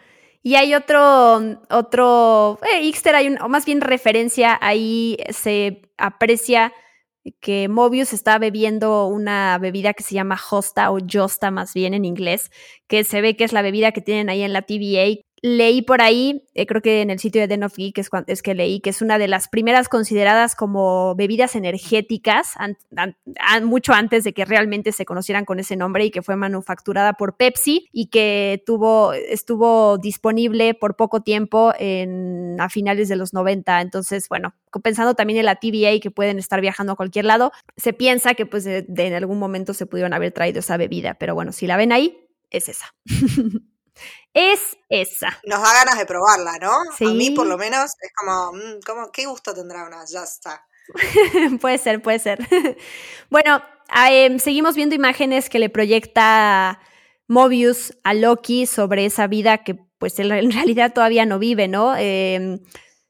Y 0.43 0.57
hay 0.57 0.75
otro, 0.75 1.41
otro, 1.71 2.59
eh, 2.73 2.83
Ixter, 2.83 3.15
hay 3.15 3.29
un, 3.29 3.41
o 3.41 3.49
más 3.49 3.65
bien 3.65 3.81
referencia, 3.81 4.59
ahí 4.61 5.17
se 5.31 5.83
aprecia 5.97 6.73
que 7.41 7.69
Mobius 7.69 8.13
está 8.13 8.39
bebiendo 8.39 9.07
una 9.07 9.59
bebida 9.59 9.95
que 9.95 10.03
se 10.03 10.15
llama 10.15 10.41
Hosta 10.51 10.91
o 10.91 10.99
Josta 11.01 11.51
más 11.51 11.75
bien 11.75 11.95
en 11.95 12.05
inglés, 12.05 12.51
que 12.89 13.05
se 13.05 13.21
ve 13.21 13.37
que 13.37 13.45
es 13.45 13.53
la 13.53 13.63
bebida 13.63 13.93
que 13.93 14.01
tienen 14.01 14.29
ahí 14.29 14.43
en 14.43 14.53
la 14.53 14.63
TVA 14.63 15.23
Leí 15.45 15.83
por 15.83 16.01
ahí, 16.03 16.45
eh, 16.55 16.67
creo 16.67 16.83
que 16.83 17.03
en 17.03 17.11
el 17.11 17.19
sitio 17.19 17.41
de 17.41 17.49
Den 17.49 17.65
of 17.65 17.75
Geek 17.75 17.99
es, 17.99 18.11
es, 18.29 18.43
que 18.43 18.55
leí 18.55 18.79
que 18.79 18.91
es 18.91 19.03
una 19.03 19.19
de 19.19 19.27
las 19.27 19.49
primeras 19.49 19.89
consideradas 19.89 20.55
como 20.55 21.17
bebidas 21.17 21.57
energéticas, 21.57 22.55
mucho 23.65 23.93
antes 23.93 24.23
de 24.23 24.35
que 24.35 24.45
realmente 24.45 24.93
se 24.93 25.05
conocieran 25.05 25.45
con 25.45 25.59
ese 25.59 25.75
nombre 25.75 26.05
y 26.05 26.13
que 26.13 26.23
fue 26.23 26.37
manufacturada 26.37 27.15
por 27.15 27.37
Pepsi 27.37 27.89
y 27.91 28.07
que 28.07 28.63
tuvo, 28.65 29.15
estuvo 29.15 29.99
disponible 29.99 30.75
por 30.75 30.95
poco 30.95 31.23
tiempo 31.23 31.73
en, 31.77 32.61
a 32.61 32.69
finales 32.69 33.09
de 33.09 33.17
los 33.17 33.35
90. 33.35 33.81
Entonces, 33.81 34.29
bueno, 34.29 34.55
pensando 34.81 35.15
también 35.15 35.41
en 35.41 35.47
la 35.47 35.57
TVA 35.57 35.99
que 36.01 36.13
pueden 36.13 36.39
estar 36.39 36.61
viajando 36.61 36.93
a 36.93 36.97
cualquier 36.97 37.25
lado, 37.25 37.51
se 37.77 37.93
piensa 37.93 38.35
que 38.35 38.47
pues 38.47 38.65
en 38.65 39.15
algún 39.15 39.41
momento 39.41 39.75
se 39.75 39.87
pudieron 39.87 40.13
haber 40.13 40.31
traído 40.31 40.61
esa 40.61 40.77
bebida, 40.77 41.15
pero 41.15 41.35
bueno, 41.35 41.51
si 41.51 41.67
la 41.67 41.77
ven 41.77 41.91
ahí, 41.91 42.29
es 42.49 42.69
esa. 42.69 42.95
es 44.35 44.77
esa. 44.89 45.39
Nos 45.45 45.63
da 45.63 45.73
ganas 45.73 45.99
de 45.99 46.07
probarla, 46.07 46.59
¿no? 46.59 46.73
A 46.73 47.13
mí 47.13 47.31
por 47.31 47.47
lo 47.47 47.59
menos 47.59 47.93
es 48.01 48.11
como, 48.17 48.53
mm, 48.53 48.81
como 48.87 49.13
¿qué 49.13 49.27
gusto 49.27 49.55
tendrá 49.55 49.87
una 49.87 50.05
Ya 50.05 50.23
está. 50.23 50.67
puede 51.61 51.79
ser, 51.79 52.03
puede 52.03 52.19
ser. 52.19 52.47
bueno, 53.31 53.63
em, 53.95 54.39
seguimos 54.39 54.75
viendo 54.75 54.95
imágenes 54.95 55.49
que 55.49 55.59
le 55.59 55.69
proyecta 55.69 56.81
Mobius 57.29 57.97
a 58.05 58.15
Loki 58.15 58.67
sobre 58.67 59.07
esa 59.07 59.27
vida 59.27 59.59
que 59.59 59.77
pues 59.99 60.19
en 60.19 60.29
realidad 60.53 60.93
todavía 60.93 61.27
no 61.27 61.39
vive, 61.39 61.69
¿no? 61.69 61.95
Eh, 61.97 62.59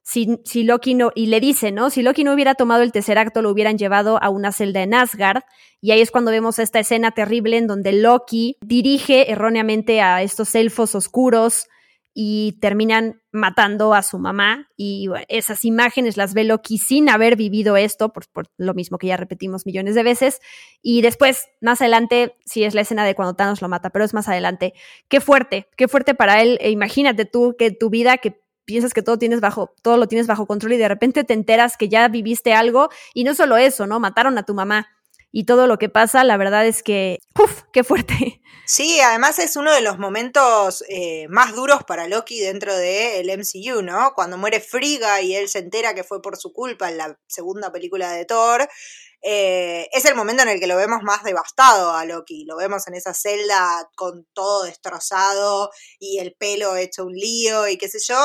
si, 0.03 0.65
Loki 0.65 0.95
no, 0.95 1.13
y 1.15 1.27
le 1.27 1.41
dice, 1.41 1.71
¿no? 1.71 1.89
Si 1.89 2.03
Loki 2.03 2.25
no 2.25 2.33
hubiera 2.35 2.55
tomado 2.55 2.83
el 2.83 2.93
tercer 2.93 3.19
acto, 3.19 3.41
lo 3.41 3.51
hubieran 3.51 3.79
llevado 3.79 4.23
a 4.23 4.31
una 4.31 4.53
celda 4.53 4.83
en 4.83 4.95
Asgard. 4.95 5.43
Y 5.81 5.93
ahí 5.93 6.01
es 6.01 6.11
cuando 6.11 6.31
vemos 6.31 6.59
esta 6.59 6.81
escena 6.81 7.13
terrible 7.13 7.57
en 7.57 7.67
donde 7.67 7.93
Loki 7.93 8.57
dirige 8.61 9.31
erróneamente 9.31 10.01
a 10.01 10.23
estos 10.23 10.55
elfos 10.55 10.95
oscuros 10.95 11.69
y 12.15 12.59
terminan 12.61 13.23
matando 13.31 13.95
a 13.95 14.03
su 14.03 14.19
mamá. 14.19 14.69
Y 14.77 15.09
esas 15.29 15.65
imágenes 15.65 16.17
las 16.17 16.35
ve 16.35 16.45
Loki 16.45 16.79
sin 16.79 17.09
haber 17.09 17.37
vivido 17.37 17.77
esto, 17.77 18.13
por, 18.13 18.25
lo 18.59 18.75
mismo 18.75 18.99
que 18.99 19.07
ya 19.07 19.17
repetimos 19.17 19.67
millones 19.67 19.95
de 19.95 20.03
veces. 20.03 20.41
Y 20.83 21.01
después, 21.01 21.49
más 21.61 21.81
adelante, 21.81 22.37
sí 22.45 22.65
es 22.65 22.75
la 22.75 22.83
escena 22.83 23.05
de 23.05 23.15
cuando 23.15 23.35
Thanos 23.35 23.63
lo 23.63 23.69
mata, 23.69 23.91
pero 23.91 24.05
es 24.05 24.15
más 24.15 24.29
adelante. 24.29 24.75
Qué 25.09 25.21
fuerte, 25.21 25.69
qué 25.77 25.89
fuerte 25.89 26.15
para 26.15 26.43
él. 26.43 26.59
E 26.61 26.71
imagínate 26.71 27.25
tú 27.25 27.55
que 27.57 27.71
tu 27.71 27.89
vida, 27.89 28.19
que 28.19 28.42
piensas 28.65 28.95
que 28.95 29.03
todo 29.03 29.19
tienes 29.19 29.41
bajo, 29.41 29.75
todo 29.83 29.97
lo 29.97 30.09
tienes 30.09 30.27
bajo 30.27 30.47
control 30.47 30.75
y 30.75 30.79
de 30.79 30.89
repente 30.89 31.25
te 31.25 31.35
enteras 31.35 31.77
que 31.77 31.89
ya 31.89 32.09
viviste 32.09 32.55
algo 32.55 32.89
y 33.15 33.25
no 33.25 33.35
solo 33.35 33.57
eso, 33.57 33.87
¿no? 33.87 34.01
Mataron 34.01 34.39
a 34.39 34.45
tu 34.45 34.55
mamá. 34.55 34.89
y 35.35 35.45
todo 35.45 35.67
lo 35.67 35.79
que 35.79 35.89
pasa, 35.89 36.25
la 36.25 36.37
verdad 36.37 36.67
es 36.67 36.83
que, 36.83 37.19
¡uf! 37.41 37.63
¡Qué 37.73 37.83
fuerte! 37.85 38.43
Sí, 38.67 39.01
además 39.01 39.39
es 39.39 39.57
uno 39.57 39.73
de 39.73 39.81
los 39.81 39.99
momentos 39.99 40.85
eh, 40.89 41.27
más 41.29 41.55
duros 41.55 41.83
para 41.85 42.07
Loki 42.07 42.39
dentro 42.39 42.75
del 42.77 43.29
MCU, 43.29 43.83
¿no? 43.83 44.13
Cuando 44.15 44.39
muere 44.39 44.61
Frigga 44.61 45.21
y 45.21 45.35
él 45.35 45.49
se 45.49 45.59
entera 45.59 45.95
que 45.95 46.05
fue 46.05 46.23
por 46.23 46.37
su 46.37 46.53
culpa 46.53 46.89
en 46.89 46.99
la 46.99 47.19
segunda 47.27 47.73
película 47.73 48.13
de 48.13 48.25
Thor. 48.25 48.69
Eh, 49.23 49.89
es 49.93 50.05
el 50.05 50.15
momento 50.15 50.43
en 50.43 50.49
el 50.51 50.61
que 50.61 50.67
lo 50.67 50.77
vemos 50.77 51.03
más 51.03 51.23
devastado 51.23 51.93
a 51.93 52.05
Loki. 52.05 52.45
Lo 52.45 52.57
vemos 52.57 52.87
en 52.89 52.95
esa 52.95 53.15
celda 53.15 53.89
con 53.97 54.27
todo 54.33 54.65
destrozado 54.65 55.71
y 55.99 56.19
el 56.19 56.35
pelo 56.35 56.77
hecho 56.77 57.05
un 57.05 57.15
lío 57.15 57.69
y 57.69 57.79
qué 57.79 57.89
sé 57.89 57.99
yo. 58.01 58.19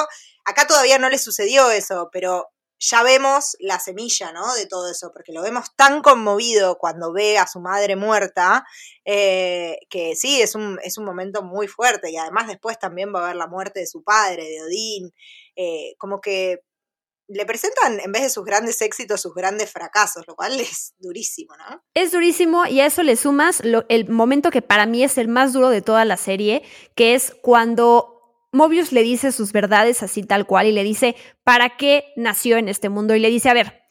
Acá 0.45 0.65
todavía 0.67 0.97
no 0.97 1.09
le 1.09 1.19
sucedió 1.19 1.69
eso, 1.71 2.09
pero 2.11 2.49
ya 2.79 3.03
vemos 3.03 3.55
la 3.59 3.79
semilla, 3.79 4.31
¿no? 4.31 4.53
De 4.53 4.67
todo 4.67 4.89
eso, 4.91 5.11
porque 5.11 5.33
lo 5.33 5.41
vemos 5.41 5.75
tan 5.75 6.01
conmovido 6.01 6.77
cuando 6.77 7.11
ve 7.11 7.37
a 7.37 7.47
su 7.47 7.59
madre 7.59 7.95
muerta, 7.95 8.65
eh, 9.05 9.79
que 9.89 10.15
sí, 10.15 10.41
es 10.41 10.55
un, 10.55 10.79
es 10.83 10.97
un 10.97 11.05
momento 11.05 11.43
muy 11.43 11.67
fuerte 11.67 12.11
y 12.11 12.17
además 12.17 12.47
después 12.47 12.77
también 12.77 13.13
va 13.13 13.23
a 13.23 13.27
ver 13.27 13.35
la 13.35 13.47
muerte 13.47 13.79
de 13.79 13.87
su 13.87 14.03
padre, 14.03 14.43
de 14.43 14.61
Odín, 14.61 15.13
eh, 15.55 15.95
como 15.97 16.21
que 16.21 16.59
le 17.27 17.45
presentan 17.45 17.99
en 17.99 18.11
vez 18.11 18.23
de 18.23 18.29
sus 18.29 18.45
grandes 18.45 18.81
éxitos 18.81 19.21
sus 19.21 19.33
grandes 19.33 19.71
fracasos, 19.71 20.25
lo 20.27 20.35
cual 20.35 20.59
es 20.59 20.93
durísimo, 20.99 21.55
¿no? 21.57 21.83
Es 21.93 22.11
durísimo 22.11 22.65
y 22.65 22.79
a 22.79 22.85
eso 22.85 23.03
le 23.03 23.15
sumas 23.15 23.61
el 23.89 24.09
momento 24.09 24.51
que 24.51 24.61
para 24.61 24.85
mí 24.85 25.03
es 25.03 25.17
el 25.17 25.27
más 25.27 25.53
duro 25.53 25.69
de 25.69 25.81
toda 25.81 26.05
la 26.05 26.17
serie, 26.17 26.63
que 26.95 27.15
es 27.15 27.35
cuando 27.41 28.17
Mobius 28.51 28.91
le 28.91 29.03
dice 29.03 29.31
sus 29.31 29.51
verdades 29.51 30.03
así 30.03 30.23
tal 30.23 30.47
cual 30.47 30.67
y 30.67 30.71
le 30.71 30.83
dice 30.83 31.15
para 31.43 31.77
qué 31.77 32.05
nació 32.15 32.57
en 32.57 32.69
este 32.69 32.89
mundo 32.89 33.15
y 33.15 33.19
le 33.19 33.29
dice, 33.29 33.49
a 33.49 33.53
ver, 33.53 33.81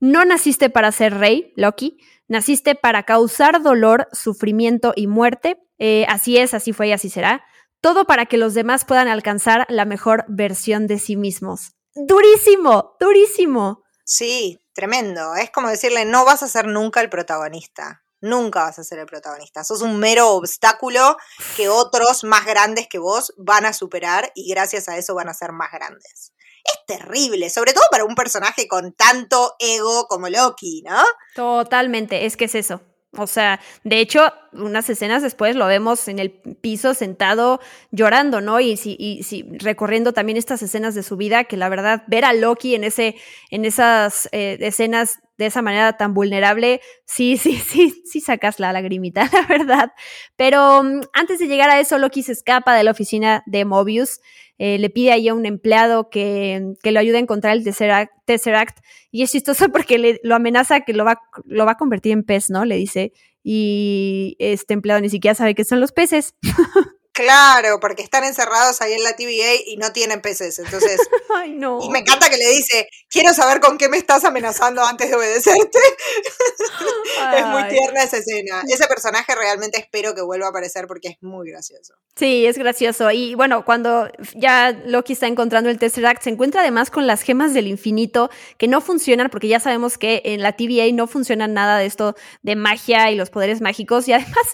no 0.00 0.24
naciste 0.24 0.70
para 0.70 0.92
ser 0.92 1.18
rey, 1.18 1.52
Loki, 1.56 1.98
naciste 2.26 2.74
para 2.74 3.02
causar 3.02 3.62
dolor, 3.62 4.08
sufrimiento 4.12 4.94
y 4.96 5.06
muerte. 5.06 5.60
Eh, 5.78 6.06
así 6.08 6.38
es, 6.38 6.54
así 6.54 6.72
fue 6.72 6.88
y 6.88 6.92
así 6.92 7.10
será. 7.10 7.44
Todo 7.82 8.06
para 8.06 8.26
que 8.26 8.38
los 8.38 8.54
demás 8.54 8.84
puedan 8.84 9.08
alcanzar 9.08 9.66
la 9.68 9.84
mejor 9.84 10.24
versión 10.28 10.86
de 10.86 10.98
sí 10.98 11.16
mismos. 11.16 11.74
Durísimo, 11.94 12.96
durísimo. 13.00 13.82
Sí, 14.04 14.60
tremendo. 14.72 15.34
Es 15.34 15.50
como 15.50 15.68
decirle, 15.68 16.04
no 16.04 16.24
vas 16.24 16.42
a 16.42 16.48
ser 16.48 16.66
nunca 16.66 17.00
el 17.00 17.10
protagonista 17.10 18.02
nunca 18.20 18.64
vas 18.64 18.78
a 18.78 18.84
ser 18.84 18.98
el 18.98 19.06
protagonista. 19.06 19.64
Sos 19.64 19.82
un 19.82 19.98
mero 19.98 20.30
obstáculo 20.30 21.16
que 21.56 21.68
otros 21.68 22.24
más 22.24 22.44
grandes 22.46 22.86
que 22.88 22.98
vos 22.98 23.32
van 23.36 23.66
a 23.66 23.72
superar 23.72 24.30
y 24.34 24.48
gracias 24.50 24.88
a 24.88 24.96
eso 24.96 25.14
van 25.14 25.28
a 25.28 25.34
ser 25.34 25.52
más 25.52 25.70
grandes. 25.72 26.32
Es 26.62 26.86
terrible, 26.86 27.48
sobre 27.48 27.72
todo 27.72 27.84
para 27.90 28.04
un 28.04 28.14
personaje 28.14 28.68
con 28.68 28.92
tanto 28.92 29.56
ego 29.58 30.06
como 30.08 30.28
Loki, 30.28 30.82
¿no? 30.82 31.02
Totalmente, 31.34 32.26
es 32.26 32.36
que 32.36 32.44
es 32.44 32.54
eso. 32.54 32.82
O 33.16 33.26
sea, 33.26 33.58
de 33.82 33.98
hecho, 33.98 34.32
unas 34.52 34.88
escenas 34.88 35.20
después 35.20 35.56
lo 35.56 35.66
vemos 35.66 36.06
en 36.06 36.20
el 36.20 36.30
piso 36.30 36.94
sentado 36.94 37.60
llorando, 37.90 38.40
¿no? 38.40 38.60
Y, 38.60 38.76
si, 38.76 38.96
y 39.00 39.24
si, 39.24 39.44
recorriendo 39.58 40.12
también 40.12 40.38
estas 40.38 40.62
escenas 40.62 40.94
de 40.94 41.02
su 41.02 41.16
vida, 41.16 41.42
que 41.44 41.56
la 41.56 41.68
verdad, 41.68 42.04
ver 42.06 42.24
a 42.24 42.32
Loki 42.32 42.76
en, 42.76 42.84
ese, 42.84 43.16
en 43.50 43.64
esas 43.64 44.28
eh, 44.30 44.58
escenas 44.60 45.18
de 45.38 45.46
esa 45.46 45.60
manera 45.60 45.96
tan 45.96 46.14
vulnerable, 46.14 46.80
sí, 47.04 47.36
sí, 47.42 47.56
sí, 47.56 48.00
sí 48.04 48.20
sacas 48.20 48.60
la 48.60 48.72
lagrimita, 48.72 49.28
la 49.32 49.46
verdad. 49.48 49.92
Pero 50.36 50.84
mm, 50.84 51.00
antes 51.12 51.40
de 51.40 51.48
llegar 51.48 51.68
a 51.68 51.80
eso, 51.80 51.98
Loki 51.98 52.22
se 52.22 52.32
escapa 52.32 52.76
de 52.76 52.84
la 52.84 52.92
oficina 52.92 53.42
de 53.46 53.64
Mobius, 53.64 54.20
eh, 54.62 54.76
le 54.78 54.90
pide 54.90 55.10
ahí 55.10 55.26
a 55.26 55.32
un 55.32 55.46
empleado 55.46 56.10
que, 56.10 56.74
que, 56.82 56.92
lo 56.92 57.00
ayude 57.00 57.16
a 57.16 57.20
encontrar 57.20 57.56
el 57.56 57.64
Tesseract, 57.64 58.78
y 59.10 59.22
es 59.22 59.32
chistoso 59.32 59.68
porque 59.72 59.96
le, 59.96 60.20
lo 60.22 60.34
amenaza 60.34 60.82
que 60.82 60.92
lo 60.92 61.06
va, 61.06 61.18
lo 61.46 61.64
va 61.64 61.72
a 61.72 61.76
convertir 61.78 62.12
en 62.12 62.24
pez, 62.24 62.50
¿no? 62.50 62.66
Le 62.66 62.76
dice, 62.76 63.14
y 63.42 64.36
este 64.38 64.74
empleado 64.74 65.00
ni 65.00 65.08
siquiera 65.08 65.34
sabe 65.34 65.54
qué 65.54 65.64
son 65.64 65.80
los 65.80 65.92
peces. 65.92 66.34
Claro, 67.20 67.80
porque 67.80 68.02
están 68.02 68.24
encerrados 68.24 68.80
ahí 68.80 68.92
en 68.92 69.02
la 69.02 69.14
TVA 69.14 69.54
y 69.66 69.76
no 69.76 69.92
tienen 69.92 70.20
peces. 70.20 70.58
Entonces. 70.58 71.00
Ay, 71.34 71.52
no. 71.52 71.80
Y 71.82 71.90
me 71.90 72.00
encanta 72.00 72.28
que 72.30 72.36
le 72.36 72.48
dice: 72.48 72.88
Quiero 73.08 73.32
saber 73.34 73.60
con 73.60 73.78
qué 73.78 73.88
me 73.88 73.96
estás 73.96 74.24
amenazando 74.24 74.84
antes 74.84 75.10
de 75.10 75.16
obedecerte. 75.16 75.78
es 77.36 77.46
muy 77.46 77.68
tierna 77.68 78.02
esa 78.02 78.18
escena. 78.18 78.62
Ese 78.68 78.86
personaje 78.86 79.34
realmente 79.34 79.78
espero 79.78 80.14
que 80.14 80.22
vuelva 80.22 80.46
a 80.46 80.50
aparecer 80.50 80.86
porque 80.86 81.08
es 81.08 81.16
muy 81.20 81.50
gracioso. 81.50 81.94
Sí, 82.16 82.46
es 82.46 82.58
gracioso. 82.58 83.10
Y 83.10 83.34
bueno, 83.34 83.64
cuando 83.64 84.10
ya 84.34 84.72
Loki 84.72 85.12
está 85.12 85.26
encontrando 85.26 85.70
el 85.70 85.78
Tesseract, 85.78 86.22
se 86.22 86.30
encuentra 86.30 86.62
además 86.62 86.90
con 86.90 87.06
las 87.06 87.22
gemas 87.22 87.54
del 87.54 87.66
infinito 87.66 88.30
que 88.58 88.68
no 88.68 88.80
funcionan 88.80 89.28
porque 89.30 89.48
ya 89.48 89.60
sabemos 89.60 89.98
que 89.98 90.22
en 90.24 90.42
la 90.42 90.52
TVA 90.52 90.90
no 90.92 91.06
funciona 91.06 91.48
nada 91.48 91.78
de 91.78 91.86
esto 91.86 92.14
de 92.42 92.56
magia 92.56 93.10
y 93.10 93.16
los 93.16 93.30
poderes 93.30 93.60
mágicos. 93.60 94.08
Y 94.08 94.12
además 94.12 94.46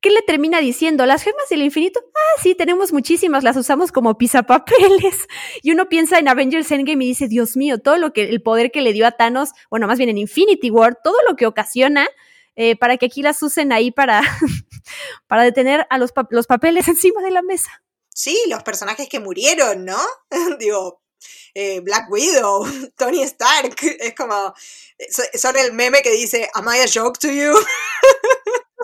¿Qué 0.00 0.08
le 0.10 0.22
termina 0.22 0.60
diciendo? 0.60 1.04
¿Las 1.04 1.22
gemas 1.22 1.48
del 1.50 1.62
infinito? 1.62 2.00
Ah, 2.14 2.40
sí, 2.42 2.54
tenemos 2.54 2.90
muchísimas, 2.92 3.44
las 3.44 3.56
usamos 3.56 3.92
como 3.92 4.16
pisapapeles. 4.16 5.28
Y 5.62 5.72
uno 5.72 5.88
piensa 5.88 6.18
en 6.18 6.28
Avengers 6.28 6.70
Endgame 6.70 7.04
y 7.04 7.08
dice, 7.08 7.28
Dios 7.28 7.56
mío, 7.56 7.78
todo 7.78 7.98
lo 7.98 8.12
que, 8.12 8.30
el 8.30 8.42
poder 8.42 8.70
que 8.70 8.80
le 8.80 8.94
dio 8.94 9.06
a 9.06 9.12
Thanos, 9.12 9.50
bueno, 9.68 9.86
más 9.86 9.98
bien 9.98 10.08
en 10.08 10.16
Infinity 10.16 10.70
War, 10.70 10.98
todo 11.04 11.16
lo 11.28 11.36
que 11.36 11.46
ocasiona 11.46 12.08
eh, 12.56 12.76
para 12.76 12.96
que 12.96 13.06
aquí 13.06 13.22
las 13.22 13.42
usen 13.42 13.72
ahí 13.72 13.90
para, 13.90 14.22
para 15.26 15.42
detener 15.42 15.86
a 15.90 15.98
los, 15.98 16.12
los 16.30 16.46
papeles 16.46 16.88
encima 16.88 17.22
de 17.22 17.30
la 17.30 17.42
mesa. 17.42 17.82
Sí, 18.08 18.38
los 18.48 18.62
personajes 18.62 19.08
que 19.08 19.20
murieron, 19.20 19.84
¿no? 19.84 19.98
Digo, 20.58 21.02
eh, 21.54 21.80
Black 21.80 22.10
Widow, 22.10 22.66
Tony 22.96 23.22
Stark, 23.22 23.76
es 23.82 24.14
como, 24.14 24.54
son 25.34 25.56
el 25.58 25.72
meme 25.74 26.00
que 26.02 26.10
dice, 26.10 26.50
Am 26.54 26.66
I 26.66 26.80
a 26.80 26.86
joke 26.92 27.18
to 27.18 27.28
you? 27.28 27.54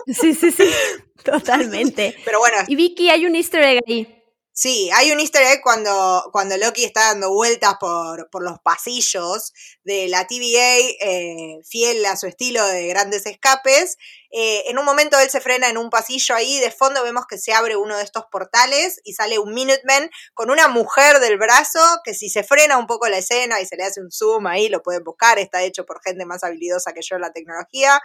Sí, 0.07 0.33
sí, 0.33 0.51
sí, 0.51 0.63
totalmente. 1.23 2.15
Pero 2.23 2.39
bueno. 2.39 2.57
Y 2.67 2.75
Vicky, 2.75 3.09
hay 3.09 3.25
un 3.25 3.35
easter 3.35 3.61
egg 3.63 3.81
ahí. 3.87 4.17
Sí, 4.59 4.89
hay 4.95 5.11
un 5.11 5.19
easter 5.19 5.43
egg 5.43 5.61
cuando, 5.61 6.29
cuando 6.31 6.57
Loki 6.57 6.83
está 6.83 7.09
dando 7.09 7.31
vueltas 7.31 7.75
por, 7.79 8.27
por 8.31 8.41
los 8.41 8.57
pasillos 8.57 9.53
de 9.83 10.07
la 10.07 10.25
TVA, 10.25 10.79
eh, 10.99 11.59
fiel 11.63 12.03
a 12.07 12.17
su 12.17 12.25
estilo 12.25 12.65
de 12.65 12.87
grandes 12.87 13.27
escapes. 13.27 13.97
Eh, 14.31 14.63
en 14.67 14.79
un 14.79 14.85
momento 14.85 15.19
él 15.19 15.29
se 15.29 15.41
frena 15.41 15.69
en 15.69 15.77
un 15.77 15.91
pasillo 15.91 16.33
ahí, 16.33 16.59
de 16.59 16.71
fondo 16.71 17.03
vemos 17.03 17.27
que 17.27 17.37
se 17.37 17.53
abre 17.53 17.75
uno 17.75 17.97
de 17.97 18.03
estos 18.03 18.23
portales 18.31 18.99
y 19.03 19.13
sale 19.13 19.37
un 19.37 19.53
Minuteman 19.53 20.09
con 20.33 20.49
una 20.49 20.67
mujer 20.69 21.19
del 21.19 21.37
brazo 21.37 21.79
que 22.03 22.15
si 22.15 22.27
se 22.27 22.43
frena 22.43 22.79
un 22.79 22.87
poco 22.87 23.07
la 23.09 23.19
escena 23.19 23.61
y 23.61 23.67
se 23.67 23.75
le 23.75 23.83
hace 23.83 24.01
un 24.01 24.09
zoom 24.09 24.47
ahí, 24.47 24.69
lo 24.69 24.81
pueden 24.81 25.03
buscar, 25.03 25.37
está 25.37 25.61
hecho 25.61 25.85
por 25.85 26.01
gente 26.01 26.25
más 26.25 26.43
habilidosa 26.43 26.93
que 26.93 27.03
yo 27.03 27.15
en 27.15 27.21
la 27.21 27.31
tecnología, 27.31 27.99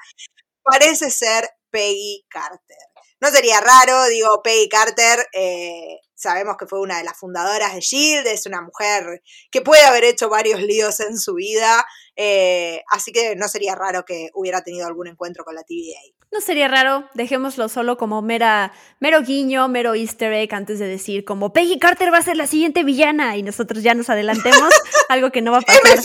parece 0.62 1.10
ser 1.10 1.48
Peggy 1.72 2.24
Carter. 2.28 2.76
No 3.20 3.30
sería 3.30 3.60
raro, 3.60 4.04
digo, 4.06 4.42
Peggy 4.42 4.68
Carter, 4.68 5.26
eh, 5.32 5.98
sabemos 6.14 6.56
que 6.58 6.66
fue 6.66 6.80
una 6.80 6.98
de 6.98 7.04
las 7.04 7.18
fundadoras 7.18 7.74
de 7.74 7.80
Shield, 7.80 8.26
es 8.26 8.46
una 8.46 8.60
mujer 8.60 9.22
que 9.50 9.62
puede 9.62 9.82
haber 9.82 10.04
hecho 10.04 10.28
varios 10.28 10.60
líos 10.60 11.00
en 11.00 11.18
su 11.18 11.34
vida, 11.34 11.84
eh, 12.16 12.82
así 12.90 13.12
que 13.12 13.36
no 13.36 13.48
sería 13.48 13.74
raro 13.74 14.04
que 14.04 14.30
hubiera 14.34 14.62
tenido 14.62 14.86
algún 14.86 15.06
encuentro 15.06 15.44
con 15.44 15.54
la 15.54 15.62
TVA. 15.62 16.00
No 16.30 16.40
sería 16.40 16.68
raro, 16.68 17.08
dejémoslo 17.14 17.68
solo 17.68 17.96
como 17.96 18.22
mera, 18.22 18.72
mero 19.00 19.22
guiño, 19.22 19.68
mero 19.68 19.94
easter 19.94 20.32
egg 20.32 20.54
antes 20.54 20.78
de 20.78 20.86
decir 20.86 21.24
como 21.24 21.52
Peggy 21.52 21.78
Carter 21.78 22.12
va 22.12 22.18
a 22.18 22.22
ser 22.22 22.36
la 22.36 22.46
siguiente 22.46 22.84
villana 22.84 23.36
y 23.36 23.42
nosotros 23.42 23.82
ya 23.82 23.94
nos 23.94 24.08
adelantemos, 24.08 24.72
algo 25.08 25.30
que 25.30 25.42
no 25.42 25.52
va 25.52 25.58
a 25.58 25.62
pasar. 25.62 25.82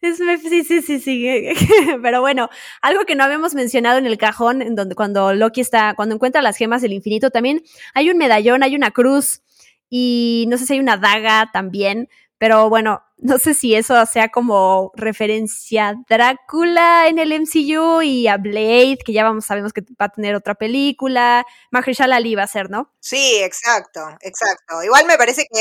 Es, 0.00 0.18
sí, 0.18 0.62
sí, 0.62 0.80
sí, 0.80 1.00
sí. 1.00 1.48
Pero 2.02 2.20
bueno, 2.20 2.48
algo 2.82 3.04
que 3.04 3.16
no 3.16 3.24
habíamos 3.24 3.54
mencionado 3.54 3.98
en 3.98 4.06
el 4.06 4.16
cajón, 4.16 4.62
en 4.62 4.76
donde 4.76 4.94
cuando 4.94 5.34
Loki 5.34 5.60
está, 5.60 5.94
cuando 5.94 6.14
encuentra 6.14 6.40
las 6.40 6.56
gemas 6.56 6.82
del 6.82 6.92
infinito, 6.92 7.30
también 7.30 7.64
hay 7.94 8.08
un 8.10 8.16
medallón, 8.16 8.62
hay 8.62 8.76
una 8.76 8.92
cruz 8.92 9.42
y 9.90 10.44
no 10.48 10.56
sé 10.56 10.66
si 10.66 10.74
hay 10.74 10.80
una 10.80 10.98
daga 10.98 11.50
también. 11.52 12.08
Pero 12.38 12.68
bueno, 12.68 13.02
no 13.18 13.38
sé 13.38 13.54
si 13.54 13.74
eso 13.74 14.04
sea 14.06 14.28
como 14.28 14.92
referencia 14.94 15.88
a 15.90 15.94
Drácula 16.08 17.08
en 17.08 17.18
el 17.18 17.32
MCU 17.32 18.02
y 18.02 18.28
a 18.28 18.36
Blade, 18.36 18.98
que 19.04 19.12
ya 19.12 19.24
vamos, 19.24 19.44
sabemos 19.46 19.72
que 19.72 19.82
va 20.00 20.06
a 20.06 20.08
tener 20.10 20.34
otra 20.34 20.54
película. 20.54 21.44
Mahershala 21.70 22.16
Ali 22.16 22.34
va 22.34 22.44
a 22.44 22.46
ser, 22.46 22.70
¿no? 22.70 22.94
Sí, 23.00 23.38
exacto, 23.42 24.00
exacto. 24.20 24.82
Igual 24.82 25.06
me 25.06 25.16
parece 25.16 25.42
que 25.52 25.60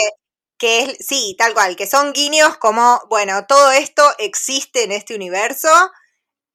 que 0.58 0.84
es, 0.84 0.98
sí, 1.06 1.36
tal 1.38 1.54
cual, 1.54 1.76
que 1.76 1.88
son 1.88 2.14
guiños 2.14 2.58
como, 2.58 3.00
bueno, 3.10 3.46
todo 3.46 3.72
esto 3.72 4.04
existe 4.18 4.84
en 4.84 4.92
este 4.92 5.16
universo, 5.16 5.70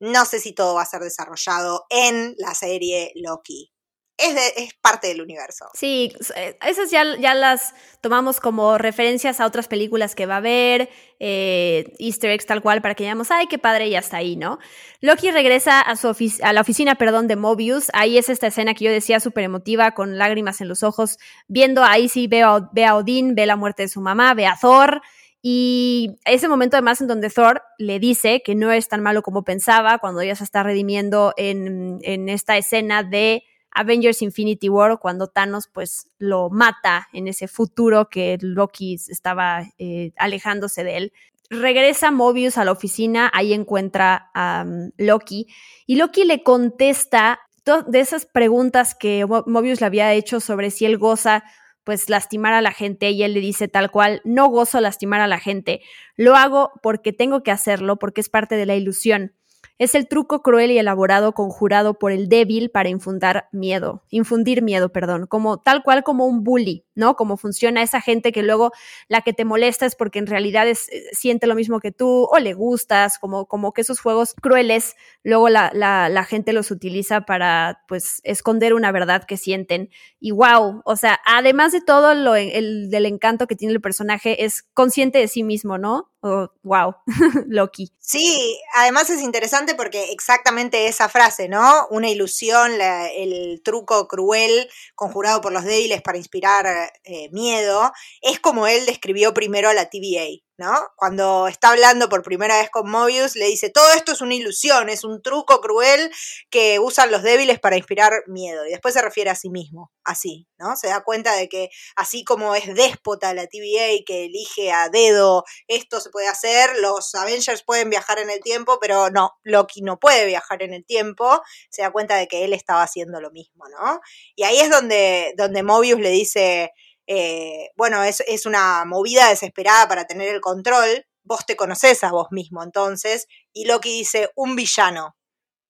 no 0.00 0.24
sé 0.24 0.40
si 0.40 0.53
todo 0.53 0.74
va 0.74 0.82
a 0.82 0.86
ser 0.86 1.03
desarrollado 1.03 1.86
en 1.88 2.34
la 2.38 2.55
serie 2.55 3.12
Loki 3.14 3.72
es, 4.18 4.74
parte 4.80 5.08
del 5.08 5.20
universo. 5.20 5.66
Sí, 5.74 6.12
eh, 6.36 6.56
esas 6.66 6.90
ya, 6.90 7.04
ya, 7.18 7.34
las 7.34 7.74
tomamos 8.00 8.40
como 8.40 8.78
referencias 8.78 9.40
a 9.40 9.46
otras 9.46 9.68
películas 9.68 10.14
que 10.14 10.26
va 10.26 10.34
a 10.34 10.38
haber, 10.38 10.90
eh, 11.18 11.92
easter 11.98 12.30
eggs 12.30 12.46
tal 12.46 12.62
cual, 12.62 12.82
para 12.82 12.94
que 12.94 13.04
digamos, 13.04 13.30
ay, 13.30 13.46
qué 13.46 13.58
padre, 13.58 13.90
ya 13.90 13.98
está 13.98 14.18
ahí, 14.18 14.36
¿no? 14.36 14.58
Loki 15.00 15.30
regresa 15.30 15.80
a, 15.80 15.96
su 15.96 16.14
a 16.42 16.52
la 16.52 16.60
oficina, 16.60 16.94
perdón, 16.96 17.26
de 17.28 17.36
Mobius, 17.36 17.90
ahí 17.94 18.18
es 18.18 18.28
esta 18.28 18.48
escena 18.48 18.74
que 18.74 18.84
yo 18.84 18.90
decía 18.90 19.20
súper 19.20 19.44
emotiva, 19.44 19.92
con 19.92 20.18
lágrimas 20.18 20.60
en 20.60 20.68
los 20.68 20.82
ojos, 20.82 21.18
viendo, 21.48 21.82
ahí 21.84 22.08
sí 22.08 22.26
ve 22.26 22.42
a, 22.42 22.68
ve 22.72 22.84
a 22.84 22.96
Odín, 22.96 23.34
ve 23.34 23.46
la 23.46 23.56
muerte 23.56 23.82
de 23.82 23.88
su 23.88 24.00
mamá, 24.00 24.34
ve 24.34 24.46
a 24.46 24.56
Thor, 24.60 25.02
Y 25.44 26.20
ese 26.24 26.46
momento 26.46 26.76
además 26.76 27.00
en 27.00 27.08
donde 27.08 27.28
Thor 27.28 27.62
le 27.78 27.98
dice 27.98 28.42
que 28.44 28.54
no 28.54 28.70
es 28.70 28.88
tan 28.88 29.02
malo 29.02 29.22
como 29.22 29.42
pensaba 29.42 29.98
cuando 29.98 30.20
ella 30.20 30.36
se 30.36 30.44
está 30.44 30.62
redimiendo 30.62 31.34
en, 31.36 31.98
en 32.02 32.28
esta 32.28 32.56
escena 32.56 33.02
de 33.02 33.42
Avengers 33.75 34.23
Infinity 34.23 34.68
War, 34.68 34.99
cuando 35.01 35.29
Thanos 35.29 35.68
pues 35.68 36.09
lo 36.18 36.51
mata 36.51 37.09
en 37.12 37.29
ese 37.29 37.49
futuro 37.49 38.09
que 38.09 38.39
Loki 38.41 38.95
estaba 38.95 39.64
eh, 39.79 40.12
alejándose 40.16 40.85
de 40.85 40.97
él. 40.97 41.12
Regresa 41.51 42.11
Mobius 42.11 42.57
a 42.57 42.64
la 42.64 42.73
oficina, 42.73 43.31
ahí 43.35 43.53
encuentra 43.53 44.31
a 44.35 44.64
um, 44.66 44.91
Loki 44.97 45.49
y 45.87 45.97
Loki 45.97 46.25
le 46.25 46.43
contesta 46.43 47.41
de 47.87 48.01
esas 48.01 48.27
preguntas 48.27 48.95
que 48.95 49.25
Mobius 49.27 49.81
le 49.81 49.87
había 49.87 50.12
hecho 50.12 50.41
sobre 50.41 50.70
si 50.70 50.85
él 50.85 50.99
goza 50.99 51.45
pues 51.85 52.09
lastimar 52.09 52.53
a 52.53 52.62
la 52.62 52.73
gente 52.73 53.11
y 53.11 53.23
él 53.23 53.35
le 53.35 53.41
dice 53.41 53.68
tal 53.68 53.91
cual, 53.91 54.20
no 54.25 54.49
gozo 54.49 54.81
lastimar 54.81 55.20
a 55.20 55.27
la 55.27 55.39
gente, 55.39 55.81
lo 56.16 56.37
hago 56.37 56.73
porque 56.83 57.12
tengo 57.12 57.43
que 57.43 57.51
hacerlo, 57.51 57.99
porque 57.99 58.20
es 58.20 58.29
parte 58.29 58.57
de 58.57 58.66
la 58.66 58.77
ilusión. 58.77 59.35
Es 59.79 59.95
el 59.95 60.07
truco 60.07 60.43
cruel 60.43 60.70
y 60.70 60.79
elaborado 60.79 61.33
conjurado 61.33 61.99
por 61.99 62.12
el 62.12 62.29
débil 62.29 62.70
para 62.70 62.89
infundar 62.89 63.49
miedo, 63.53 64.05
infundir 64.11 64.62
miedo, 64.62 64.93
perdón, 64.93 65.27
como 65.27 65.59
tal 65.59 65.83
cual 65.83 66.05
como 66.05 66.27
un 66.27 66.45
bully, 66.45 66.85
¿no? 66.95 67.16
Como 67.16 67.37
funciona 67.37 67.83
esa 67.83 68.01
gente 68.01 68.33
que 68.33 68.43
luego 68.43 68.70
la 69.09 69.23
que 69.23 69.33
te 69.33 69.45
molesta 69.45 69.87
es 69.87 69.97
porque 69.97 70.18
en 70.18 70.27
realidad 70.27 70.68
es, 70.68 70.89
eh, 70.91 71.03
siente 71.12 71.47
lo 71.47 71.55
mismo 71.55 71.81
que 71.81 71.91
tú 71.91 72.29
o 72.31 72.39
le 72.39 72.55
gustas, 72.55 73.18
como, 73.18 73.47
como 73.47 73.73
que 73.73 73.81
esos 73.81 73.99
juegos 74.01 74.35
crueles, 74.41 74.95
luego 75.25 75.49
la, 75.49 75.70
la, 75.75 76.09
la 76.09 76.25
gente 76.25 76.53
los 76.53 76.70
utiliza 76.70 77.23
para 77.23 77.81
pues 77.89 78.20
esconder 78.25 78.75
una 78.75 78.93
verdad 78.93 79.25
que 79.25 79.37
sienten. 79.37 79.91
Y 80.20 80.31
wow, 80.33 80.83
o 80.85 80.97
sea, 80.97 81.18
además 81.27 81.73
de 81.73 81.81
todo 81.81 82.14
lo 82.14 82.37
el, 82.37 82.91
del 82.91 83.07
encanto 83.07 83.47
que 83.47 83.57
tiene 83.57 83.75
el 83.75 83.81
personaje, 83.81 84.45
es 84.45 84.62
consciente 84.75 85.18
de 85.18 85.29
sí 85.29 85.43
mismo, 85.43 85.79
¿no? 85.79 86.11
Oh, 86.25 86.49
wow, 86.62 86.95
Loki. 87.49 87.91
Sí, 87.99 88.57
además 88.75 89.11
es 89.11 89.23
interesante 89.23 89.75
porque 89.75 90.12
exactamente 90.12 90.87
esa 90.87 91.09
frase, 91.09 91.49
¿no? 91.49 91.89
Una 91.91 92.11
ilusión, 92.11 92.70
el 92.81 93.61
truco 93.64 94.07
cruel 94.07 94.68
conjurado 94.95 95.41
por 95.41 95.53
los 95.53 95.64
débiles 95.64 96.01
para 96.01 96.18
inspirar 96.18 96.93
eh, 97.03 97.29
miedo, 97.33 97.91
es 98.20 98.39
como 98.39 98.68
él 98.68 98.87
describió 98.87 99.35
primero 99.35 99.68
a 99.68 99.75
la 99.75 99.91
TVA. 99.91 100.45
¿No? 100.59 100.72
Cuando 100.96 101.48
está 101.48 101.70
hablando 101.70 102.09
por 102.09 102.22
primera 102.22 102.59
vez 102.59 102.70
con 102.70 102.90
Mobius, 102.90 103.36
le 103.36 103.46
dice, 103.46 103.70
todo 103.70 103.92
esto 103.92 104.12
es 104.12 104.20
una 104.20 104.34
ilusión, 104.34 104.88
es 104.88 105.05
un 105.05 105.22
truco 105.22 105.61
cruel 105.61 106.11
que 106.50 106.78
usan 106.78 107.11
los 107.11 107.22
débiles 107.22 107.59
para 107.59 107.76
inspirar 107.76 108.12
miedo. 108.26 108.66
Y 108.66 108.70
después 108.70 108.94
se 108.94 109.03
refiere 109.03 109.30
a 109.30 109.34
sí 109.34 109.50
mismo, 109.50 109.90
así, 110.05 110.46
¿no? 110.59 110.76
Se 110.76 110.88
da 110.88 111.03
cuenta 111.03 111.34
de 111.34 111.48
que 111.48 111.70
así 111.96 112.24
como 112.24 112.55
es 112.55 112.74
déspota 112.74 113.34
la 113.34 113.46
TVA 113.46 114.05
que 114.07 114.26
elige 114.26 114.72
a 114.72 114.88
dedo, 114.88 115.44
esto 115.68 116.00
se 116.00 116.11
puede 116.11 116.28
hacer, 116.28 116.70
los 116.78 117.14
Avengers 117.14 117.62
pueden 117.64 117.90
viajar 117.90 118.18
en 118.18 118.30
el 118.30 118.40
tiempo, 118.40 118.78
pero 118.80 119.11
no, 119.11 119.32
Loki 119.42 119.82
no 119.82 119.98
puede 119.98 120.26
viajar 120.26 120.62
en 120.62 120.74
el 120.74 120.84
tiempo, 120.84 121.42
se 121.70 121.82
da 121.82 121.90
cuenta 121.90 122.16
de 122.16 122.28
que 122.28 122.44
él 122.44 122.53
estaba 122.53 122.82
haciendo 122.82 123.20
lo 123.20 123.30
mismo, 123.30 123.64
¿no? 123.68 124.00
Y 124.36 124.44
ahí 124.44 124.59
es 124.61 124.70
donde, 124.70 125.34
donde 125.36 125.62
Mobius 125.62 126.00
le 126.00 126.11
dice, 126.11 126.72
eh, 127.07 127.70
bueno, 127.76 128.03
es, 128.03 128.22
es 128.26 128.46
una 128.46 128.84
movida 128.84 129.28
desesperada 129.28 129.88
para 129.88 130.07
tener 130.07 130.28
el 130.34 130.40
control, 130.40 131.07
vos 131.24 131.44
te 131.46 131.57
conoces 131.57 132.05
a 132.05 132.11
vos 132.11 132.28
mismo 132.30 132.62
entonces, 132.62 133.26
y 133.53 133.64
Loki 133.66 133.90
dice, 133.90 134.30
un 134.34 134.57
villano. 134.57 135.16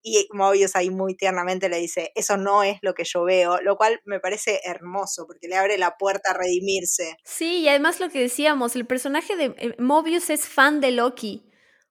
Y 0.05 0.26
Mobius 0.33 0.74
ahí 0.74 0.91
muy 0.91 1.14
tiernamente 1.14 1.68
le 1.68 1.78
dice, 1.78 2.11
eso 2.16 2.37
no 2.37 2.64
es 2.64 2.78
lo 2.83 2.93
que 2.93 3.05
yo 3.05 3.22
veo, 3.22 3.61
lo 3.62 3.76
cual 3.76 4.01
me 4.05 4.18
parece 4.18 4.61
hermoso 4.64 5.26
porque 5.28 5.47
le 5.47 5.55
abre 5.55 5.78
la 5.78 5.97
puerta 5.97 6.33
a 6.33 6.35
redimirse. 6.35 7.16
Sí, 7.24 7.61
y 7.61 7.68
además 7.68 8.01
lo 8.01 8.11
que 8.11 8.20
decíamos, 8.20 8.74
el 8.74 8.85
personaje 8.85 9.37
de 9.37 9.55
eh, 9.57 9.76
Mobius 9.78 10.28
es 10.30 10.49
fan 10.49 10.80
de 10.80 10.91
Loki. 10.91 11.49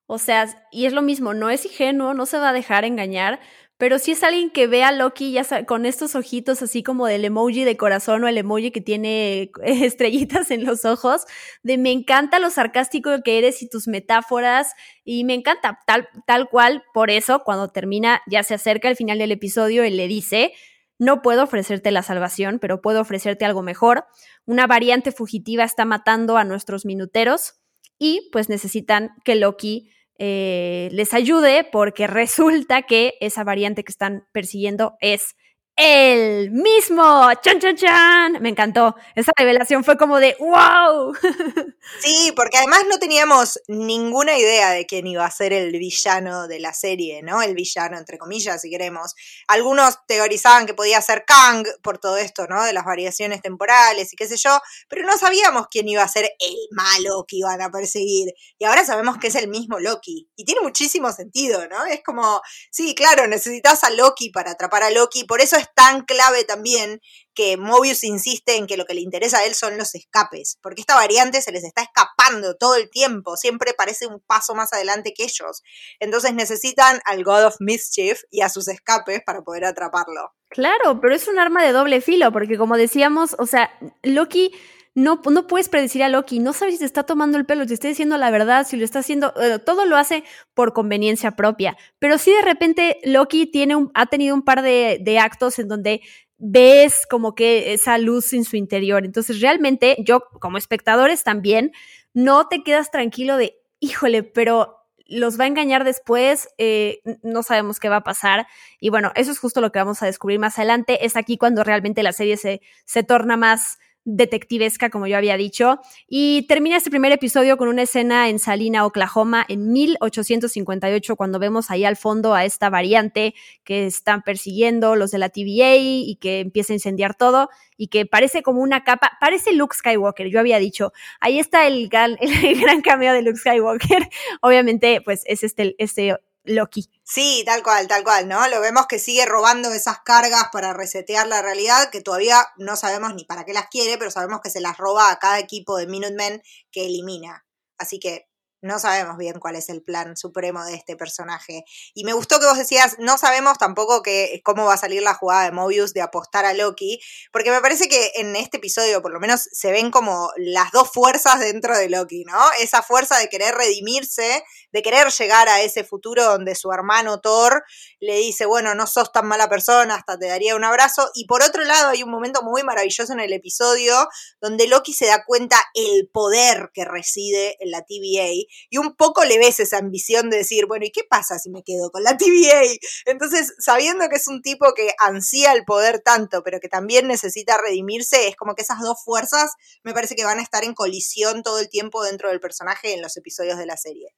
O 0.07 0.17
sea, 0.17 0.67
y 0.71 0.87
es 0.87 0.91
lo 0.91 1.01
mismo, 1.01 1.33
no 1.33 1.49
es 1.49 1.63
ingenuo, 1.65 2.13
no 2.13 2.25
se 2.25 2.37
va 2.37 2.49
a 2.49 2.53
dejar 2.53 2.83
engañar, 2.83 3.39
pero 3.81 3.97
si 3.97 4.11
es 4.11 4.21
alguien 4.21 4.51
que 4.51 4.67
ve 4.67 4.83
a 4.83 4.91
Loki 4.91 5.31
ya 5.31 5.65
con 5.65 5.87
estos 5.87 6.13
ojitos 6.13 6.61
así 6.61 6.83
como 6.83 7.07
del 7.07 7.25
emoji 7.25 7.63
de 7.63 7.77
corazón 7.77 8.23
o 8.23 8.27
el 8.27 8.37
emoji 8.37 8.69
que 8.69 8.79
tiene 8.79 9.49
estrellitas 9.63 10.51
en 10.51 10.65
los 10.65 10.85
ojos, 10.85 11.25
de 11.63 11.79
me 11.79 11.91
encanta 11.91 12.37
lo 12.37 12.51
sarcástico 12.51 13.09
que 13.23 13.39
eres 13.39 13.63
y 13.63 13.67
tus 13.67 13.87
metáforas 13.87 14.75
y 15.03 15.23
me 15.23 15.33
encanta 15.33 15.79
tal, 15.87 16.07
tal 16.27 16.47
cual, 16.47 16.83
por 16.93 17.09
eso 17.09 17.41
cuando 17.43 17.69
termina, 17.69 18.21
ya 18.27 18.43
se 18.43 18.53
acerca 18.53 18.87
al 18.87 18.95
final 18.95 19.17
del 19.17 19.31
episodio, 19.31 19.81
él 19.81 19.97
le 19.97 20.07
dice, 20.07 20.53
no 20.99 21.23
puedo 21.23 21.41
ofrecerte 21.41 21.89
la 21.89 22.03
salvación, 22.03 22.59
pero 22.59 22.81
puedo 22.81 23.01
ofrecerte 23.01 23.45
algo 23.45 23.63
mejor. 23.63 24.05
Una 24.45 24.67
variante 24.67 25.11
fugitiva 25.11 25.63
está 25.63 25.85
matando 25.85 26.37
a 26.37 26.43
nuestros 26.43 26.85
minuteros 26.85 27.55
y 27.97 28.29
pues 28.31 28.47
necesitan 28.47 29.09
que 29.25 29.33
Loki 29.33 29.89
eh, 30.17 30.89
les 30.91 31.13
ayude 31.13 31.67
porque 31.71 32.07
resulta 32.07 32.83
que 32.83 33.15
esa 33.19 33.43
variante 33.43 33.83
que 33.83 33.91
están 33.91 34.27
persiguiendo 34.31 34.95
es 34.99 35.35
el 35.75 36.51
mismo. 36.51 37.29
¡Chan, 37.41 37.59
chan, 37.59 37.75
chan! 37.75 38.41
Me 38.41 38.49
encantó. 38.49 38.95
Esa 39.15 39.31
revelación 39.35 39.83
fue 39.83 39.97
como 39.97 40.19
de 40.19 40.35
¡wow! 40.39 41.13
Sí, 41.99 42.31
porque 42.35 42.57
además 42.57 42.83
no 42.89 42.99
teníamos 42.99 43.59
ninguna 43.67 44.37
idea 44.37 44.69
de 44.69 44.85
quién 44.85 45.07
iba 45.07 45.25
a 45.25 45.31
ser 45.31 45.51
el 45.51 45.71
villano 45.71 46.47
de 46.47 46.59
la 46.59 46.73
serie, 46.73 47.23
¿no? 47.23 47.41
El 47.41 47.55
villano, 47.55 47.97
entre 47.97 48.19
comillas, 48.19 48.61
si 48.61 48.69
queremos. 48.69 49.15
Algunos 49.47 49.97
teorizaban 50.07 50.67
que 50.67 50.75
podía 50.75 51.01
ser 51.01 51.25
Kang 51.25 51.65
por 51.81 51.97
todo 51.97 52.17
esto, 52.17 52.45
¿no? 52.47 52.63
De 52.63 52.73
las 52.73 52.85
variaciones 52.85 53.41
temporales 53.41 54.13
y 54.13 54.15
qué 54.15 54.27
sé 54.27 54.37
yo, 54.37 54.59
pero 54.89 55.05
no 55.05 55.17
sabíamos 55.17 55.67
quién 55.69 55.87
iba 55.87 56.03
a 56.03 56.07
ser 56.07 56.25
el 56.39 56.55
malo 56.71 57.25
que 57.27 57.37
iban 57.37 57.61
a 57.61 57.71
perseguir. 57.71 58.31
Y 58.59 58.65
ahora 58.65 58.85
sabemos 58.85 59.17
que 59.17 59.27
es 59.27 59.35
el 59.35 59.47
mismo 59.47 59.79
Loki. 59.79 60.29
Y 60.35 60.45
tiene 60.45 60.61
muchísimo 60.61 61.11
sentido, 61.11 61.67
¿no? 61.67 61.85
Es 61.85 62.01
como, 62.03 62.41
sí, 62.69 62.93
claro, 62.93 63.27
necesitas 63.27 63.83
a 63.83 63.89
Loki 63.89 64.29
para 64.29 64.51
atrapar 64.51 64.83
a 64.83 64.91
Loki, 64.91 65.23
por 65.23 65.41
eso 65.41 65.57
es 65.57 65.67
tan 65.75 66.03
clave 66.03 66.43
también 66.43 67.01
que 67.33 67.57
Mobius 67.57 68.03
insiste 68.03 68.57
en 68.57 68.67
que 68.67 68.77
lo 68.77 68.85
que 68.85 68.93
le 68.93 69.01
interesa 69.01 69.39
a 69.39 69.45
él 69.45 69.55
son 69.55 69.77
los 69.77 69.95
escapes, 69.95 70.57
porque 70.61 70.81
esta 70.81 70.95
variante 70.95 71.41
se 71.41 71.51
les 71.51 71.63
está 71.63 71.81
escapando 71.81 72.55
todo 72.57 72.75
el 72.75 72.89
tiempo, 72.89 73.37
siempre 73.37 73.73
parece 73.73 74.07
un 74.07 74.19
paso 74.19 74.53
más 74.53 74.73
adelante 74.73 75.13
que 75.15 75.23
ellos. 75.23 75.61
Entonces 75.99 76.33
necesitan 76.33 76.99
al 77.05 77.23
God 77.23 77.45
of 77.45 77.55
Mischief 77.59 78.23
y 78.29 78.41
a 78.41 78.49
sus 78.49 78.67
escapes 78.67 79.21
para 79.25 79.41
poder 79.41 79.65
atraparlo. 79.65 80.33
Claro, 80.49 80.99
pero 80.99 81.15
es 81.15 81.27
un 81.27 81.39
arma 81.39 81.63
de 81.63 81.71
doble 81.71 82.01
filo, 82.01 82.31
porque 82.31 82.57
como 82.57 82.75
decíamos, 82.75 83.35
o 83.39 83.45
sea, 83.45 83.71
Loki 84.03 84.51
no, 84.93 85.21
no 85.29 85.47
puedes 85.47 85.69
predecir 85.69 86.03
a 86.03 86.09
Loki, 86.09 86.39
no 86.39 86.53
sabes 86.53 86.75
si 86.75 86.79
te 86.79 86.85
está 86.85 87.03
tomando 87.03 87.37
el 87.37 87.45
pelo, 87.45 87.65
si 87.65 87.73
está 87.73 87.87
diciendo 87.87 88.17
la 88.17 88.29
verdad, 88.29 88.67
si 88.67 88.77
lo 88.77 88.83
está 88.83 88.99
haciendo, 88.99 89.33
todo 89.65 89.85
lo 89.85 89.97
hace 89.97 90.23
por 90.53 90.73
conveniencia 90.73 91.31
propia, 91.31 91.77
pero 91.99 92.17
si 92.17 92.31
de 92.31 92.41
repente 92.41 92.99
Loki 93.03 93.45
tiene 93.45 93.75
un, 93.75 93.91
ha 93.93 94.07
tenido 94.07 94.35
un 94.35 94.43
par 94.43 94.61
de, 94.61 94.99
de 95.01 95.19
actos 95.19 95.59
en 95.59 95.67
donde 95.67 96.01
ves 96.37 97.05
como 97.09 97.35
que 97.35 97.73
esa 97.73 97.97
luz 97.97 98.33
en 98.33 98.43
su 98.43 98.57
interior, 98.57 99.05
entonces 99.05 99.39
realmente 99.39 99.95
yo 100.05 100.23
como 100.39 100.57
espectadores 100.57 101.23
también, 101.23 101.71
no 102.13 102.47
te 102.47 102.63
quedas 102.63 102.91
tranquilo 102.91 103.37
de, 103.37 103.57
híjole, 103.79 104.23
pero 104.23 104.77
los 105.11 105.37
va 105.39 105.43
a 105.43 105.47
engañar 105.47 105.83
después, 105.83 106.47
eh, 106.57 107.01
no 107.21 107.43
sabemos 107.43 107.79
qué 107.79 107.89
va 107.89 107.97
a 107.97 108.03
pasar. 108.03 108.47
Y 108.79 108.89
bueno, 108.89 109.11
eso 109.15 109.31
es 109.31 109.39
justo 109.39 109.59
lo 109.59 109.71
que 109.71 109.79
vamos 109.79 110.01
a 110.01 110.05
descubrir 110.05 110.39
más 110.39 110.57
adelante. 110.57 111.05
Es 111.05 111.17
aquí 111.17 111.37
cuando 111.37 111.65
realmente 111.65 112.01
la 112.01 112.13
serie 112.13 112.37
se, 112.37 112.61
se 112.85 113.03
torna 113.03 113.35
más 113.35 113.77
detectivesca, 114.03 114.89
como 114.89 115.07
yo 115.07 115.17
había 115.17 115.37
dicho. 115.37 115.79
Y 116.07 116.45
termina 116.47 116.77
este 116.77 116.89
primer 116.89 117.11
episodio 117.11 117.57
con 117.57 117.67
una 117.67 117.83
escena 117.83 118.29
en 118.29 118.39
Salina, 118.39 118.85
Oklahoma, 118.85 119.45
en 119.47 119.71
1858, 119.71 121.15
cuando 121.15 121.39
vemos 121.39 121.69
ahí 121.71 121.85
al 121.85 121.97
fondo 121.97 122.33
a 122.33 122.45
esta 122.45 122.69
variante 122.69 123.35
que 123.63 123.85
están 123.85 124.21
persiguiendo 124.23 124.95
los 124.95 125.11
de 125.11 125.19
la 125.19 125.29
TVA 125.29 125.75
y 125.77 126.17
que 126.19 126.39
empieza 126.39 126.73
a 126.73 126.75
incendiar 126.75 127.15
todo 127.15 127.49
y 127.77 127.87
que 127.87 128.05
parece 128.05 128.43
como 128.43 128.61
una 128.61 128.83
capa, 128.83 129.13
parece 129.19 129.53
Luke 129.53 129.75
Skywalker, 129.75 130.27
yo 130.27 130.39
había 130.39 130.59
dicho. 130.59 130.93
Ahí 131.19 131.39
está 131.39 131.67
el 131.67 131.89
gran, 131.89 132.17
cameo 132.83 133.13
de 133.13 133.21
Luke 133.21 133.37
Skywalker. 133.37 134.07
Obviamente, 134.41 135.01
pues 135.01 135.23
es 135.25 135.43
este, 135.43 135.75
este 135.77 136.15
Loki. 136.45 136.89
Sí, 137.03 137.43
tal 137.45 137.61
cual, 137.61 137.87
tal 137.87 138.03
cual, 138.03 138.27
¿no? 138.27 138.47
Lo 138.47 138.61
vemos 138.61 138.87
que 138.87 138.99
sigue 138.99 139.25
robando 139.25 139.71
esas 139.73 139.99
cargas 139.99 140.45
para 140.51 140.73
resetear 140.73 141.27
la 141.27 141.41
realidad, 141.41 141.89
que 141.91 142.01
todavía 142.01 142.47
no 142.57 142.75
sabemos 142.75 143.13
ni 143.13 143.25
para 143.25 143.43
qué 143.45 143.53
las 143.53 143.67
quiere, 143.67 143.97
pero 143.97 144.11
sabemos 144.11 144.41
que 144.41 144.49
se 144.49 144.61
las 144.61 144.77
roba 144.77 145.11
a 145.11 145.19
cada 145.19 145.39
equipo 145.39 145.77
de 145.77 145.87
Minutemen 145.87 146.41
que 146.71 146.85
elimina. 146.85 147.45
Así 147.77 147.99
que 147.99 148.27
no 148.61 148.79
sabemos 148.79 149.17
bien 149.17 149.39
cuál 149.39 149.55
es 149.55 149.69
el 149.69 149.81
plan 149.81 150.15
supremo 150.15 150.63
de 150.65 150.75
este 150.75 150.95
personaje. 150.95 151.65
Y 151.93 152.03
me 152.03 152.13
gustó 152.13 152.39
que 152.39 152.45
vos 152.45 152.57
decías, 152.57 152.97
no 152.99 153.17
sabemos 153.17 153.57
tampoco 153.57 154.01
que, 154.03 154.41
cómo 154.43 154.65
va 154.65 154.75
a 154.75 154.77
salir 154.77 155.01
la 155.01 155.15
jugada 155.15 155.45
de 155.45 155.51
Mobius 155.51 155.93
de 155.93 156.01
apostar 156.01 156.45
a 156.45 156.53
Loki, 156.53 156.99
porque 157.31 157.51
me 157.51 157.61
parece 157.61 157.89
que 157.89 158.11
en 158.15 158.35
este 158.35 158.57
episodio 158.57 159.01
por 159.01 159.11
lo 159.11 159.19
menos 159.19 159.47
se 159.51 159.71
ven 159.71 159.91
como 159.91 160.29
las 160.37 160.71
dos 160.71 160.91
fuerzas 160.91 161.39
dentro 161.39 161.77
de 161.77 161.89
Loki, 161.89 162.23
¿no? 162.25 162.39
Esa 162.59 162.83
fuerza 162.83 163.17
de 163.17 163.29
querer 163.29 163.55
redimirse, 163.55 164.43
de 164.71 164.81
querer 164.81 165.09
llegar 165.11 165.49
a 165.49 165.61
ese 165.61 165.83
futuro 165.83 166.23
donde 166.23 166.55
su 166.55 166.71
hermano 166.71 167.19
Thor 167.19 167.63
le 167.99 168.17
dice, 168.17 168.45
bueno, 168.45 168.75
no 168.75 168.87
sos 168.87 169.11
tan 169.11 169.27
mala 169.27 169.49
persona, 169.49 169.95
hasta 169.95 170.17
te 170.17 170.27
daría 170.27 170.55
un 170.55 170.63
abrazo. 170.63 171.09
Y 171.15 171.25
por 171.25 171.41
otro 171.41 171.63
lado 171.63 171.89
hay 171.89 172.03
un 172.03 172.11
momento 172.11 172.43
muy 172.43 172.63
maravilloso 172.63 173.11
en 173.13 173.19
el 173.19 173.33
episodio 173.33 174.07
donde 174.39 174.67
Loki 174.67 174.93
se 174.93 175.07
da 175.07 175.23
cuenta 175.25 175.57
el 175.73 176.07
poder 176.07 176.71
que 176.73 176.85
reside 176.85 177.57
en 177.59 177.71
la 177.71 177.81
TVA 177.83 178.50
y 178.69 178.77
un 178.77 178.95
poco 178.95 179.23
le 179.25 179.37
ves 179.37 179.59
esa 179.59 179.77
ambición 179.77 180.29
de 180.29 180.37
decir, 180.37 180.65
bueno, 180.65 180.85
¿y 180.85 180.91
qué 180.91 181.01
pasa 181.09 181.39
si 181.39 181.49
me 181.49 181.63
quedo 181.63 181.91
con 181.91 182.03
la 182.03 182.17
TVA? 182.17 182.61
Entonces, 183.05 183.53
sabiendo 183.59 184.07
que 184.09 184.15
es 184.15 184.27
un 184.27 184.41
tipo 184.41 184.73
que 184.75 184.93
ansía 184.99 185.53
el 185.53 185.63
poder 185.65 185.99
tanto, 185.99 186.43
pero 186.43 186.59
que 186.59 186.69
también 186.69 187.07
necesita 187.07 187.57
redimirse, 187.57 188.27
es 188.27 188.35
como 188.35 188.55
que 188.55 188.63
esas 188.63 188.79
dos 188.79 189.03
fuerzas 189.03 189.51
me 189.83 189.93
parece 189.93 190.15
que 190.15 190.25
van 190.25 190.39
a 190.39 190.43
estar 190.43 190.63
en 190.63 190.73
colisión 190.73 191.43
todo 191.43 191.59
el 191.59 191.69
tiempo 191.69 192.03
dentro 192.03 192.29
del 192.29 192.39
personaje 192.39 192.93
en 192.93 193.01
los 193.01 193.17
episodios 193.17 193.57
de 193.57 193.65
la 193.65 193.77
serie. 193.77 194.15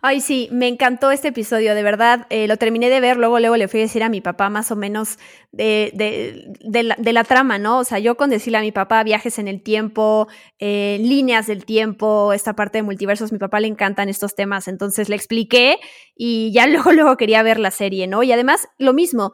Ay, 0.00 0.20
sí, 0.20 0.48
me 0.52 0.68
encantó 0.68 1.10
este 1.10 1.28
episodio, 1.28 1.74
de 1.74 1.82
verdad. 1.82 2.26
Eh, 2.30 2.46
lo 2.46 2.56
terminé 2.56 2.88
de 2.88 3.00
ver, 3.00 3.16
luego, 3.16 3.40
luego 3.40 3.56
le 3.56 3.66
fui 3.66 3.80
a 3.80 3.82
decir 3.82 4.02
a 4.02 4.08
mi 4.08 4.20
papá 4.20 4.50
más 4.50 4.70
o 4.70 4.76
menos 4.76 5.18
de, 5.50 5.90
de, 5.94 6.82
la, 6.82 6.94
de, 6.96 7.12
la, 7.12 7.24
trama, 7.24 7.58
¿no? 7.58 7.78
O 7.78 7.84
sea, 7.84 7.98
yo 7.98 8.16
con 8.16 8.30
decirle 8.30 8.58
a 8.58 8.60
mi 8.60 8.70
papá 8.70 9.02
viajes 9.02 9.38
en 9.38 9.48
el 9.48 9.60
tiempo, 9.62 10.28
eh, 10.60 10.98
líneas 11.00 11.48
del 11.48 11.64
tiempo, 11.64 12.32
esta 12.32 12.54
parte 12.54 12.78
de 12.78 12.82
multiversos, 12.82 13.32
mi 13.32 13.38
papá 13.38 13.58
le 13.58 13.66
encantan 13.68 14.08
estos 14.08 14.36
temas, 14.36 14.68
entonces 14.68 15.08
le 15.08 15.16
expliqué 15.16 15.78
y 16.14 16.52
ya 16.52 16.66
luego, 16.68 16.92
luego 16.92 17.16
quería 17.16 17.42
ver 17.42 17.58
la 17.58 17.72
serie, 17.72 18.06
¿no? 18.06 18.22
Y 18.22 18.30
además, 18.32 18.68
lo 18.78 18.92
mismo, 18.92 19.32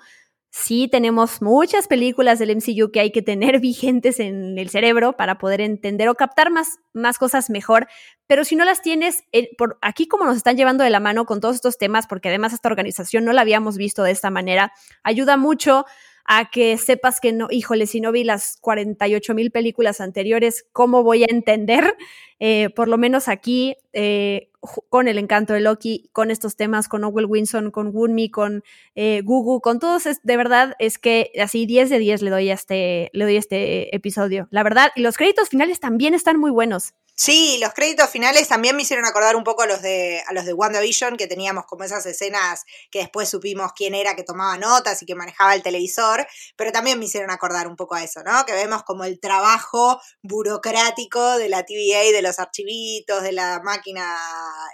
sí 0.51 0.89
tenemos 0.89 1.43
muchas 1.43 1.89
películas 1.89 2.39
del 2.39 2.57
MCU 2.57 2.91
que 2.91 3.01
hay 3.01 3.13
que 3.13 3.23
tener 3.23 3.61
vigentes 3.61 4.21
en 4.21 4.59
el 4.59 4.71
cerebro 4.71 5.15
para 5.15 5.39
poder 5.39 5.61
entender 5.61 6.09
o 6.09 6.15
captar 6.15 6.51
más, 6.51 6.79
más 6.93 7.19
cosas 7.19 7.51
mejor, 7.51 7.89
pero 8.27 8.45
si 8.45 8.57
no 8.57 8.65
las 8.65 8.83
tienes, 8.83 9.25
eh, 9.33 9.51
por 9.57 9.79
aquí 9.83 10.07
como 10.07 10.25
nos 10.25 10.37
están 10.37 10.57
llevando 10.57 10.85
de 10.85 10.91
la 10.91 11.01
mano 11.01 11.25
con 11.25 11.41
todos 11.41 11.57
estos 11.57 11.79
temas, 11.79 12.07
porque 12.07 12.29
además 12.29 12.53
esta 12.53 12.69
organización 12.69 13.25
no 13.25 13.33
la 13.33 13.43
habíamos 13.43 13.77
visto 13.77 14.03
de 14.03 14.13
esta 14.13 14.31
manera, 14.31 14.73
ayuda 15.03 15.37
mucho 15.37 15.85
a 16.31 16.51
que 16.51 16.77
sepas 16.77 17.21
que 17.21 17.33
no, 17.33 17.49
híjole, 17.51 17.87
si 17.87 18.03
no 18.03 18.13
vi 18.13 18.23
las 18.23 18.59
48 18.61 19.35
mil 19.35 19.51
películas 19.51 20.03
anteriores, 20.03 20.67
¿cómo 20.73 21.03
voy 21.03 21.23
a 21.23 21.27
entender? 21.31 21.97
Eh, 22.39 22.69
por 22.77 22.87
lo 22.87 22.99
menos 22.99 23.29
aquí, 23.29 23.77
eh, 23.95 24.51
con 24.91 25.09
el 25.09 25.17
encanto 25.17 25.55
de 25.55 25.61
Loki, 25.61 26.11
con 26.13 26.31
estos 26.31 26.55
temas, 26.55 26.87
con 26.87 27.03
Owen 27.03 27.25
Winson, 27.27 27.71
con 27.71 27.97
Wunmi, 27.97 28.31
con 28.31 28.63
eh, 28.95 29.23
Gugu, 29.25 29.63
con 29.63 29.79
todos, 29.79 30.05
es, 30.05 30.21
de 30.23 30.37
verdad 30.37 30.75
es 30.79 30.99
que 30.99 31.33
así 31.43 31.65
10 31.65 31.89
de 31.89 31.99
10 31.99 32.21
le 32.21 32.31
doy 32.31 32.51
a 32.51 32.55
este, 32.55 33.09
le 33.15 33.25
doy 33.25 33.37
a 33.37 33.39
este 33.39 33.97
episodio, 33.97 34.49
la 34.51 34.63
verdad. 34.63 34.91
Y 34.97 35.01
los 35.01 35.17
créditos 35.17 35.49
finales 35.49 35.81
también 35.81 36.13
están 36.13 36.39
muy 36.39 36.51
buenos. 36.51 36.93
Sí, 37.21 37.59
los 37.61 37.75
créditos 37.75 38.09
finales 38.11 38.47
también 38.47 38.77
me 38.77 38.83
hicieron 38.83 39.05
acordar 39.05 39.35
un 39.35 39.43
poco 39.43 39.63
a 39.63 39.67
los 39.67 39.83
de 39.83 40.23
a 40.29 40.33
los 40.33 40.45
de 40.45 40.53
WandaVision, 40.53 41.17
que 41.17 41.27
teníamos 41.27 41.67
como 41.67 41.83
esas 41.83 42.07
escenas 42.07 42.65
que 42.93 43.01
después 43.01 43.29
supimos 43.29 43.73
quién 43.75 43.97
era 43.97 44.15
que 44.15 44.23
tomaba 44.23 44.57
notas 44.57 45.03
y 45.03 45.07
que 45.07 45.17
manejaba 45.17 45.57
el 45.57 45.65
televisor, 45.65 46.29
pero 46.55 46.71
también 46.71 46.97
me 46.97 47.07
hicieron 47.07 47.33
acordar 47.33 47.67
un 47.67 47.75
poco 47.75 47.97
a 47.97 48.05
eso, 48.05 48.23
¿no? 48.23 48.47
Que 48.47 48.53
vemos 48.53 48.85
como 48.85 49.03
el 49.03 49.19
trabajo 49.19 50.01
burocrático 50.23 51.39
de 51.39 51.49
la 51.49 51.65
TVA, 51.65 52.13
de 52.13 52.23
los 52.23 52.39
archivitos, 52.39 53.25
de 53.25 53.33
la 53.33 53.61
máquina 53.65 54.17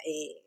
eh, 0.05 0.44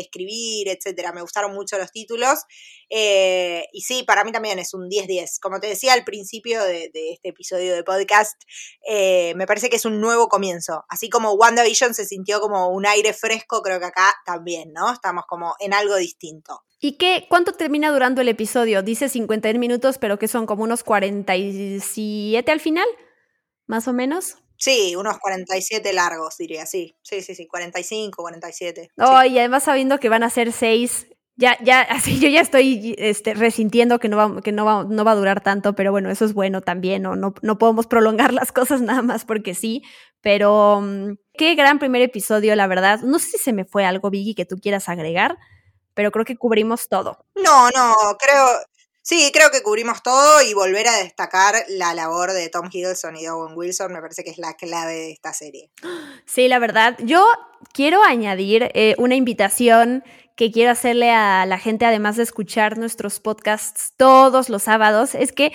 escribir, 0.00 0.68
etcétera. 0.68 1.12
Me 1.12 1.22
gustaron 1.22 1.52
mucho 1.52 1.78
los 1.78 1.90
títulos. 1.90 2.40
Eh, 2.88 3.64
y 3.72 3.82
sí, 3.82 4.02
para 4.02 4.24
mí 4.24 4.32
también 4.32 4.58
es 4.58 4.74
un 4.74 4.88
10-10. 4.88 5.38
Como 5.40 5.60
te 5.60 5.68
decía 5.68 5.92
al 5.92 6.04
principio 6.04 6.62
de, 6.62 6.90
este 6.94 7.28
episodio 7.28 7.74
de 7.74 7.84
podcast, 7.84 8.40
eh, 8.88 9.34
me 9.36 9.46
parece 9.46 9.70
que 9.70 9.76
es 9.76 9.84
un 9.84 10.00
nuevo 10.00 10.28
comienzo. 10.28 10.84
Así 10.88 11.08
como 11.08 11.32
WandaVision 11.32 11.94
se 11.94 12.04
sintió 12.04 12.40
como 12.40 12.68
un 12.68 12.86
aire 12.86 13.12
fresco, 13.12 13.62
creo 13.62 13.78
que 13.78 13.86
acá 13.86 14.12
también, 14.24 14.72
¿no? 14.72 14.92
Estamos 14.92 15.24
como 15.26 15.54
en 15.60 15.72
algo 15.72 15.96
distinto. 15.96 16.62
¿Y 16.82 16.92
qué, 16.92 17.26
cuánto 17.28 17.52
termina 17.52 17.92
durando 17.92 18.22
el 18.22 18.28
episodio? 18.28 18.82
Dice 18.82 19.10
51 19.10 19.60
minutos, 19.60 19.98
pero 19.98 20.18
que 20.18 20.28
son 20.28 20.46
como 20.46 20.64
unos 20.64 20.82
47 20.82 22.50
al 22.50 22.60
final, 22.60 22.86
más 23.66 23.86
o 23.86 23.92
menos. 23.92 24.36
Sí, 24.60 24.94
unos 24.94 25.18
47 25.18 25.92
largos, 25.94 26.36
diría, 26.36 26.66
sí. 26.66 26.94
Sí, 27.02 27.22
sí, 27.22 27.34
sí, 27.34 27.46
45, 27.46 28.22
47. 28.22 28.90
Oh, 28.98 29.24
y 29.24 29.38
además 29.38 29.62
sabiendo 29.64 29.98
que 29.98 30.10
van 30.10 30.22
a 30.22 30.28
ser 30.28 30.52
seis, 30.52 31.06
ya, 31.36 31.56
ya, 31.62 31.80
así 31.90 32.20
yo 32.20 32.28
ya 32.28 32.42
estoy 32.42 32.94
este, 32.98 33.32
resintiendo 33.32 33.98
que 33.98 34.10
no 34.10 34.18
va, 34.18 34.42
que 34.42 34.52
no 34.52 34.66
va, 34.66 34.84
no 34.84 35.02
va 35.02 35.12
a 35.12 35.16
durar 35.16 35.40
tanto, 35.40 35.74
pero 35.74 35.90
bueno, 35.92 36.10
eso 36.10 36.26
es 36.26 36.34
bueno 36.34 36.60
también, 36.60 37.02
¿no? 37.02 37.16
No, 37.16 37.34
no 37.40 37.58
podemos 37.58 37.86
prolongar 37.86 38.32
las 38.34 38.52
cosas 38.52 38.82
nada 38.82 39.00
más 39.00 39.24
porque 39.24 39.54
sí, 39.54 39.82
pero 40.20 40.82
mm, 40.82 41.14
qué 41.32 41.54
gran 41.54 41.78
primer 41.78 42.02
episodio, 42.02 42.54
la 42.54 42.66
verdad. 42.66 43.00
No 43.00 43.18
sé 43.18 43.30
si 43.30 43.38
se 43.38 43.52
me 43.54 43.64
fue 43.64 43.86
algo, 43.86 44.10
Vicky, 44.10 44.34
que 44.34 44.44
tú 44.44 44.56
quieras 44.56 44.90
agregar, 44.90 45.38
pero 45.94 46.10
creo 46.10 46.26
que 46.26 46.36
cubrimos 46.36 46.88
todo. 46.88 47.24
No, 47.34 47.70
no, 47.70 47.94
creo, 48.18 48.46
Sí, 49.10 49.32
creo 49.34 49.50
que 49.50 49.64
cubrimos 49.64 50.04
todo 50.04 50.40
y 50.40 50.54
volver 50.54 50.86
a 50.86 50.98
destacar 50.98 51.56
la 51.68 51.94
labor 51.94 52.30
de 52.30 52.48
Tom 52.48 52.68
Hiddleston 52.70 53.16
y 53.16 53.26
Owen 53.26 53.56
Wilson 53.56 53.92
me 53.92 54.00
parece 54.00 54.22
que 54.22 54.30
es 54.30 54.38
la 54.38 54.54
clave 54.54 54.92
de 54.92 55.10
esta 55.10 55.32
serie. 55.32 55.72
Sí, 56.26 56.46
la 56.46 56.60
verdad. 56.60 56.96
Yo 57.00 57.26
quiero 57.72 58.04
añadir 58.04 58.70
eh, 58.72 58.94
una 58.98 59.16
invitación 59.16 60.04
que 60.36 60.52
quiero 60.52 60.70
hacerle 60.70 61.10
a 61.10 61.44
la 61.44 61.58
gente, 61.58 61.86
además 61.86 62.18
de 62.18 62.22
escuchar 62.22 62.78
nuestros 62.78 63.18
podcasts 63.18 63.94
todos 63.96 64.48
los 64.48 64.62
sábados, 64.62 65.16
es 65.16 65.32
que 65.32 65.52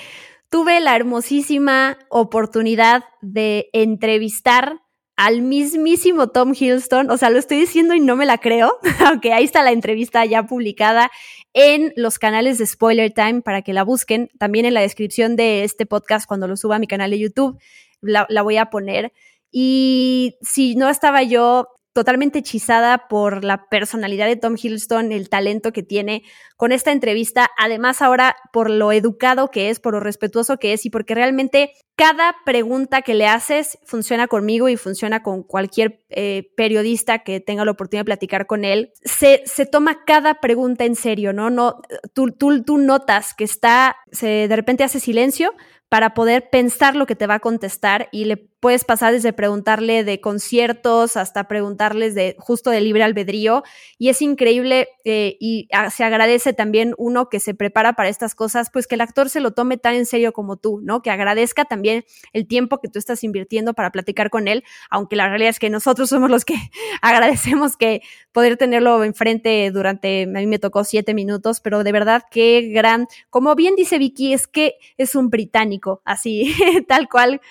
tuve 0.50 0.82
la 0.82 0.94
hermosísima 0.98 1.98
oportunidad 2.10 3.06
de 3.22 3.70
entrevistar 3.72 4.82
al 5.16 5.42
mismísimo 5.42 6.28
Tom 6.28 6.54
Hiddleston, 6.54 7.10
o 7.10 7.16
sea, 7.16 7.30
lo 7.30 7.40
estoy 7.40 7.58
diciendo 7.58 7.94
y 7.94 8.02
no 8.02 8.18
me 8.18 8.26
la 8.26 8.38
creo, 8.38 8.80
aunque 9.06 9.32
ahí 9.32 9.46
está 9.46 9.64
la 9.64 9.72
entrevista 9.72 10.26
ya 10.26 10.44
publicada 10.44 11.10
en 11.56 11.94
los 11.96 12.20
canales 12.20 12.58
de 12.58 12.68
Spoiler 12.68 13.12
Time 13.12 13.42
para 13.42 13.62
que 13.62 13.74
la 13.74 13.84
busquen, 13.84 14.30
también 14.38 14.66
en 14.66 14.74
la 14.74 14.82
descripción 14.82 15.38
de 15.38 15.64
este 15.64 15.86
podcast 15.86 16.28
cuando 16.28 16.48
lo 16.48 16.58
suba 16.58 16.76
a 16.76 16.80
mi 16.80 16.86
canal 16.86 17.10
de 17.10 17.18
YouTube, 17.18 17.58
la, 18.02 18.28
la 18.30 18.42
voy 18.42 18.58
a 18.58 18.70
poner. 18.70 19.14
Y 19.52 20.36
si 20.42 20.76
no 20.76 20.90
estaba 20.90 21.24
yo 21.24 21.70
totalmente 21.96 22.40
hechizada 22.40 23.08
por 23.08 23.46
la 23.46 23.70
personalidad 23.70 24.28
de 24.28 24.36
Tom 24.36 24.58
Hiddleston, 24.62 25.14
el 25.14 25.30
talento 25.30 25.72
que 25.72 25.82
tiene 25.82 26.24
con 26.58 26.74
esta 26.74 26.92
entrevista, 26.92 27.50
además 27.58 28.02
ahora 28.02 28.36
por 28.52 28.70
lo 28.70 28.92
educado 28.92 29.50
que 29.50 29.70
es, 29.70 29.80
por 29.80 29.94
lo 29.94 30.02
respetuoso 30.02 30.58
que 30.58 30.74
es 30.74 30.86
y 30.86 30.90
porque 30.90 31.16
realmente 31.16 31.72
cada 31.96 32.36
pregunta 32.44 33.02
que 33.02 33.14
le 33.14 33.28
haces 33.28 33.80
funciona 33.86 34.28
conmigo 34.28 34.68
y 34.68 34.76
funciona 34.76 35.24
con 35.24 35.44
cualquier 35.44 36.04
eh, 36.10 36.52
periodista 36.58 37.20
que 37.20 37.40
tenga 37.40 37.64
la 37.64 37.72
oportunidad 37.72 38.02
de 38.02 38.06
platicar 38.06 38.46
con 38.46 38.66
él. 38.66 38.92
Se, 39.06 39.44
se 39.46 39.66
toma 39.66 40.04
cada 40.04 40.42
pregunta 40.42 40.84
en 40.84 40.96
serio, 40.96 41.32
¿no? 41.32 41.50
no 41.50 41.80
tú, 42.14 42.34
tú, 42.34 42.62
tú 42.62 42.78
notas 42.78 43.34
que 43.34 43.46
está, 43.46 43.96
se, 44.12 44.50
de 44.50 44.56
repente 44.58 44.84
hace 44.84 45.00
silencio 45.00 45.54
para 45.88 46.14
poder 46.14 46.50
pensar 46.50 46.96
lo 46.96 47.06
que 47.06 47.16
te 47.16 47.28
va 47.28 47.36
a 47.36 47.40
contestar 47.40 48.10
y 48.12 48.26
le 48.26 48.36
puedes 48.66 48.84
pasar 48.84 49.14
desde 49.14 49.32
preguntarle 49.32 50.04
de 50.04 50.20
conciertos 50.20 51.18
hasta 51.18 51.48
preguntarles 51.48 52.16
de 52.16 52.36
justo 52.40 52.72
de 52.72 52.82
libre 52.82 53.04
albedrío 53.04 53.62
y 54.00 54.10
es 54.10 54.24
increíble 54.24 54.88
eh, 55.04 55.38
y 55.40 55.68
se 55.92 56.04
agradece 56.04 56.52
también 56.52 56.96
uno 56.98 57.30
que 57.30 57.40
se 57.40 57.54
prepara 57.54 57.94
para 57.94 58.10
estas 58.10 58.34
cosas, 58.34 58.72
pues 58.74 58.88
que 58.88 58.96
el 58.96 59.02
actor 59.02 59.30
se 59.30 59.40
lo 59.40 59.52
tome 59.52 59.78
tan 59.78 59.94
en 59.94 60.08
serio 60.08 60.34
como 60.34 60.58
tú, 60.58 60.80
¿no? 60.82 61.04
Que 61.04 61.12
agradezca 61.12 61.66
también 61.66 62.06
el 62.34 62.48
tiempo 62.48 62.80
que 62.82 62.88
tú 62.88 62.98
estás 62.98 63.24
invirtiendo 63.24 63.76
para 63.76 63.92
platicar 63.92 64.32
con 64.32 64.48
él, 64.48 64.64
aunque 64.90 65.16
la 65.16 65.30
realidad 65.30 65.52
es 65.52 65.60
que 65.60 65.70
nosotros 65.70 66.10
somos 66.10 66.32
los 66.32 66.44
que 66.44 66.56
agradecemos 67.04 67.78
que 67.78 68.02
poder 68.32 68.58
tenerlo 68.58 69.04
enfrente 69.04 69.70
durante, 69.70 70.24
a 70.24 70.26
mí 70.26 70.48
me 70.48 70.58
tocó 70.58 70.84
siete 70.86 71.14
minutos, 71.14 71.60
pero 71.60 71.84
de 71.84 71.92
verdad 71.92 72.24
qué 72.32 72.72
gran, 72.74 73.06
como 73.30 73.54
bien 73.54 73.76
dice 73.76 74.00
Vicky, 74.00 74.34
es 74.34 74.48
que 74.48 74.74
es 74.98 75.14
un 75.14 75.30
británico, 75.30 76.02
así, 76.04 76.52
tal 76.88 77.08
cual 77.08 77.42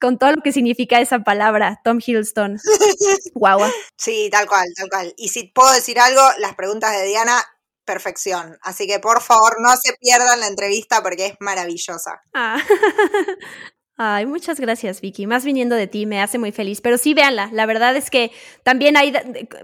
con 0.00 0.18
todo 0.18 0.32
lo 0.32 0.42
que 0.42 0.52
significa 0.52 1.00
esa 1.00 1.20
palabra, 1.20 1.80
Tom 1.84 1.98
Hiddleston. 2.04 2.58
Guau. 3.34 3.60
Sí, 3.96 4.28
tal 4.30 4.46
cual, 4.46 4.66
tal 4.76 4.88
cual. 4.88 5.14
Y 5.16 5.28
si 5.28 5.44
puedo 5.44 5.72
decir 5.72 5.98
algo, 6.00 6.22
las 6.38 6.54
preguntas 6.54 6.92
de 6.92 7.04
Diana, 7.06 7.44
perfección. 7.84 8.58
Así 8.62 8.86
que 8.86 8.98
por 8.98 9.20
favor 9.20 9.56
no 9.60 9.70
se 9.76 9.94
pierdan 10.00 10.40
la 10.40 10.46
entrevista 10.46 11.02
porque 11.02 11.26
es 11.26 11.34
maravillosa. 11.40 12.22
Ah. 12.32 12.58
Ay, 14.02 14.24
muchas 14.24 14.58
gracias, 14.58 15.02
Vicky. 15.02 15.26
Más 15.26 15.44
viniendo 15.44 15.76
de 15.76 15.86
ti, 15.86 16.06
me 16.06 16.22
hace 16.22 16.38
muy 16.38 16.52
feliz. 16.52 16.80
Pero 16.80 16.96
sí, 16.96 17.12
véanla. 17.12 17.50
La 17.52 17.66
verdad 17.66 17.94
es 17.96 18.08
que 18.08 18.32
también 18.62 18.96
hay, 18.96 19.12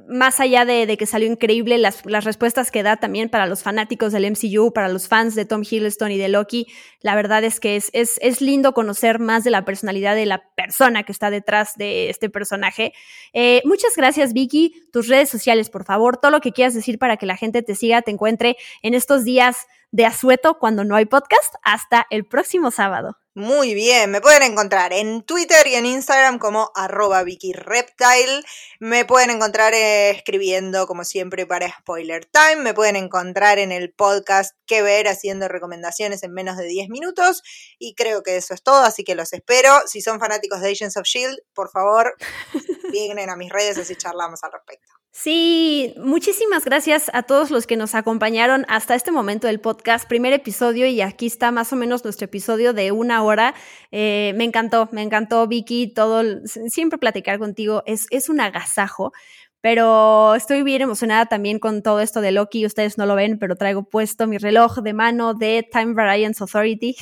más 0.09 0.41
allá 0.41 0.67
de, 0.67 0.95
que 0.99 1.07
salió 1.07 1.27
increíble, 1.27 1.79
las, 1.79 2.05
las, 2.05 2.25
respuestas 2.25 2.71
que 2.71 2.83
da 2.83 2.99
también 2.99 3.31
para 3.31 3.47
los 3.47 3.63
fanáticos 3.63 4.13
del 4.13 4.31
MCU, 4.31 4.75
para 4.75 4.91
los 4.91 5.09
fans 5.09 5.37
de 5.37 5.47
Tom 5.47 5.63
Hiddleston 5.63 6.11
y 6.11 6.19
de 6.19 6.29
Loki, 6.29 6.67
la 7.01 7.15
verdad 7.15 7.45
es 7.45 7.61
que 7.61 7.77
es, 7.77 7.89
es, 7.95 8.19
es 8.21 8.43
lindo 8.43 8.75
conocer 8.75 9.21
más 9.21 9.43
de 9.43 9.53
la 9.53 9.65
personalidad 9.65 10.15
de 10.15 10.27
la 10.27 10.43
persona 10.55 11.05
que 11.05 11.13
está 11.13 11.31
detrás 11.31 11.73
de 11.77 12.11
este 12.11 12.29
personaje. 12.29 12.93
Eh, 13.33 13.63
muchas 13.65 13.97
gracias, 13.97 14.35
Vicky. 14.35 14.87
Tus 14.93 15.09
redes 15.09 15.31
sociales, 15.31 15.71
por 15.71 15.87
favor, 15.87 16.19
todo 16.19 16.31
lo 16.31 16.41
que 16.41 16.53
quieras 16.53 16.75
decir 16.75 16.99
para 16.99 17.17
que 17.17 17.25
la 17.25 17.39
gente 17.39 17.63
te 17.63 17.75
siga, 17.75 18.03
te 18.03 18.11
encuentre 18.11 18.59
en 18.83 18.93
estos 18.93 19.25
días 19.25 19.67
de 19.93 20.05
asueto 20.05 20.59
cuando 20.59 20.85
no 20.85 20.95
hay 20.95 21.07
podcast. 21.07 21.55
Hasta 21.63 22.07
el 22.11 22.27
próximo 22.27 22.71
sábado. 22.71 23.17
Muy 23.37 23.75
bien, 23.75 24.11
me 24.11 24.23
pueden 24.23 24.43
encontrar 24.43 24.95
en 24.95 25.23
Twitter 25.23 25.67
y 25.67 25.75
en 25.75 25.85
Instagram 25.85 26.39
como 26.39 26.71
arroba 26.75 27.23
VickyReptile. 27.23 28.43
Me 28.81 29.05
pueden 29.05 29.29
encontrar 29.29 29.75
eh, 29.75 30.09
escribiendo 30.09 30.87
como 30.87 31.05
siempre 31.05 31.45
para 31.45 31.69
Spoiler 31.69 32.25
Time. 32.25 32.63
Me 32.63 32.73
pueden 32.73 32.97
encontrar 32.97 33.59
en 33.59 33.73
el 33.73 33.93
podcast 33.93 34.57
Que 34.65 34.81
Ver 34.81 35.07
haciendo 35.07 35.49
recomendaciones 35.49 36.23
en 36.23 36.33
menos 36.33 36.57
de 36.57 36.65
10 36.65 36.89
minutos. 36.89 37.43
Y 37.79 37.95
creo 37.95 38.23
que 38.23 38.39
eso 38.39 38.55
es 38.55 38.63
todo, 38.63 38.83
así 38.85 39.05
que 39.05 39.15
los 39.15 39.35
espero. 39.35 39.83
Si 39.85 40.01
son 40.01 40.19
fanáticos 40.19 40.63
de 40.63 40.71
Agents 40.71 40.97
of 40.97 41.05
Shield, 41.05 41.39
por 41.53 41.71
favor, 41.71 42.17
vienen 42.91 43.29
a 43.29 43.37
mis 43.37 43.53
redes 43.53 43.77
así 43.77 43.97
charlamos 43.97 44.43
al 44.45 44.53
respecto. 44.53 44.95
Sí, 45.19 45.95
muchísimas 45.97 46.67
gracias 46.67 47.11
a 47.15 47.23
todos 47.23 47.51
los 47.51 47.67
que 47.67 47.79
nos 47.79 47.95
acompañaron 47.95 48.67
hasta 48.69 48.95
este 48.95 49.13
momento 49.13 49.47
del 49.47 49.61
podcast, 49.61 50.07
primer 50.07 50.35
episodio 50.35 50.87
y 50.87 51.01
aquí 51.01 51.25
está 51.25 51.51
más 51.51 51.73
o 51.73 51.77
menos 51.77 52.05
nuestro 52.05 52.27
episodio 52.27 52.75
de 52.75 52.93
una 52.93 53.23
hora. 53.23 53.55
Eh, 53.93 54.35
me 54.37 54.45
encantó, 54.45 54.91
me 54.93 55.01
encantó 55.01 55.47
Vicky, 55.47 55.87
todo, 55.95 56.23
siempre 56.45 56.99
platicar 56.99 57.39
contigo 57.39 57.83
es, 57.87 58.07
es 58.11 58.29
un 58.29 58.41
agasajo, 58.41 59.15
pero 59.63 60.35
estoy 60.35 60.63
bien 60.63 60.83
emocionada 60.83 61.25
también 61.25 61.61
con 61.61 61.83
todo 61.83 62.01
esto 62.01 62.21
de 62.21 62.33
Loki, 62.33 62.67
ustedes 62.67 62.99
no 62.99 63.07
lo 63.07 63.15
ven, 63.15 63.39
pero 63.39 63.57
traigo 63.57 63.85
puesto 63.85 64.27
mi 64.27 64.37
reloj 64.37 64.81
de 64.81 64.93
mano 64.93 65.33
de 65.33 65.67
Time 65.73 65.95
Variance 65.95 66.43
Authority 66.43 66.95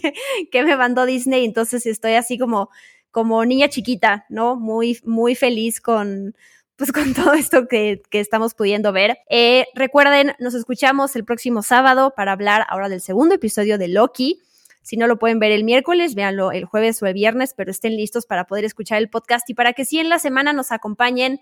que, 0.52 0.62
me 0.62 0.76
mandó 0.76 1.06
Disney, 1.06 1.46
entonces 1.46 1.86
estoy 1.86 2.16
así 2.16 2.36
como, 2.36 2.68
como 3.10 3.46
niña 3.46 3.70
chiquita, 3.70 4.26
¿no? 4.28 4.56
Muy, 4.56 4.98
muy 5.04 5.34
feliz 5.34 5.80
con 5.80 6.34
pues 6.82 6.90
con 6.90 7.14
todo 7.14 7.34
esto 7.34 7.68
que, 7.68 8.02
estamos 8.10 8.54
pudiendo 8.54 8.92
ver. 8.92 9.18
Eh, 9.30 9.66
recuerden, 9.72 10.32
nos 10.40 10.54
escuchamos 10.54 11.14
el 11.14 11.24
próximo 11.24 11.62
sábado 11.62 12.12
para 12.16 12.32
hablar 12.32 12.66
ahora 12.68 12.88
del 12.88 13.00
segundo 13.00 13.36
episodio 13.36 13.78
de 13.78 13.86
Loki. 13.86 14.42
Si 14.82 14.96
no 14.96 15.06
lo 15.06 15.16
pueden 15.16 15.38
ver 15.38 15.52
el 15.52 15.62
miércoles, 15.62 16.16
véanlo 16.16 16.50
el 16.50 16.64
jueves 16.64 17.00
o 17.00 17.06
el 17.06 17.14
viernes, 17.14 17.54
pero 17.56 17.70
estén 17.70 17.96
listos 17.96 18.26
para 18.26 18.48
poder 18.48 18.64
escuchar 18.64 18.98
el 18.98 19.08
podcast 19.08 19.48
y 19.48 19.54
para 19.54 19.74
que 19.74 19.84
sí 19.84 20.00
en 20.00 20.08
la 20.08 20.18
semana 20.18 20.52
nos 20.52 20.72
acompañen 20.72 21.40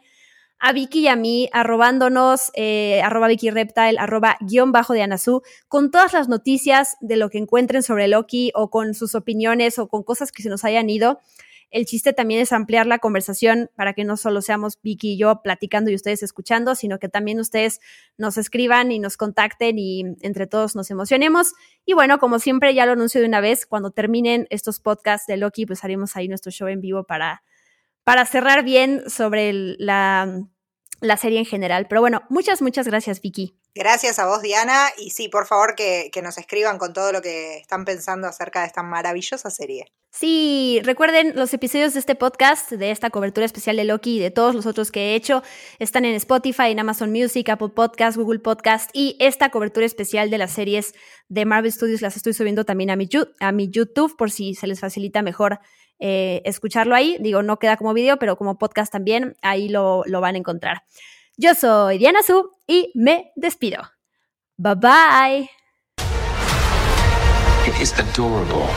a 0.58 0.74
Vicky 0.74 1.00
y 1.00 1.08
a 1.08 1.16
mí, 1.16 1.48
arrobándonos, 1.54 2.50
eh, 2.52 3.00
arroba 3.00 3.28
Vicky 3.28 3.48
Reptile, 3.48 3.98
arroba 3.98 4.36
guion 4.40 4.72
bajo 4.72 4.92
de 4.92 5.00
Anazú, 5.00 5.40
con 5.68 5.90
todas 5.90 6.12
las 6.12 6.28
noticias 6.28 6.98
de 7.00 7.16
lo 7.16 7.30
que 7.30 7.38
encuentren 7.38 7.82
sobre 7.82 8.08
Loki 8.08 8.52
o 8.54 8.68
con 8.68 8.92
sus 8.92 9.14
opiniones 9.14 9.78
o 9.78 9.88
con 9.88 10.02
cosas 10.02 10.32
que 10.32 10.42
se 10.42 10.50
nos 10.50 10.66
hayan 10.66 10.90
ido. 10.90 11.18
El 11.70 11.86
chiste 11.86 12.12
también 12.12 12.40
es 12.40 12.52
ampliar 12.52 12.86
la 12.86 12.98
conversación 12.98 13.70
para 13.76 13.92
que 13.92 14.04
no 14.04 14.16
solo 14.16 14.42
seamos 14.42 14.78
Vicky 14.82 15.12
y 15.12 15.18
yo 15.18 15.40
platicando 15.42 15.90
y 15.90 15.94
ustedes 15.94 16.22
escuchando, 16.22 16.74
sino 16.74 16.98
que 16.98 17.08
también 17.08 17.38
ustedes 17.38 17.80
nos 18.18 18.36
escriban 18.38 18.90
y 18.90 18.98
nos 18.98 19.16
contacten 19.16 19.78
y 19.78 20.02
entre 20.20 20.46
todos 20.48 20.74
nos 20.74 20.90
emocionemos. 20.90 21.52
Y 21.84 21.94
bueno, 21.94 22.18
como 22.18 22.40
siempre 22.40 22.74
ya 22.74 22.86
lo 22.86 22.92
anuncio 22.92 23.20
de 23.20 23.26
una 23.28 23.40
vez, 23.40 23.66
cuando 23.66 23.92
terminen 23.92 24.46
estos 24.50 24.80
podcasts 24.80 25.26
de 25.26 25.36
Loki, 25.36 25.66
pues 25.66 25.84
haremos 25.84 26.16
ahí 26.16 26.26
nuestro 26.26 26.50
show 26.50 26.66
en 26.66 26.80
vivo 26.80 27.04
para, 27.04 27.44
para 28.02 28.26
cerrar 28.26 28.64
bien 28.64 29.08
sobre 29.08 29.52
la, 29.52 30.44
la 31.00 31.16
serie 31.16 31.38
en 31.38 31.46
general. 31.46 31.86
Pero 31.88 32.00
bueno, 32.00 32.22
muchas, 32.30 32.62
muchas 32.62 32.86
gracias, 32.88 33.20
Vicky. 33.20 33.59
Gracias 33.74 34.18
a 34.18 34.26
vos, 34.26 34.42
Diana. 34.42 34.88
Y 34.98 35.10
sí, 35.10 35.28
por 35.28 35.46
favor, 35.46 35.74
que, 35.76 36.10
nos 36.22 36.38
escriban 36.38 36.78
con 36.78 36.92
todo 36.92 37.12
lo 37.12 37.22
que 37.22 37.58
están 37.58 37.84
pensando 37.84 38.26
acerca 38.26 38.60
de 38.60 38.66
esta 38.66 38.82
maravillosa 38.82 39.50
serie. 39.50 39.92
Sí, 40.10 40.80
recuerden, 40.82 41.34
los 41.36 41.54
episodios 41.54 41.94
de 41.94 42.00
este 42.00 42.16
podcast, 42.16 42.72
de 42.72 42.90
esta 42.90 43.10
cobertura 43.10 43.46
especial 43.46 43.76
de 43.76 43.84
Loki 43.84 44.16
y 44.16 44.20
de 44.20 44.32
todos 44.32 44.56
los 44.56 44.66
otros 44.66 44.90
que 44.90 45.12
he 45.12 45.14
hecho, 45.14 45.44
están 45.78 46.04
en 46.04 46.16
Spotify, 46.16 46.72
en 46.72 46.80
Amazon 46.80 47.12
Music, 47.12 47.48
Apple 47.48 47.68
Podcast, 47.68 48.16
Google 48.16 48.40
Podcast 48.40 48.90
y 48.92 49.16
esta 49.20 49.50
cobertura 49.50 49.86
especial 49.86 50.28
de 50.30 50.38
las 50.38 50.50
series 50.50 50.94
de 51.28 51.44
Marvel 51.44 51.70
Studios 51.70 52.02
las 52.02 52.16
estoy 52.16 52.34
subiendo 52.34 52.64
también 52.64 52.90
a 52.90 52.96
mi, 52.96 53.08
a 53.38 53.52
mi 53.52 53.70
YouTube 53.70 54.16
por 54.16 54.32
si 54.32 54.54
se 54.54 54.66
les 54.66 54.80
facilita 54.80 55.22
mejor 55.22 55.60
eh, 56.00 56.42
escucharlo 56.44 56.96
ahí. 56.96 57.16
Digo, 57.20 57.44
no 57.44 57.60
queda 57.60 57.76
como 57.76 57.94
video, 57.94 58.18
pero 58.18 58.36
como 58.36 58.58
podcast 58.58 58.92
también, 58.92 59.36
ahí 59.42 59.68
lo, 59.68 60.02
lo 60.06 60.20
van 60.20 60.34
a 60.34 60.38
encontrar. 60.38 60.82
Yo 61.42 61.54
soy 61.54 61.96
Diana 61.96 62.22
Su 62.22 62.50
y 62.66 62.92
me 62.94 63.32
despido. 63.34 63.80
Bye 64.58 64.74
bye. 64.74 65.50
It 67.66 67.80
is 67.80 67.98
adorable 67.98 68.68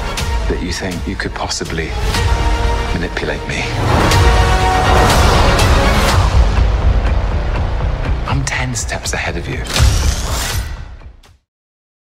that 0.47 0.63
you 0.63 0.71
think 0.71 0.95
you 1.05 1.17
could 1.17 1.33
possibly 1.33 1.89
manipulate 2.93 3.45
me. 3.49 3.65
I'm 8.29 8.45
10 8.45 8.75
steps 8.75 9.11
ahead 9.11 9.35
of 9.35 9.45
you. 9.49 9.61